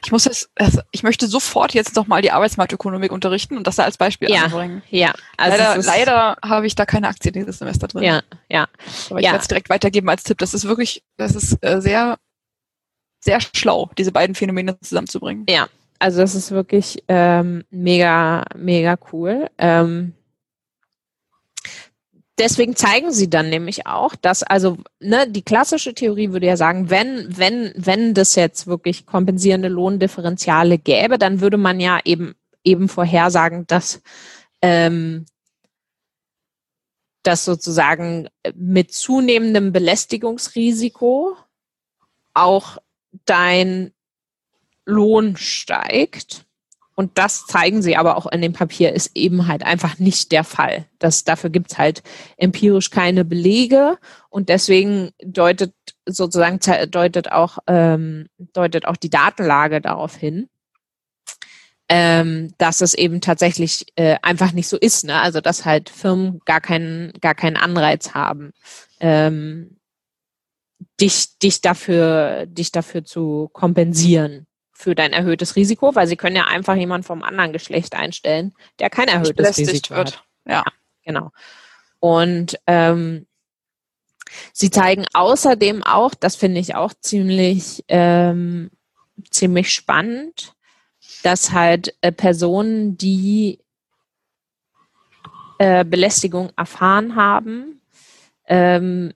ich 0.04 0.12
muss 0.12 0.26
jetzt, 0.26 0.50
also 0.56 0.82
ich 0.91 1.04
möchte 1.04 1.28
sofort 1.28 1.74
jetzt 1.74 1.95
noch 1.95 2.08
mal 2.08 2.22
die 2.22 2.32
Arbeitsmarktökonomik 2.32 3.12
unterrichten 3.12 3.58
und 3.58 3.68
das 3.68 3.76
da 3.76 3.84
als 3.84 3.97
Beispiel 3.97 4.30
ja, 4.30 4.43
anbringen. 4.43 4.82
Ja, 4.89 5.14
also 5.38 5.58
leider, 5.58 5.84
leider 5.84 6.38
habe 6.43 6.68
ich 6.68 6.76
da 6.76 6.86
keine 6.86 7.08
Aktien 7.08 7.34
dieses 7.34 7.60
Semester 7.60 7.88
drin. 7.88 8.04
Ja, 8.04 8.22
ja. 8.50 8.68
Aber 9.10 9.20
ich 9.20 9.26
ja. 9.26 9.32
werde 9.32 9.41
es 9.41 9.47
direkt 9.47 9.70
weitergeben 9.70 10.10
als 10.10 10.24
Tipp. 10.24 10.38
Das 10.38 10.54
ist 10.54 10.66
wirklich, 10.66 11.04
das 11.18 11.36
ist 11.36 11.58
äh, 11.62 11.82
sehr, 11.82 12.18
sehr 13.20 13.39
schlau, 13.41 13.89
diese 13.97 14.12
beiden 14.12 14.36
Phänomene 14.36 14.80
zusammenzubringen. 14.80 15.45
Ja, 15.50 15.68
also 16.00 16.22
das 16.22 16.34
ist 16.36 16.52
wirklich 16.52 17.04
ähm, 17.08 17.66
mega, 17.70 18.45
mega 18.56 18.97
cool. 19.12 19.50
Ähm, 19.58 20.14
deswegen 22.40 22.76
zeigen 22.76 23.12
sie 23.12 23.30
dann 23.30 23.50
nämlich 23.50 23.86
auch, 23.86 24.16
dass 24.16 24.44
also 24.44 24.78
ne, 25.00 25.30
die 25.30 25.44
klassische 25.44 25.94
Theorie 25.94 26.32
würde 26.32 26.48
ja 26.48 26.58
sagen, 26.58 26.90
wenn 26.90 27.38
wenn 27.38 27.74
wenn 27.76 28.14
das 28.14 28.36
jetzt 28.36 28.66
wirklich 28.68 29.06
kompensierende 29.06 29.68
Lohndifferenziale 29.68 30.78
gäbe, 30.80 31.18
dann 31.18 31.42
würde 31.42 31.58
man 31.58 31.80
ja 31.80 32.00
eben 32.06 32.36
eben 32.64 32.90
vorhersagen, 32.90 33.68
dass 33.68 34.02
ähm, 34.62 35.26
dass 37.24 37.46
sozusagen 37.46 38.30
mit 38.56 38.94
zunehmendem 38.94 39.72
Belästigungsrisiko 39.72 41.36
auch 42.34 42.78
dein 43.26 43.92
Lohn 44.86 45.36
steigt. 45.36 46.46
Und 47.00 47.18
das 47.18 47.45
zeigen 47.47 47.82
sie 47.82 47.95
aber 47.95 48.18
auch 48.18 48.30
in 48.30 48.41
dem 48.41 48.52
Papier, 48.52 48.91
ist 48.91 49.12
eben 49.16 49.47
halt 49.47 49.64
einfach 49.64 50.00
nicht 50.00 50.34
der 50.34 50.43
Fall. 50.43 50.86
Das, 51.00 51.24
dafür 51.24 51.50
gibt's 51.50 51.78
halt 51.78 52.04
empirisch 52.36 52.89
keine 52.89 53.24
Belege 53.24 53.97
und 54.30 54.50
deswegen 54.50 55.12
deutet 55.24 55.74
sozusagen 56.06 56.60
deutet 56.91 57.32
auch, 57.32 57.60
ähm, 57.68 58.28
deutet 58.52 58.86
auch 58.86 58.97
die 58.97 59.10
Datenlage 59.10 59.80
darauf 59.80 60.18
hin, 60.18 60.50
ähm, 61.88 62.54
dass 62.58 62.82
es 62.82 62.93
eben 62.93 63.22
tatsächlich 63.22 63.86
äh, 63.95 64.18
einfach 64.22 64.52
nicht 64.52 64.68
so 64.68 64.76
ist. 64.76 65.06
Ne? 65.06 65.22
Also 65.22 65.39
dass 65.39 65.64
halt 65.64 65.89
Firmen 65.89 66.41
gar 66.43 66.60
keinen, 66.60 67.14
gar 67.22 67.34
keinen 67.34 67.56
Anreiz 67.56 68.14
haben, 68.14 68.52
ähm, 69.00 69.78
dich, 71.00 71.38
dich 71.39 71.62
dafür, 71.62 72.45
dich 72.45 72.74
dafür 72.74 73.06
zu 73.06 73.50
kompensieren 73.54 74.47
für 74.80 74.96
dein 74.96 75.12
erhöhtes 75.12 75.58
Risiko, 75.58 75.94
weil 75.94 76.08
sie 76.08 76.16
können 76.16 76.38
ja 76.38 76.46
einfach 76.46 76.76
jemanden 76.76 77.04
vom 77.06 77.22
anderen 77.22 77.52
Geschlecht 77.52 77.96
einstellen, 77.96 78.54
der 78.80 78.90
kein 78.90 79.10
erhöhtes 79.10 79.58
Risiko 79.58 79.96
wird. 79.96 80.16
hat. 80.16 80.24
Ja. 80.46 80.54
ja, 80.54 80.64
genau. 81.04 81.32
Und 82.00 82.58
ähm, 82.66 83.28
sie 84.54 84.72
zeigen 84.72 85.06
außerdem 85.14 85.84
auch, 85.84 86.16
das 86.16 86.38
finde 86.38 86.62
ich 86.62 86.76
auch 86.76 86.94
ziemlich 86.94 87.84
ähm, 87.90 88.72
ziemlich 89.32 89.74
spannend, 89.74 90.54
dass 91.24 91.52
halt 91.52 91.94
äh, 92.00 92.14
Personen, 92.14 92.98
die 92.98 93.60
äh, 95.58 95.84
Belästigung 95.84 96.52
erfahren 96.56 97.18
haben, 97.18 97.82
ähm, 98.46 99.14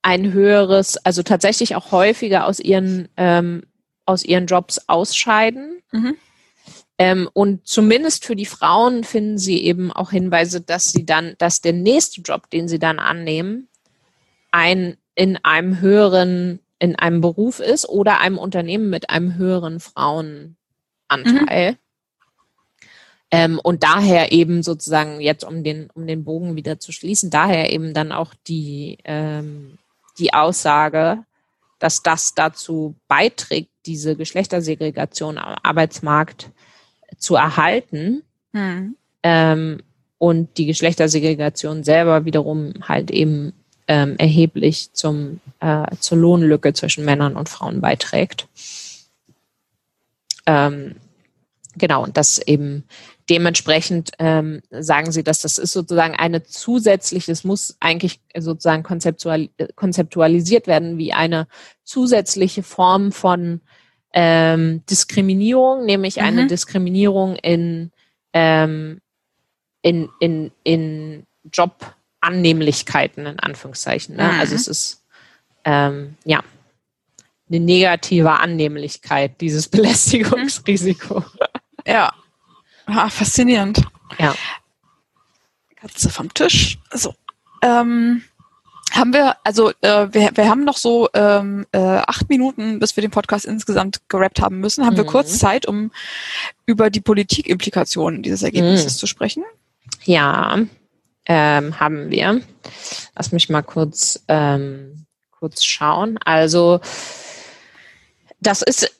ein 0.00 0.32
höheres, 0.32 0.96
also 0.96 1.22
tatsächlich 1.22 1.76
auch 1.76 1.92
häufiger 1.92 2.46
aus 2.46 2.58
ihren 2.58 3.06
ähm, 3.18 3.64
aus 4.10 4.24
ihren 4.24 4.46
Jobs 4.46 4.88
ausscheiden. 4.88 5.82
Mhm. 5.92 6.16
Ähm, 6.98 7.30
und 7.32 7.66
zumindest 7.66 8.26
für 8.26 8.36
die 8.36 8.46
Frauen 8.46 9.04
finden 9.04 9.38
sie 9.38 9.64
eben 9.64 9.90
auch 9.90 10.10
Hinweise, 10.10 10.60
dass 10.60 10.92
sie 10.92 11.06
dann, 11.06 11.34
dass 11.38 11.62
der 11.62 11.72
nächste 11.72 12.20
Job, 12.20 12.50
den 12.50 12.68
sie 12.68 12.78
dann 12.78 12.98
annehmen, 12.98 13.68
ein 14.50 14.96
in 15.14 15.38
einem 15.42 15.80
höheren, 15.80 16.60
in 16.78 16.96
einem 16.96 17.20
Beruf 17.20 17.60
ist 17.60 17.88
oder 17.88 18.20
einem 18.20 18.38
Unternehmen 18.38 18.90
mit 18.90 19.10
einem 19.10 19.36
höheren 19.36 19.80
Frauenanteil. 19.80 21.72
Mhm. 21.72 21.76
Ähm, 23.30 23.60
und 23.62 23.82
daher 23.82 24.32
eben 24.32 24.62
sozusagen 24.62 25.20
jetzt, 25.20 25.44
um 25.44 25.62
den, 25.62 25.88
um 25.94 26.06
den 26.06 26.24
Bogen 26.24 26.56
wieder 26.56 26.80
zu 26.80 26.90
schließen, 26.90 27.30
daher 27.30 27.72
eben 27.72 27.94
dann 27.94 28.12
auch 28.12 28.34
die, 28.46 28.98
ähm, 29.04 29.78
die 30.18 30.34
Aussage, 30.34 31.24
dass 31.80 32.02
das 32.02 32.34
dazu 32.34 32.94
beiträgt, 33.08 33.70
diese 33.86 34.14
Geschlechtersegregation 34.14 35.38
am 35.38 35.56
Arbeitsmarkt 35.62 36.50
zu 37.18 37.34
erhalten. 37.34 38.22
Hm. 38.52 38.96
Ähm, 39.22 39.82
und 40.18 40.58
die 40.58 40.66
Geschlechtersegregation 40.66 41.82
selber 41.82 42.24
wiederum 42.26 42.74
halt 42.86 43.10
eben 43.10 43.54
ähm, 43.88 44.16
erheblich 44.18 44.92
zum, 44.92 45.40
äh, 45.60 45.84
zur 45.98 46.18
Lohnlücke 46.18 46.74
zwischen 46.74 47.04
Männern 47.04 47.36
und 47.36 47.48
Frauen 47.48 47.80
beiträgt. 47.80 48.46
Ähm, 50.46 50.96
genau, 51.76 52.04
und 52.04 52.16
das 52.16 52.38
eben 52.38 52.84
dementsprechend 53.30 54.10
ähm, 54.18 54.60
sagen 54.70 55.12
sie, 55.12 55.22
dass 55.22 55.40
das 55.40 55.56
ist 55.56 55.72
sozusagen 55.72 56.14
eine 56.14 56.42
zusätzliche, 56.42 57.30
es 57.30 57.44
muss 57.44 57.76
eigentlich 57.78 58.20
sozusagen 58.36 58.82
konzeptual, 58.82 59.48
konzeptualisiert 59.76 60.66
werden 60.66 60.98
wie 60.98 61.12
eine 61.12 61.46
zusätzliche 61.84 62.64
Form 62.64 63.12
von 63.12 63.60
ähm, 64.12 64.84
Diskriminierung, 64.90 65.86
nämlich 65.86 66.16
mhm. 66.16 66.24
eine 66.24 66.46
Diskriminierung 66.48 67.36
in, 67.36 67.92
ähm, 68.32 69.00
in, 69.82 70.08
in, 70.18 70.50
in 70.64 71.26
Jobannehmlichkeiten, 71.52 73.26
in 73.26 73.38
Anführungszeichen. 73.38 74.16
Ne? 74.16 74.24
Mhm. 74.24 74.40
Also 74.40 74.56
es 74.56 74.66
ist 74.66 75.04
ähm, 75.64 76.16
ja 76.24 76.42
eine 77.48 77.60
negative 77.60 78.32
Annehmlichkeit, 78.32 79.40
dieses 79.40 79.68
Belästigungsrisiko. 79.68 81.24
Ja, 81.86 82.12
Ah, 82.90 83.08
faszinierend. 83.08 83.82
Ja. 84.18 84.34
Katze 85.76 86.10
vom 86.10 86.32
Tisch. 86.34 86.78
So. 86.92 87.14
Ähm, 87.62 88.22
haben 88.92 89.12
wir, 89.12 89.36
also 89.44 89.70
äh, 89.82 90.08
wir, 90.12 90.30
wir 90.34 90.48
haben 90.48 90.64
noch 90.64 90.76
so 90.76 91.08
ähm, 91.14 91.66
äh, 91.72 91.78
acht 91.78 92.28
Minuten, 92.28 92.80
bis 92.80 92.96
wir 92.96 93.02
den 93.02 93.10
Podcast 93.10 93.44
insgesamt 93.44 94.00
gerappt 94.08 94.40
haben 94.40 94.58
müssen. 94.58 94.84
Haben 94.84 94.94
mhm. 94.94 94.98
wir 94.98 95.06
kurz 95.06 95.38
Zeit, 95.38 95.66
um 95.66 95.92
über 96.66 96.90
die 96.90 97.00
Politikimplikationen 97.00 98.22
dieses 98.22 98.42
Ergebnisses 98.42 98.94
mhm. 98.94 98.98
zu 98.98 99.06
sprechen? 99.06 99.44
Ja, 100.04 100.58
ähm, 101.26 101.80
haben 101.80 102.10
wir. 102.10 102.40
Lass 103.14 103.32
mich 103.32 103.48
mal 103.48 103.62
kurz, 103.62 104.24
ähm, 104.26 105.06
kurz 105.38 105.64
schauen. 105.64 106.18
Also 106.24 106.80
das 108.40 108.62
ist, 108.62 108.90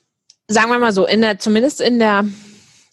sagen 0.47 0.71
wir 0.71 0.79
mal 0.79 0.93
so, 0.93 1.05
in 1.05 1.21
der, 1.21 1.39
zumindest 1.39 1.81
in 1.81 1.99
der 1.99 2.25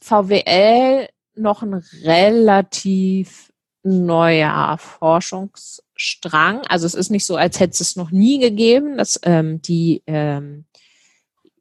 VWL 0.08 1.08
noch 1.34 1.62
ein 1.62 1.82
relativ 2.02 3.52
neuer 3.82 4.76
Forschungsstrang. 4.78 6.62
Also 6.68 6.86
es 6.86 6.94
ist 6.94 7.10
nicht 7.10 7.26
so, 7.26 7.36
als 7.36 7.60
hätte 7.60 7.82
es 7.82 7.96
noch 7.96 8.10
nie 8.10 8.38
gegeben, 8.38 8.96
dass 8.98 9.20
ähm, 9.22 9.62
die 9.62 10.02
ähm, 10.06 10.64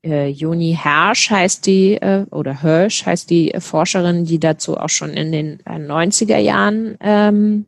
äh, 0.04 0.30
Joni 0.30 0.78
Hersch 0.82 1.30
heißt 1.30 1.66
die, 1.66 1.95
äh, 1.95 2.26
oder 2.32 2.62
Hirsch 2.62 3.06
heißt 3.06 3.30
die 3.30 3.54
Forscherin, 3.60 4.26
die 4.26 4.39
dazu 4.39 4.78
auch 4.78 4.89
schon 4.89 5.12
in 5.12 5.32
den 5.32 5.60
äh, 5.66 5.78
90er 5.78 6.38
Jahren 6.38 6.98
ähm, 7.02 7.66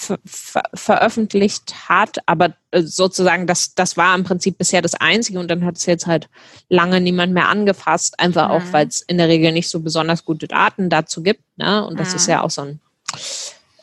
ver 0.00 0.62
veröffentlicht 0.72 1.88
hat, 1.88 2.18
aber 2.26 2.54
äh, 2.70 2.82
sozusagen 2.82 3.46
das, 3.46 3.74
das 3.74 3.96
war 3.96 4.14
im 4.14 4.24
Prinzip 4.24 4.58
bisher 4.58 4.82
das 4.82 4.94
Einzige 4.94 5.38
und 5.38 5.48
dann 5.48 5.64
hat 5.64 5.76
es 5.76 5.86
jetzt 5.86 6.06
halt 6.06 6.28
lange 6.68 7.00
niemand 7.00 7.32
mehr 7.32 7.48
angefasst, 7.48 8.18
einfach 8.18 8.48
mhm. 8.48 8.54
auch, 8.54 8.72
weil 8.72 8.86
es 8.86 9.02
in 9.02 9.18
der 9.18 9.28
Regel 9.28 9.52
nicht 9.52 9.68
so 9.68 9.80
besonders 9.80 10.24
gute 10.24 10.48
Daten 10.48 10.88
dazu 10.88 11.22
gibt. 11.22 11.42
Ne? 11.56 11.84
Und 11.86 12.00
das 12.00 12.10
mhm. 12.10 12.16
ist 12.16 12.26
ja 12.28 12.42
auch 12.42 12.50
so 12.50 12.62
ein 12.62 12.80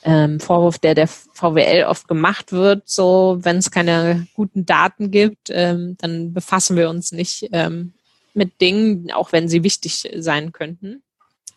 ähm, 0.03 0.39
Vorwurf, 0.39 0.79
der 0.79 0.95
der 0.95 1.07
VWL 1.07 1.85
oft 1.87 2.07
gemacht 2.07 2.51
wird, 2.51 2.87
so 2.87 3.37
wenn 3.41 3.57
es 3.57 3.71
keine 3.71 4.27
guten 4.33 4.65
Daten 4.65 5.11
gibt, 5.11 5.49
ähm, 5.51 5.97
dann 5.99 6.33
befassen 6.33 6.77
wir 6.77 6.89
uns 6.89 7.11
nicht 7.11 7.49
ähm, 7.51 7.93
mit 8.33 8.61
Dingen, 8.61 9.11
auch 9.11 9.31
wenn 9.31 9.49
sie 9.49 9.63
wichtig 9.63 10.09
sein 10.15 10.51
könnten. 10.51 11.03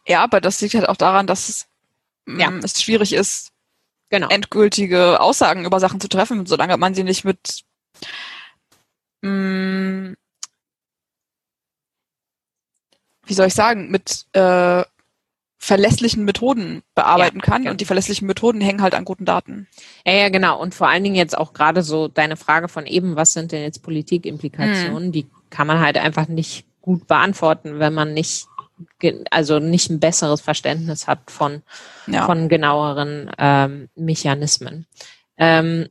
Ja, 0.06 0.24
aber 0.24 0.40
das 0.40 0.60
liegt 0.60 0.74
halt 0.74 0.88
auch 0.88 0.96
daran, 0.96 1.26
dass 1.26 1.48
es, 1.48 1.66
ja. 2.26 2.50
Mm, 2.50 2.60
es 2.64 2.82
schwierig 2.82 3.12
ist, 3.12 3.52
genau. 4.10 4.28
endgültige 4.28 5.20
Aussagen 5.20 5.64
über 5.64 5.80
Sachen 5.80 6.00
zu 6.00 6.08
treffen, 6.08 6.46
solange 6.46 6.76
man 6.76 6.94
sie 6.94 7.04
nicht 7.04 7.24
mit 7.24 7.62
mh, 9.22 9.30
mm, 9.30 10.16
wie 13.30 13.34
soll 13.34 13.46
ich 13.46 13.54
sagen, 13.54 13.90
mit 13.90 14.26
äh, 14.32 14.82
verlässlichen 15.56 16.24
Methoden 16.24 16.82
bearbeiten 16.94 17.38
ja, 17.38 17.44
kann. 17.44 17.62
Ja. 17.62 17.70
Und 17.70 17.80
die 17.80 17.84
verlässlichen 17.84 18.26
Methoden 18.26 18.60
hängen 18.60 18.82
halt 18.82 18.94
an 18.94 19.04
guten 19.04 19.24
Daten. 19.24 19.68
Ja, 20.04 20.14
ja, 20.14 20.28
genau. 20.30 20.60
Und 20.60 20.74
vor 20.74 20.88
allen 20.88 21.04
Dingen 21.04 21.14
jetzt 21.14 21.38
auch 21.38 21.52
gerade 21.52 21.82
so 21.82 22.08
deine 22.08 22.36
Frage 22.36 22.68
von 22.68 22.86
eben, 22.86 23.14
was 23.14 23.32
sind 23.32 23.52
denn 23.52 23.62
jetzt 23.62 23.82
Politikimplikationen? 23.82 25.04
Hm. 25.04 25.12
Die 25.12 25.26
kann 25.50 25.66
man 25.66 25.80
halt 25.80 25.96
einfach 25.96 26.26
nicht 26.26 26.64
gut 26.80 27.06
beantworten, 27.06 27.78
wenn 27.78 27.94
man 27.94 28.14
nicht 28.14 28.46
also 29.30 29.58
nicht 29.58 29.90
ein 29.90 30.00
besseres 30.00 30.40
Verständnis 30.40 31.06
hat 31.06 31.30
von, 31.30 31.62
ja. 32.06 32.26
von 32.26 32.48
genaueren 32.48 33.30
ähm, 33.38 33.88
Mechanismen. 33.94 34.86
Ähm, 35.36 35.88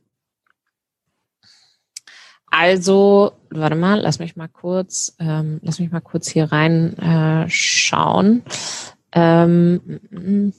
also, 2.50 3.32
warte 3.50 3.76
mal, 3.76 4.00
lass 4.00 4.18
mich 4.18 4.34
mal 4.34 4.48
kurz, 4.48 5.14
ähm, 5.20 5.60
lass 5.62 5.78
mich 5.78 5.92
mal 5.92 6.00
kurz 6.00 6.28
hier 6.28 6.50
rein 6.50 6.96
äh. 7.48 8.42
Ähm, 9.12 10.52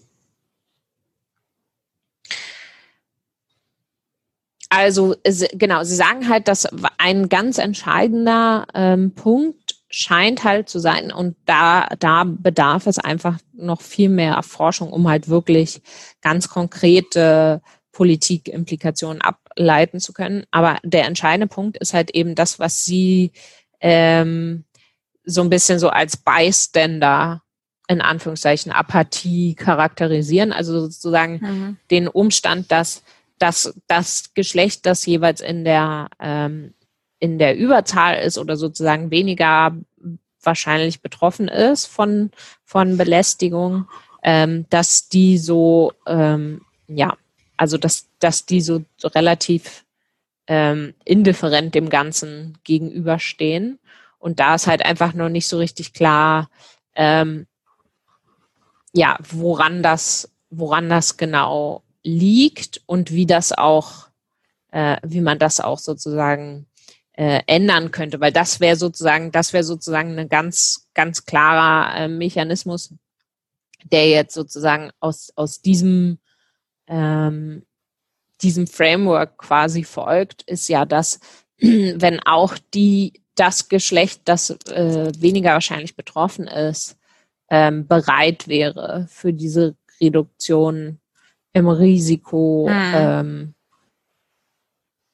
also 4.69 5.15
genau, 5.53 5.83
Sie 5.83 5.95
sagen 5.95 6.29
halt, 6.29 6.47
dass 6.47 6.67
ein 6.97 7.27
ganz 7.27 7.57
entscheidender 7.57 8.65
ähm, 8.73 9.11
Punkt 9.11 9.60
scheint 9.91 10.43
halt 10.43 10.69
zu 10.69 10.79
sein 10.79 11.11
und 11.11 11.35
da, 11.45 11.87
da 11.99 12.23
bedarf 12.25 12.87
es 12.87 12.97
einfach 12.97 13.37
noch 13.53 13.81
viel 13.81 14.09
mehr 14.09 14.33
Erforschung, 14.33 14.91
um 14.91 15.07
halt 15.07 15.27
wirklich 15.27 15.81
ganz 16.21 16.49
konkrete 16.49 17.61
Politikimplikationen 17.91 19.21
ableiten 19.21 19.99
zu 19.99 20.13
können. 20.13 20.45
Aber 20.49 20.77
der 20.83 21.05
entscheidende 21.05 21.47
Punkt 21.47 21.77
ist 21.77 21.93
halt 21.93 22.11
eben 22.11 22.35
das, 22.35 22.57
was 22.57 22.85
Sie 22.85 23.33
ähm, 23.81 24.63
so 25.25 25.41
ein 25.41 25.49
bisschen 25.49 25.77
so 25.77 25.89
als 25.89 26.17
Bystander 26.17 27.43
in 27.87 27.99
Anführungszeichen 27.99 28.71
Apathie 28.71 29.53
charakterisieren, 29.55 30.53
also 30.53 30.79
sozusagen 30.79 31.39
mhm. 31.41 31.77
den 31.91 32.07
Umstand, 32.07 32.71
dass 32.71 33.03
dass 33.41 33.73
das 33.87 34.33
Geschlecht, 34.35 34.85
das 34.85 35.05
jeweils 35.05 35.41
in 35.41 35.65
der 35.65 36.09
ähm, 36.19 36.75
in 37.21 37.37
der 37.37 37.55
Überzahl 37.55 38.17
ist 38.17 38.37
oder 38.39 38.57
sozusagen 38.57 39.11
weniger 39.11 39.77
wahrscheinlich 40.41 41.01
betroffen 41.01 41.47
ist 41.47 41.85
von, 41.85 42.31
von 42.65 42.97
Belästigung, 42.97 43.87
ähm, 44.23 44.65
dass 44.71 45.07
die 45.07 45.37
so, 45.37 45.93
ähm, 46.07 46.61
ja, 46.87 47.15
also 47.57 47.77
dass, 47.77 48.07
dass 48.19 48.47
die 48.47 48.59
so, 48.59 48.83
relativ 49.03 49.85
ähm, 50.47 50.95
indifferent 51.05 51.75
dem 51.75 51.89
Ganzen 51.89 52.57
gegenüberstehen. 52.63 53.77
Und 54.17 54.39
da 54.39 54.55
ist 54.55 54.65
halt 54.65 54.83
einfach 54.83 55.13
noch 55.13 55.29
nicht 55.29 55.47
so 55.47 55.59
richtig 55.59 55.93
klar, 55.93 56.49
ähm, 56.95 57.45
ja, 58.93 59.17
woran 59.29 59.83
das, 59.83 60.31
woran 60.49 60.89
das 60.89 61.17
genau 61.17 61.83
liegt 62.03 62.81
und 62.87 63.11
wie 63.11 63.27
das 63.27 63.51
auch, 63.51 64.07
äh, 64.71 64.97
wie 65.03 65.21
man 65.21 65.37
das 65.37 65.59
auch 65.59 65.77
sozusagen 65.77 66.65
äh, 67.13 67.41
ändern 67.47 67.91
könnte, 67.91 68.19
weil 68.19 68.31
das 68.31 68.59
wäre 68.59 68.75
sozusagen, 68.75 69.31
das 69.31 69.53
wäre 69.53 69.63
sozusagen 69.63 70.17
ein 70.17 70.29
ganz, 70.29 70.87
ganz 70.93 71.25
klarer 71.25 71.95
äh, 71.95 72.07
Mechanismus, 72.07 72.93
der 73.83 74.09
jetzt 74.09 74.33
sozusagen 74.33 74.91
aus, 74.99 75.31
aus 75.35 75.61
diesem, 75.61 76.19
ähm, 76.87 77.65
diesem 78.41 78.67
Framework 78.67 79.37
quasi 79.37 79.83
folgt, 79.83 80.43
ist 80.43 80.67
ja, 80.67 80.85
dass 80.85 81.19
wenn 81.57 82.19
auch 82.21 82.57
die, 82.73 83.21
das 83.35 83.69
Geschlecht, 83.69 84.21
das 84.25 84.51
äh, 84.67 85.11
weniger 85.17 85.51
wahrscheinlich 85.51 85.95
betroffen 85.95 86.47
ist, 86.47 86.97
ähm, 87.49 87.87
bereit 87.87 88.47
wäre 88.47 89.07
für 89.09 89.33
diese 89.33 89.75
Reduktion 89.99 90.99
im 91.53 91.67
Risiko 91.67 92.67
mhm. 92.69 92.93
ähm, 92.95 93.55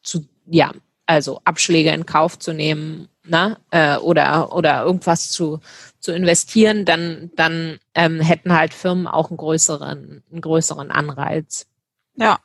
zu, 0.03 0.27
ja, 0.45 0.71
also 1.07 1.41
Abschläge 1.43 1.91
in 1.91 2.05
Kauf 2.05 2.37
zu 2.37 2.53
nehmen, 2.53 3.09
na, 3.23 3.57
äh, 3.71 3.97
oder, 3.97 4.53
oder 4.53 4.83
irgendwas 4.83 5.29
zu, 5.29 5.59
zu 5.99 6.13
investieren, 6.13 6.85
dann, 6.85 7.31
dann 7.35 7.79
ähm, 7.95 8.19
hätten 8.19 8.53
halt 8.53 8.73
Firmen 8.73 9.07
auch 9.07 9.29
einen 9.29 9.37
größeren, 9.37 10.23
einen 10.31 10.41
größeren 10.41 10.91
Anreiz. 10.91 11.67
Ja. 12.15 12.39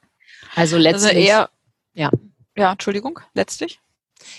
Also, 0.55 0.77
also 0.77 0.79
letztlich. 0.79 1.33
Also 1.33 1.41
eher, 1.43 1.51
ja. 1.95 2.11
Ja, 2.57 2.73
Entschuldigung, 2.73 3.21
letztlich. 3.35 3.81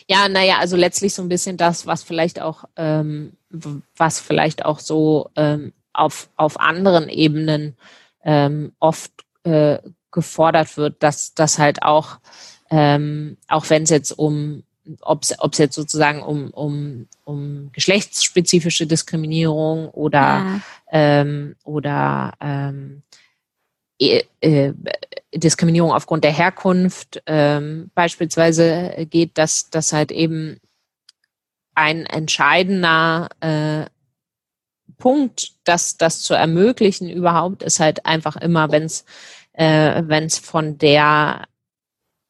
Ja, 0.07 0.29
naja, 0.29 0.57
also 0.59 0.75
letztlich 0.75 1.13
so 1.13 1.21
ein 1.21 1.29
bisschen 1.29 1.57
das, 1.57 1.85
was 1.85 2.03
vielleicht 2.03 2.41
auch, 2.41 2.65
ähm, 2.75 3.33
was 3.95 4.19
vielleicht 4.19 4.65
auch 4.65 4.79
so 4.79 5.29
ähm, 5.35 5.73
auf, 5.93 6.29
auf 6.35 6.59
anderen 6.59 7.09
Ebenen 7.09 7.75
ähm, 8.23 8.73
oft 8.79 9.11
äh, 9.43 9.79
gefordert 10.11 10.77
wird, 10.77 11.01
dass 11.03 11.33
das 11.33 11.59
halt 11.59 11.83
auch, 11.83 12.19
ähm, 12.69 13.37
auch 13.47 13.69
wenn 13.69 13.83
es 13.83 13.89
jetzt 13.89 14.11
um 14.11 14.63
ob 15.01 15.23
es 15.23 15.57
jetzt 15.57 15.75
sozusagen 15.75 16.21
um, 16.21 16.49
um, 16.49 17.07
um 17.23 17.69
geschlechtsspezifische 17.71 18.85
Diskriminierung 18.85 19.89
oder, 19.89 20.19
ja. 20.19 20.61
ähm, 20.91 21.55
oder 21.63 22.33
ähm, 22.41 23.03
äh, 23.99 24.23
äh, 24.41 24.73
Diskriminierung 25.33 25.91
aufgrund 25.91 26.23
der 26.23 26.33
Herkunft 26.33 27.23
ähm, 27.25 27.91
beispielsweise 27.95 29.07
geht, 29.09 29.37
dass 29.37 29.69
das 29.69 29.93
halt 29.93 30.11
eben 30.11 30.59
ein 31.75 32.05
entscheidender 32.05 33.29
äh, 33.39 33.85
Punkt, 34.97 35.53
das, 35.63 35.97
das 35.97 36.21
zu 36.21 36.33
ermöglichen 36.33 37.09
überhaupt, 37.09 37.63
ist 37.63 37.79
halt 37.79 38.05
einfach 38.05 38.35
immer, 38.35 38.71
wenn 38.71 38.83
es 38.83 39.05
äh, 39.53 40.03
wenn 40.05 40.25
es 40.25 40.39
von 40.39 40.77
der 40.77 41.43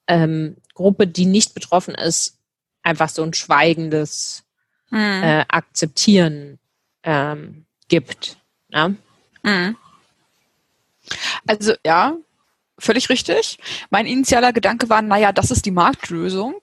ähm, 0.08 0.58
Gruppe, 0.74 1.08
die 1.08 1.26
nicht 1.26 1.54
betroffen 1.54 1.95
ist, 1.95 2.38
einfach 2.82 3.10
so 3.10 3.24
ein 3.24 3.34
schweigendes 3.34 4.43
hm. 4.89 5.24
äh, 5.24 5.45
Akzeptieren 5.47 6.60
ähm, 7.04 7.66
gibt. 7.88 8.38
Ne? 8.70 8.95
Hm. 9.43 9.78
Also 11.47 11.74
ja, 11.86 12.16
völlig 12.80 13.10
richtig. 13.10 13.58
Mein 13.89 14.06
initialer 14.06 14.54
Gedanke 14.54 14.89
war, 14.89 15.01
naja, 15.01 15.32
das 15.32 15.51
ist 15.51 15.66
die 15.66 15.72
Marktlösung. 15.72 16.56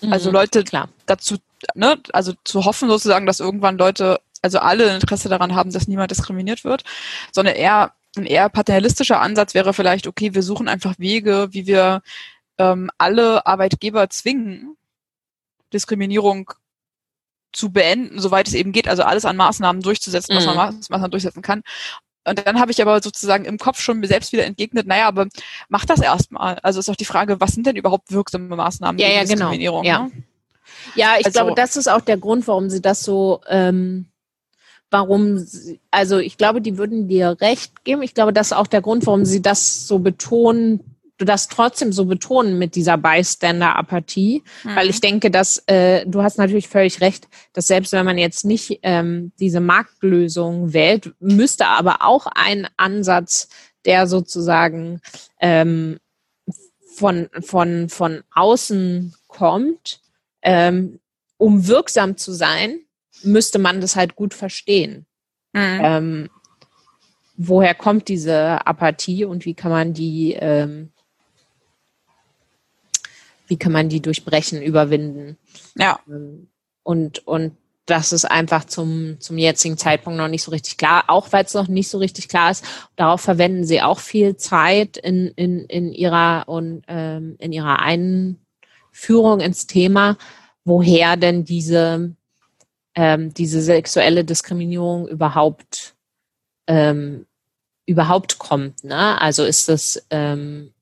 Mhm, 0.00 0.12
also 0.12 0.30
Leute 0.30 0.64
klar. 0.64 0.88
dazu, 1.06 1.38
ne, 1.74 1.98
also 2.12 2.32
zu 2.44 2.64
hoffen 2.64 2.88
sozusagen, 2.88 3.26
dass 3.26 3.40
irgendwann 3.40 3.78
Leute, 3.78 4.20
also 4.40 4.58
alle 4.58 4.94
Interesse 4.94 5.28
daran 5.28 5.54
haben, 5.54 5.72
dass 5.72 5.88
niemand 5.88 6.10
diskriminiert 6.10 6.64
wird, 6.64 6.84
sondern 7.32 7.54
eher 7.54 7.92
ein 8.16 8.26
eher 8.26 8.50
paternalistischer 8.50 9.20
Ansatz 9.20 9.54
wäre 9.54 9.72
vielleicht, 9.72 10.06
okay, 10.06 10.34
wir 10.34 10.42
suchen 10.42 10.68
einfach 10.68 10.98
Wege, 10.98 11.48
wie 11.52 11.66
wir 11.66 12.02
ähm, 12.58 12.90
alle 12.98 13.46
Arbeitgeber 13.46 14.08
zwingen, 14.10 14.76
Diskriminierung 15.72 16.52
zu 17.52 17.70
beenden, 17.70 18.18
soweit 18.18 18.48
es 18.48 18.54
eben 18.54 18.72
geht, 18.72 18.88
also 18.88 19.02
alles 19.02 19.24
an 19.24 19.36
Maßnahmen 19.36 19.82
durchzusetzen, 19.82 20.34
was 20.34 20.46
man 20.46 20.54
mhm. 20.54 20.76
Maßnahmen 20.76 21.10
durchsetzen 21.10 21.42
kann. 21.42 21.62
Und 22.24 22.46
dann 22.46 22.60
habe 22.60 22.70
ich 22.70 22.80
aber 22.80 23.02
sozusagen 23.02 23.44
im 23.44 23.58
Kopf 23.58 23.80
schon 23.80 23.98
mir 23.98 24.06
selbst 24.06 24.32
wieder 24.32 24.44
entgegnet, 24.44 24.86
naja, 24.86 25.08
aber 25.08 25.26
mach 25.68 25.84
das 25.84 26.00
erstmal. 26.00 26.58
Also 26.60 26.78
ist 26.78 26.88
auch 26.88 26.96
die 26.96 27.04
Frage, 27.04 27.40
was 27.40 27.52
sind 27.52 27.66
denn 27.66 27.76
überhaupt 27.76 28.12
wirksame 28.12 28.54
Maßnahmen 28.54 28.98
ja, 28.98 29.08
gegen 29.08 29.18
ja, 29.18 29.24
genau. 29.24 29.34
Diskriminierung? 29.34 29.82
Genau. 29.82 29.94
Ja. 29.94 30.04
Ne? 30.04 30.12
ja, 30.94 31.16
ich 31.18 31.26
also, 31.26 31.40
glaube, 31.40 31.54
das 31.56 31.76
ist 31.76 31.88
auch 31.88 32.00
der 32.00 32.16
Grund, 32.16 32.46
warum 32.46 32.70
sie 32.70 32.80
das 32.80 33.02
so, 33.02 33.40
ähm, 33.48 34.06
warum, 34.90 35.38
sie, 35.38 35.80
also 35.90 36.18
ich 36.18 36.38
glaube, 36.38 36.60
die 36.60 36.78
würden 36.78 37.08
dir 37.08 37.36
recht 37.40 37.84
geben. 37.84 38.02
Ich 38.02 38.14
glaube, 38.14 38.32
das 38.32 38.48
ist 38.48 38.56
auch 38.56 38.68
der 38.68 38.82
Grund, 38.82 39.04
warum 39.06 39.24
sie 39.24 39.42
das 39.42 39.88
so 39.88 39.98
betonen, 39.98 40.91
du 41.18 41.24
das 41.24 41.48
trotzdem 41.48 41.92
so 41.92 42.06
betonen 42.06 42.58
mit 42.58 42.74
dieser 42.74 42.96
Bystander-Apathie, 42.96 44.42
mhm. 44.64 44.76
weil 44.76 44.88
ich 44.88 45.00
denke, 45.00 45.30
dass 45.30 45.62
äh, 45.66 46.04
du 46.06 46.22
hast 46.22 46.38
natürlich 46.38 46.68
völlig 46.68 47.00
recht, 47.00 47.28
dass 47.52 47.66
selbst 47.66 47.92
wenn 47.92 48.04
man 48.04 48.18
jetzt 48.18 48.44
nicht 48.44 48.80
ähm, 48.82 49.32
diese 49.38 49.60
Marktlösung 49.60 50.72
wählt, 50.72 51.14
müsste 51.20 51.66
aber 51.66 52.02
auch 52.02 52.26
ein 52.26 52.68
Ansatz, 52.76 53.48
der 53.84 54.06
sozusagen 54.06 55.00
ähm, 55.40 55.98
von, 56.94 57.28
von, 57.40 57.88
von 57.88 58.22
außen 58.34 59.14
kommt, 59.26 60.00
ähm, 60.42 61.00
um 61.36 61.66
wirksam 61.66 62.16
zu 62.16 62.32
sein, 62.32 62.80
müsste 63.22 63.58
man 63.58 63.80
das 63.80 63.96
halt 63.96 64.16
gut 64.16 64.34
verstehen. 64.34 65.06
Mhm. 65.52 65.80
Ähm, 65.82 66.30
woher 67.36 67.74
kommt 67.74 68.08
diese 68.08 68.66
Apathie 68.66 69.24
und 69.24 69.44
wie 69.44 69.54
kann 69.54 69.70
man 69.70 69.92
die 69.92 70.34
ähm, 70.34 70.91
wie 73.52 73.58
kann 73.58 73.72
man 73.72 73.90
die 73.90 74.00
durchbrechen, 74.00 74.62
überwinden. 74.62 75.36
Ja. 75.76 76.00
Ähm, 76.08 76.48
und, 76.82 77.26
und 77.26 77.54
das 77.84 78.14
ist 78.14 78.24
einfach 78.24 78.64
zum, 78.64 79.20
zum 79.20 79.36
jetzigen 79.36 79.76
Zeitpunkt 79.76 80.16
noch 80.16 80.28
nicht 80.28 80.42
so 80.42 80.52
richtig 80.52 80.78
klar, 80.78 81.04
auch 81.08 81.32
weil 81.32 81.44
es 81.44 81.52
noch 81.52 81.68
nicht 81.68 81.90
so 81.90 81.98
richtig 81.98 82.28
klar 82.28 82.50
ist. 82.50 82.64
Darauf 82.96 83.20
verwenden 83.20 83.66
sie 83.66 83.82
auch 83.82 83.98
viel 83.98 84.36
Zeit 84.36 84.96
in, 84.96 85.28
in, 85.36 85.66
in 85.66 85.92
ihrer 85.92 86.44
und 86.46 86.82
ähm, 86.88 87.36
in 87.40 87.52
ihrer 87.52 87.80
Einführung 87.80 89.40
ins 89.40 89.66
Thema, 89.66 90.16
woher 90.64 91.18
denn 91.18 91.44
diese, 91.44 92.14
ähm, 92.94 93.34
diese 93.34 93.60
sexuelle 93.60 94.24
Diskriminierung 94.24 95.06
überhaupt 95.08 95.94
ähm, 96.68 97.26
überhaupt 97.84 98.38
kommt. 98.38 98.82
Ne? 98.82 99.20
Also 99.20 99.44
ist 99.44 99.68
das 99.68 100.06
ähm, 100.08 100.72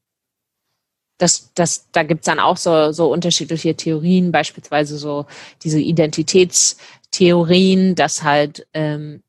das, 1.21 1.53
das, 1.55 1.87
da 1.93 2.03
gibt's 2.03 2.25
dann 2.25 2.41
auch 2.41 2.57
so, 2.57 2.93
so 2.93 3.13
unterschiedliche 3.13 3.75
Theorien, 3.75 4.33
beispielsweise 4.33 4.97
so 4.97 5.27
diese 5.63 5.79
Identitätstheorien, 5.79 7.95
dass 7.95 8.23
halt 8.23 8.67
ähm, 8.73 9.23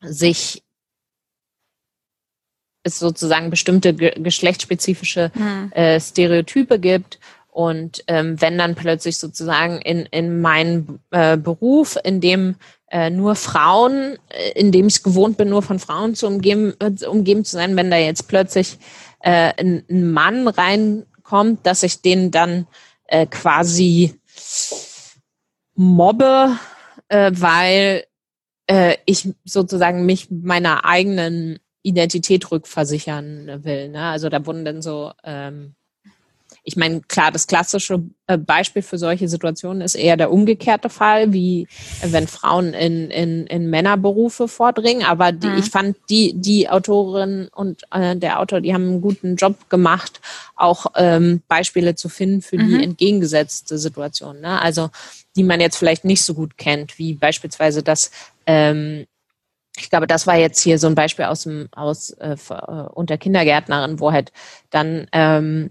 sich 0.00 0.64
es 2.82 2.98
sozusagen 2.98 3.50
bestimmte 3.50 3.94
ge 3.94 4.20
geschlechtsspezifische 4.20 5.30
hm. 5.32 5.70
äh, 5.72 6.00
Stereotype 6.00 6.80
gibt. 6.80 7.20
Und 7.48 8.02
ähm, 8.08 8.40
wenn 8.40 8.58
dann 8.58 8.74
plötzlich 8.74 9.18
sozusagen 9.18 9.80
in, 9.80 10.06
in 10.06 10.40
meinem 10.40 10.98
äh, 11.12 11.36
Beruf, 11.36 11.96
in 12.02 12.20
dem 12.20 12.56
äh, 12.94 13.10
nur 13.10 13.34
Frauen, 13.34 14.18
äh, 14.28 14.52
in 14.54 14.70
dem 14.70 14.86
ich 14.86 14.94
es 14.94 15.02
gewohnt 15.02 15.36
bin, 15.36 15.48
nur 15.48 15.62
von 15.62 15.80
Frauen 15.80 16.14
zu 16.14 16.28
umgeben, 16.28 16.74
äh, 16.78 17.04
umgeben 17.06 17.44
zu 17.44 17.56
sein, 17.56 17.74
wenn 17.74 17.90
da 17.90 17.96
jetzt 17.96 18.28
plötzlich 18.28 18.78
äh, 19.18 19.52
ein, 19.58 19.84
ein 19.90 20.12
Mann 20.12 20.46
reinkommt, 20.46 21.66
dass 21.66 21.82
ich 21.82 22.02
den 22.02 22.30
dann 22.30 22.68
äh, 23.08 23.26
quasi 23.26 24.14
mobbe, 25.74 26.56
äh, 27.08 27.32
weil 27.34 28.04
äh, 28.68 28.96
ich 29.06 29.28
sozusagen 29.44 30.06
mich 30.06 30.30
meiner 30.30 30.84
eigenen 30.84 31.58
Identität 31.82 32.48
rückversichern 32.52 33.64
will. 33.64 33.88
Ne? 33.88 34.04
Also 34.04 34.28
da 34.28 34.46
wurden 34.46 34.64
dann 34.64 34.82
so 34.82 35.10
ähm, 35.24 35.74
ich 36.66 36.76
meine, 36.76 37.02
klar, 37.02 37.30
das 37.30 37.46
klassische 37.46 38.02
äh, 38.26 38.38
Beispiel 38.38 38.80
für 38.80 38.96
solche 38.96 39.28
Situationen 39.28 39.82
ist 39.82 39.94
eher 39.94 40.16
der 40.16 40.32
umgekehrte 40.32 40.88
Fall, 40.88 41.34
wie 41.34 41.68
äh, 42.00 42.10
wenn 42.10 42.26
Frauen 42.26 42.72
in, 42.72 43.10
in, 43.10 43.46
in 43.46 43.68
Männerberufe 43.68 44.48
vordringen. 44.48 45.04
Aber 45.04 45.30
die, 45.30 45.46
mhm. 45.46 45.58
ich 45.58 45.66
fand, 45.66 45.96
die, 46.08 46.32
die 46.34 46.70
Autorin 46.70 47.48
und 47.54 47.82
äh, 47.92 48.16
der 48.16 48.40
Autor, 48.40 48.62
die 48.62 48.72
haben 48.72 48.88
einen 48.88 49.02
guten 49.02 49.36
Job 49.36 49.68
gemacht, 49.68 50.22
auch 50.56 50.86
ähm, 50.96 51.42
Beispiele 51.48 51.96
zu 51.96 52.08
finden 52.08 52.40
für 52.40 52.56
mhm. 52.56 52.68
die 52.68 52.82
entgegengesetzte 52.82 53.76
Situation. 53.76 54.40
Ne? 54.40 54.60
Also 54.60 54.88
die 55.36 55.44
man 55.44 55.60
jetzt 55.60 55.76
vielleicht 55.76 56.06
nicht 56.06 56.24
so 56.24 56.32
gut 56.32 56.56
kennt, 56.56 56.98
wie 56.98 57.12
beispielsweise 57.12 57.82
das 57.82 58.10
ähm, 58.46 59.06
ich 59.76 59.90
glaube, 59.90 60.06
das 60.06 60.28
war 60.28 60.36
jetzt 60.36 60.60
hier 60.60 60.78
so 60.78 60.86
ein 60.86 60.94
Beispiel 60.94 61.24
aus 61.24 61.42
dem 61.42 61.68
aus 61.72 62.10
äh, 62.10 62.36
unter 62.94 63.18
Kindergärtnerin, 63.18 63.98
wo 63.98 64.12
halt 64.12 64.32
dann 64.70 65.08
ähm, 65.12 65.70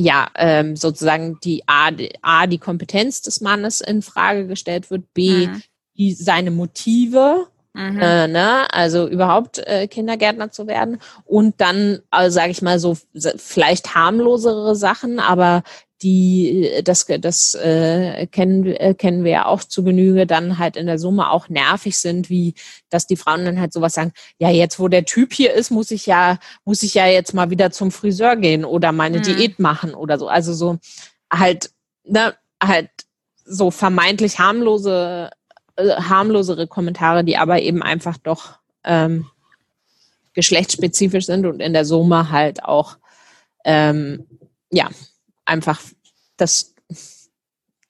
ja, 0.00 0.28
ähm, 0.36 0.76
sozusagen 0.76 1.38
die 1.42 1.64
A, 1.66 1.90
die 1.90 2.12
A, 2.22 2.46
die 2.46 2.58
Kompetenz 2.58 3.20
des 3.20 3.40
Mannes 3.40 3.80
in 3.80 4.02
Frage 4.02 4.46
gestellt 4.46 4.92
wird, 4.92 5.12
B, 5.12 5.48
mhm. 5.48 5.62
die, 5.96 6.14
seine 6.14 6.52
Motive, 6.52 7.48
mhm. 7.74 7.98
äh, 8.00 8.28
ne? 8.28 8.72
also 8.72 9.08
überhaupt 9.08 9.58
äh, 9.58 9.88
Kindergärtner 9.88 10.52
zu 10.52 10.68
werden 10.68 11.00
und 11.24 11.60
dann, 11.60 11.98
also, 12.10 12.32
sage 12.32 12.52
ich 12.52 12.62
mal 12.62 12.78
so, 12.78 12.96
vielleicht 13.36 13.96
harmlosere 13.96 14.76
Sachen, 14.76 15.18
aber 15.18 15.64
die 16.02 16.80
das 16.84 17.06
das 17.06 17.54
äh, 17.54 18.26
kennen 18.28 18.66
äh, 18.66 18.94
kennen 18.94 19.24
wir 19.24 19.30
ja 19.32 19.46
auch 19.46 19.64
zu 19.64 19.82
Genüge 19.82 20.26
dann 20.26 20.58
halt 20.58 20.76
in 20.76 20.86
der 20.86 20.98
Summe 20.98 21.30
auch 21.30 21.48
nervig 21.48 21.98
sind 21.98 22.30
wie 22.30 22.54
dass 22.88 23.06
die 23.06 23.16
Frauen 23.16 23.44
dann 23.44 23.60
halt 23.60 23.72
sowas 23.72 23.94
sagen 23.94 24.12
ja 24.38 24.48
jetzt 24.50 24.78
wo 24.78 24.88
der 24.88 25.04
Typ 25.04 25.32
hier 25.32 25.52
ist 25.54 25.70
muss 25.70 25.90
ich 25.90 26.06
ja 26.06 26.38
muss 26.64 26.82
ich 26.82 26.94
ja 26.94 27.06
jetzt 27.06 27.34
mal 27.34 27.50
wieder 27.50 27.70
zum 27.72 27.90
Friseur 27.90 28.36
gehen 28.36 28.64
oder 28.64 28.92
meine 28.92 29.18
mhm. 29.18 29.22
Diät 29.22 29.58
machen 29.58 29.94
oder 29.94 30.18
so 30.18 30.28
also 30.28 30.52
so 30.52 30.78
halt 31.32 31.70
ne 32.04 32.34
halt 32.62 32.90
so 33.44 33.70
vermeintlich 33.70 34.38
harmlose 34.38 35.30
äh, 35.76 35.90
harmlosere 35.90 36.68
Kommentare 36.68 37.24
die 37.24 37.36
aber 37.36 37.60
eben 37.60 37.82
einfach 37.82 38.18
doch 38.18 38.58
ähm, 38.84 39.26
geschlechtsspezifisch 40.34 41.26
sind 41.26 41.44
und 41.44 41.58
in 41.58 41.72
der 41.72 41.84
Summe 41.84 42.30
halt 42.30 42.62
auch 42.62 42.98
ähm, 43.64 44.24
ja 44.70 44.88
einfach 45.48 45.80
das, 46.36 46.74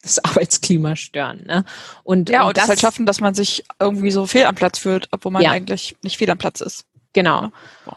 das 0.03 0.19
Arbeitsklima 0.25 0.97
stören. 0.97 1.45
Ne? 1.47 1.65
Und, 2.05 2.31
ja, 2.31 2.43
und, 2.43 2.49
und 2.49 2.57
das, 2.57 2.65
das 2.65 2.69
halt 2.71 2.81
schaffen, 2.81 3.07
dass 3.07 3.21
man 3.21 3.35
sich 3.35 3.65
irgendwie 3.81 4.11
so 4.11 4.27
fehl 4.27 4.45
am 4.45 4.55
Platz 4.55 4.79
fühlt, 4.79 5.09
obwohl 5.11 5.33
man 5.33 5.43
ja. 5.43 5.51
eigentlich 5.51 5.97
nicht 6.03 6.19
fehl 6.19 6.31
am 6.31 6.39
Platz 6.39 6.61
ist. 6.61 6.87
Genau. 7.15 7.49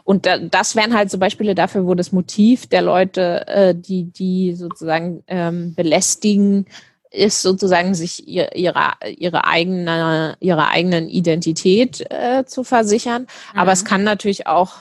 Und 0.04 0.26
das 0.26 0.74
wären 0.74 0.94
halt 0.94 1.10
so 1.10 1.18
Beispiele 1.18 1.54
dafür, 1.54 1.86
wo 1.86 1.94
das 1.94 2.12
Motiv 2.12 2.66
der 2.66 2.82
Leute, 2.82 3.46
äh, 3.46 3.74
die, 3.74 4.04
die 4.04 4.54
sozusagen 4.54 5.22
ähm, 5.26 5.74
belästigen, 5.74 6.66
ist 7.10 7.42
sozusagen 7.42 7.94
sich 7.94 8.26
ihr, 8.26 8.56
ihre, 8.56 8.92
ihre 9.06 9.46
eigene, 9.46 10.36
ihre 10.40 10.68
eigenen 10.68 11.08
Identität 11.08 12.00
äh, 12.10 12.44
zu 12.46 12.64
versichern. 12.64 13.22
Mhm. 13.52 13.58
Aber 13.58 13.72
es 13.72 13.84
kann 13.84 14.02
natürlich 14.02 14.46
auch, 14.46 14.76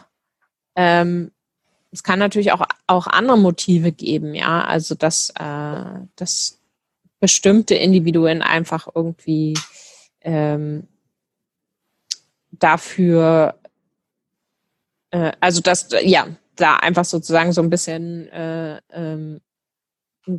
ähm, 0.75 1.31
es 1.91 2.03
kann 2.03 2.19
natürlich 2.19 2.51
auch, 2.51 2.65
auch 2.87 3.07
andere 3.07 3.37
Motive 3.37 3.91
geben, 3.91 4.33
ja. 4.33 4.63
Also 4.63 4.95
dass, 4.95 5.29
äh, 5.31 5.99
dass 6.15 6.57
bestimmte 7.19 7.75
Individuen 7.75 8.41
einfach 8.41 8.87
irgendwie 8.95 9.57
ähm, 10.21 10.87
dafür 12.51 13.55
äh, 15.11 15.31
also 15.39 15.61
dass, 15.61 15.89
ja, 16.03 16.27
da 16.55 16.77
einfach 16.77 17.05
sozusagen 17.05 17.53
so 17.53 17.61
ein 17.61 17.69
bisschen 17.69 18.27
äh, 18.29 18.81
ähm, 18.91 19.41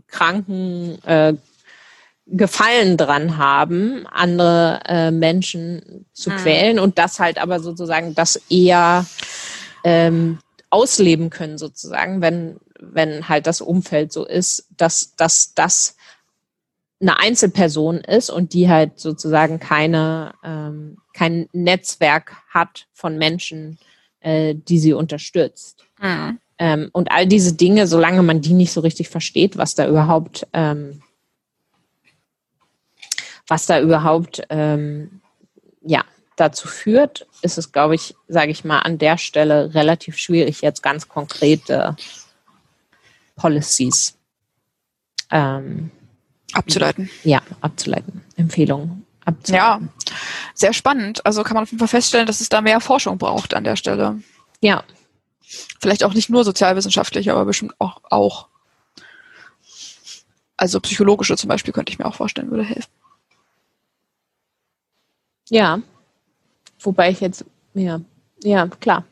kranken 0.07 1.03
äh, 1.05 1.35
Gefallen 2.27 2.97
dran 2.97 3.37
haben, 3.37 4.07
andere 4.07 4.81
äh, 4.87 5.11
Menschen 5.11 6.07
zu 6.13 6.31
mhm. 6.31 6.37
quälen 6.37 6.79
und 6.79 6.97
das 6.97 7.19
halt 7.19 7.39
aber 7.39 7.59
sozusagen 7.59 8.15
das 8.15 8.37
eher 8.49 9.05
ähm, 9.83 10.39
ausleben 10.73 11.31
können 11.31 11.59
sozusagen, 11.59 12.21
wenn 12.23 12.59
wenn 12.81 13.29
halt 13.29 13.47
das 13.47 13.61
Umfeld 13.61 14.13
so 14.13 14.27
ist, 14.27 14.67
dass 14.77 15.15
dass 15.17 15.55
das 15.55 15.97
eine 17.01 17.19
Einzelperson 17.19 17.99
ist 17.99 18.31
und 18.31 18.55
die 18.55 18.69
halt 18.69 18.99
sozusagen 18.99 19.61
keine 19.61 20.35
ähm, 20.43 20.97
kein 21.13 21.49
Netzwerk 21.53 22.37
hat 22.49 22.87
von 22.93 23.19
Menschen, 23.19 23.79
äh, 24.21 24.55
die 24.55 24.79
sie 24.79 24.95
unterstützt. 24.95 25.85
Mhm. 26.01 26.39
Ähm, 26.59 26.91
und 26.93 27.11
all 27.11 27.27
diese 27.27 27.55
Dinge, 27.55 27.87
solange 27.87 28.23
man 28.23 28.41
die 28.41 28.55
nicht 28.55 28.73
so 28.73 28.81
richtig 28.81 29.09
versteht, 29.09 29.59
was 29.59 29.75
da 29.75 29.87
überhaupt, 29.89 30.47
ähm, 30.53 31.03
was 33.47 33.67
da 33.67 33.81
überhaupt, 33.81 34.43
ähm, 34.49 35.21
ja, 35.83 36.05
dazu 36.37 36.69
führt, 36.69 37.27
ist 37.43 37.59
es, 37.59 37.73
glaube 37.73 37.95
ich, 37.95 38.15
sage 38.29 38.51
ich 38.51 38.65
mal, 38.65 38.81
an 38.81 38.99
der 38.99 39.19
Stelle 39.19 39.75
relativ 39.75 40.17
schwierig, 40.19 40.63
jetzt 40.63 40.83
ganz 40.83 41.09
konkrete 41.09 41.97
Policies 43.37 44.17
ähm, 45.31 45.91
abzuleiten. 46.53 47.11
Ja, 47.25 47.43
abzuleiten. 47.61 48.23
Empfehlungen 48.37 49.07
ja, 49.49 49.81
sehr 50.55 50.73
spannend. 50.73 51.25
Also 51.25 51.43
kann 51.43 51.55
man 51.55 51.63
auf 51.63 51.71
jeden 51.71 51.79
Fall 51.79 51.89
feststellen, 51.89 52.27
dass 52.27 52.41
es 52.41 52.49
da 52.49 52.61
mehr 52.61 52.81
Forschung 52.81 53.19
braucht 53.19 53.55
an 53.55 53.65
der 53.65 53.77
Stelle. 53.77 54.21
Ja. 54.61 54.85
Vielleicht 55.81 56.05
auch 56.05 56.15
nicht 56.15 56.31
nur 56.31 56.45
sozialwissenschaftlich, 56.45 57.31
aber 57.31 57.45
bestimmt 57.45 57.75
auch, 57.79 58.01
auch. 58.11 58.49
Also 60.57 60.81
psychologische 60.81 61.37
zum 61.37 61.49
Beispiel 61.49 61.73
könnte 61.73 61.93
ich 61.93 61.99
mir 61.99 62.07
auch 62.07 62.15
vorstellen, 62.15 62.51
würde 62.51 62.65
helfen. 62.65 62.91
Ja. 65.49 65.81
Wobei 66.83 67.11
ich 67.11 67.21
jetzt, 67.21 67.45
ja, 67.75 68.01
ja, 68.43 68.67
klar. 68.67 69.05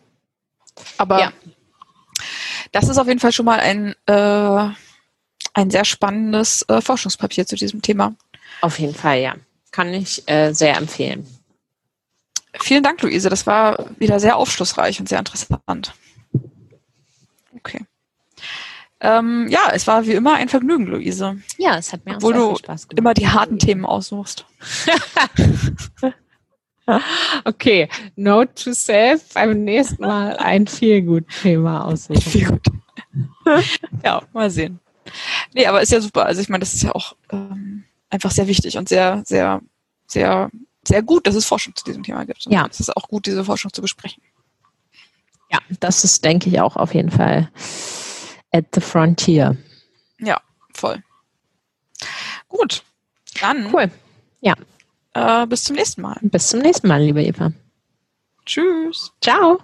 Aber 0.98 1.20
ja. 1.20 1.32
das 2.72 2.88
ist 2.88 2.98
auf 2.98 3.06
jeden 3.06 3.20
Fall 3.20 3.32
schon 3.32 3.46
mal 3.46 3.60
ein, 3.60 3.94
äh, 4.06 4.74
ein 5.54 5.70
sehr 5.70 5.84
spannendes 5.84 6.62
äh, 6.68 6.80
Forschungspapier 6.80 7.46
zu 7.46 7.56
diesem 7.56 7.82
Thema. 7.82 8.14
Auf 8.60 8.78
jeden 8.78 8.94
Fall, 8.94 9.20
ja. 9.20 9.34
Kann 9.70 9.94
ich 9.94 10.28
äh, 10.28 10.52
sehr 10.52 10.76
empfehlen. 10.76 11.26
Vielen 12.60 12.82
Dank, 12.82 13.00
Luise. 13.02 13.28
Das 13.28 13.46
war 13.46 13.86
wieder 13.98 14.18
sehr 14.18 14.36
aufschlussreich 14.36 14.98
und 14.98 15.08
sehr 15.08 15.20
interessant. 15.20 15.94
Okay. 17.56 17.84
Ähm, 19.00 19.46
ja, 19.48 19.70
es 19.72 19.86
war 19.86 20.04
wie 20.06 20.12
immer 20.12 20.34
ein 20.34 20.48
Vergnügen, 20.48 20.86
Luise. 20.86 21.40
Ja, 21.56 21.78
es 21.78 21.92
hat 21.92 22.04
mir 22.04 22.16
auch 22.16 22.20
sehr 22.20 22.34
viel 22.34 22.56
Spaß 22.56 22.88
gemacht. 22.88 22.98
immer 22.98 23.14
die 23.14 23.28
harten 23.28 23.58
Themen 23.58 23.86
aussuchst. 23.86 24.44
okay, 27.44 27.88
note 28.16 28.54
to 28.54 28.72
self, 28.72 29.34
beim 29.34 29.64
nächsten 29.64 30.02
Mal 30.02 30.36
ein 30.36 30.66
viel 30.66 31.02
gut 31.02 31.24
Thema 31.42 31.84
aussuchen. 31.86 32.20
Viel 32.20 32.46
gut. 32.46 32.66
ja, 34.04 34.22
mal 34.32 34.50
sehen. 34.50 34.80
Nee, 35.54 35.66
aber 35.66 35.82
ist 35.82 35.92
ja 35.92 36.00
super. 36.00 36.26
Also 36.26 36.40
ich 36.40 36.48
meine, 36.48 36.60
das 36.60 36.74
ist 36.74 36.82
ja 36.82 36.94
auch 36.94 37.16
ähm, 37.32 37.84
einfach 38.10 38.30
sehr 38.30 38.46
wichtig 38.46 38.76
und 38.78 38.88
sehr, 38.88 39.22
sehr, 39.24 39.60
sehr, 40.06 40.50
sehr 40.86 41.02
gut, 41.02 41.26
dass 41.26 41.34
es 41.34 41.46
Forschung 41.46 41.74
zu 41.74 41.84
diesem 41.84 42.02
Thema 42.02 42.24
gibt. 42.24 42.46
Und 42.46 42.52
ja. 42.52 42.66
Es 42.70 42.80
ist 42.80 42.96
auch 42.96 43.08
gut, 43.08 43.26
diese 43.26 43.44
Forschung 43.44 43.72
zu 43.72 43.82
besprechen. 43.82 44.22
Ja, 45.50 45.58
das 45.80 46.04
ist, 46.04 46.24
denke 46.24 46.48
ich, 46.48 46.60
auch 46.60 46.76
auf 46.76 46.94
jeden 46.94 47.10
Fall 47.10 47.50
at 48.52 48.66
the 48.74 48.80
frontier. 48.80 49.56
Ja, 50.20 50.40
voll. 50.74 51.02
Gut. 52.48 52.84
Dann. 53.40 53.72
Cool. 53.72 53.90
Ja. 54.40 54.54
Äh, 55.14 55.46
bis 55.46 55.64
zum 55.64 55.76
nächsten 55.76 56.02
Mal. 56.02 56.18
Bis 56.22 56.48
zum 56.48 56.60
nächsten 56.60 56.88
Mal, 56.88 57.02
liebe 57.02 57.22
Eva. 57.22 57.52
Tschüss. 58.46 59.12
Ciao. 59.20 59.60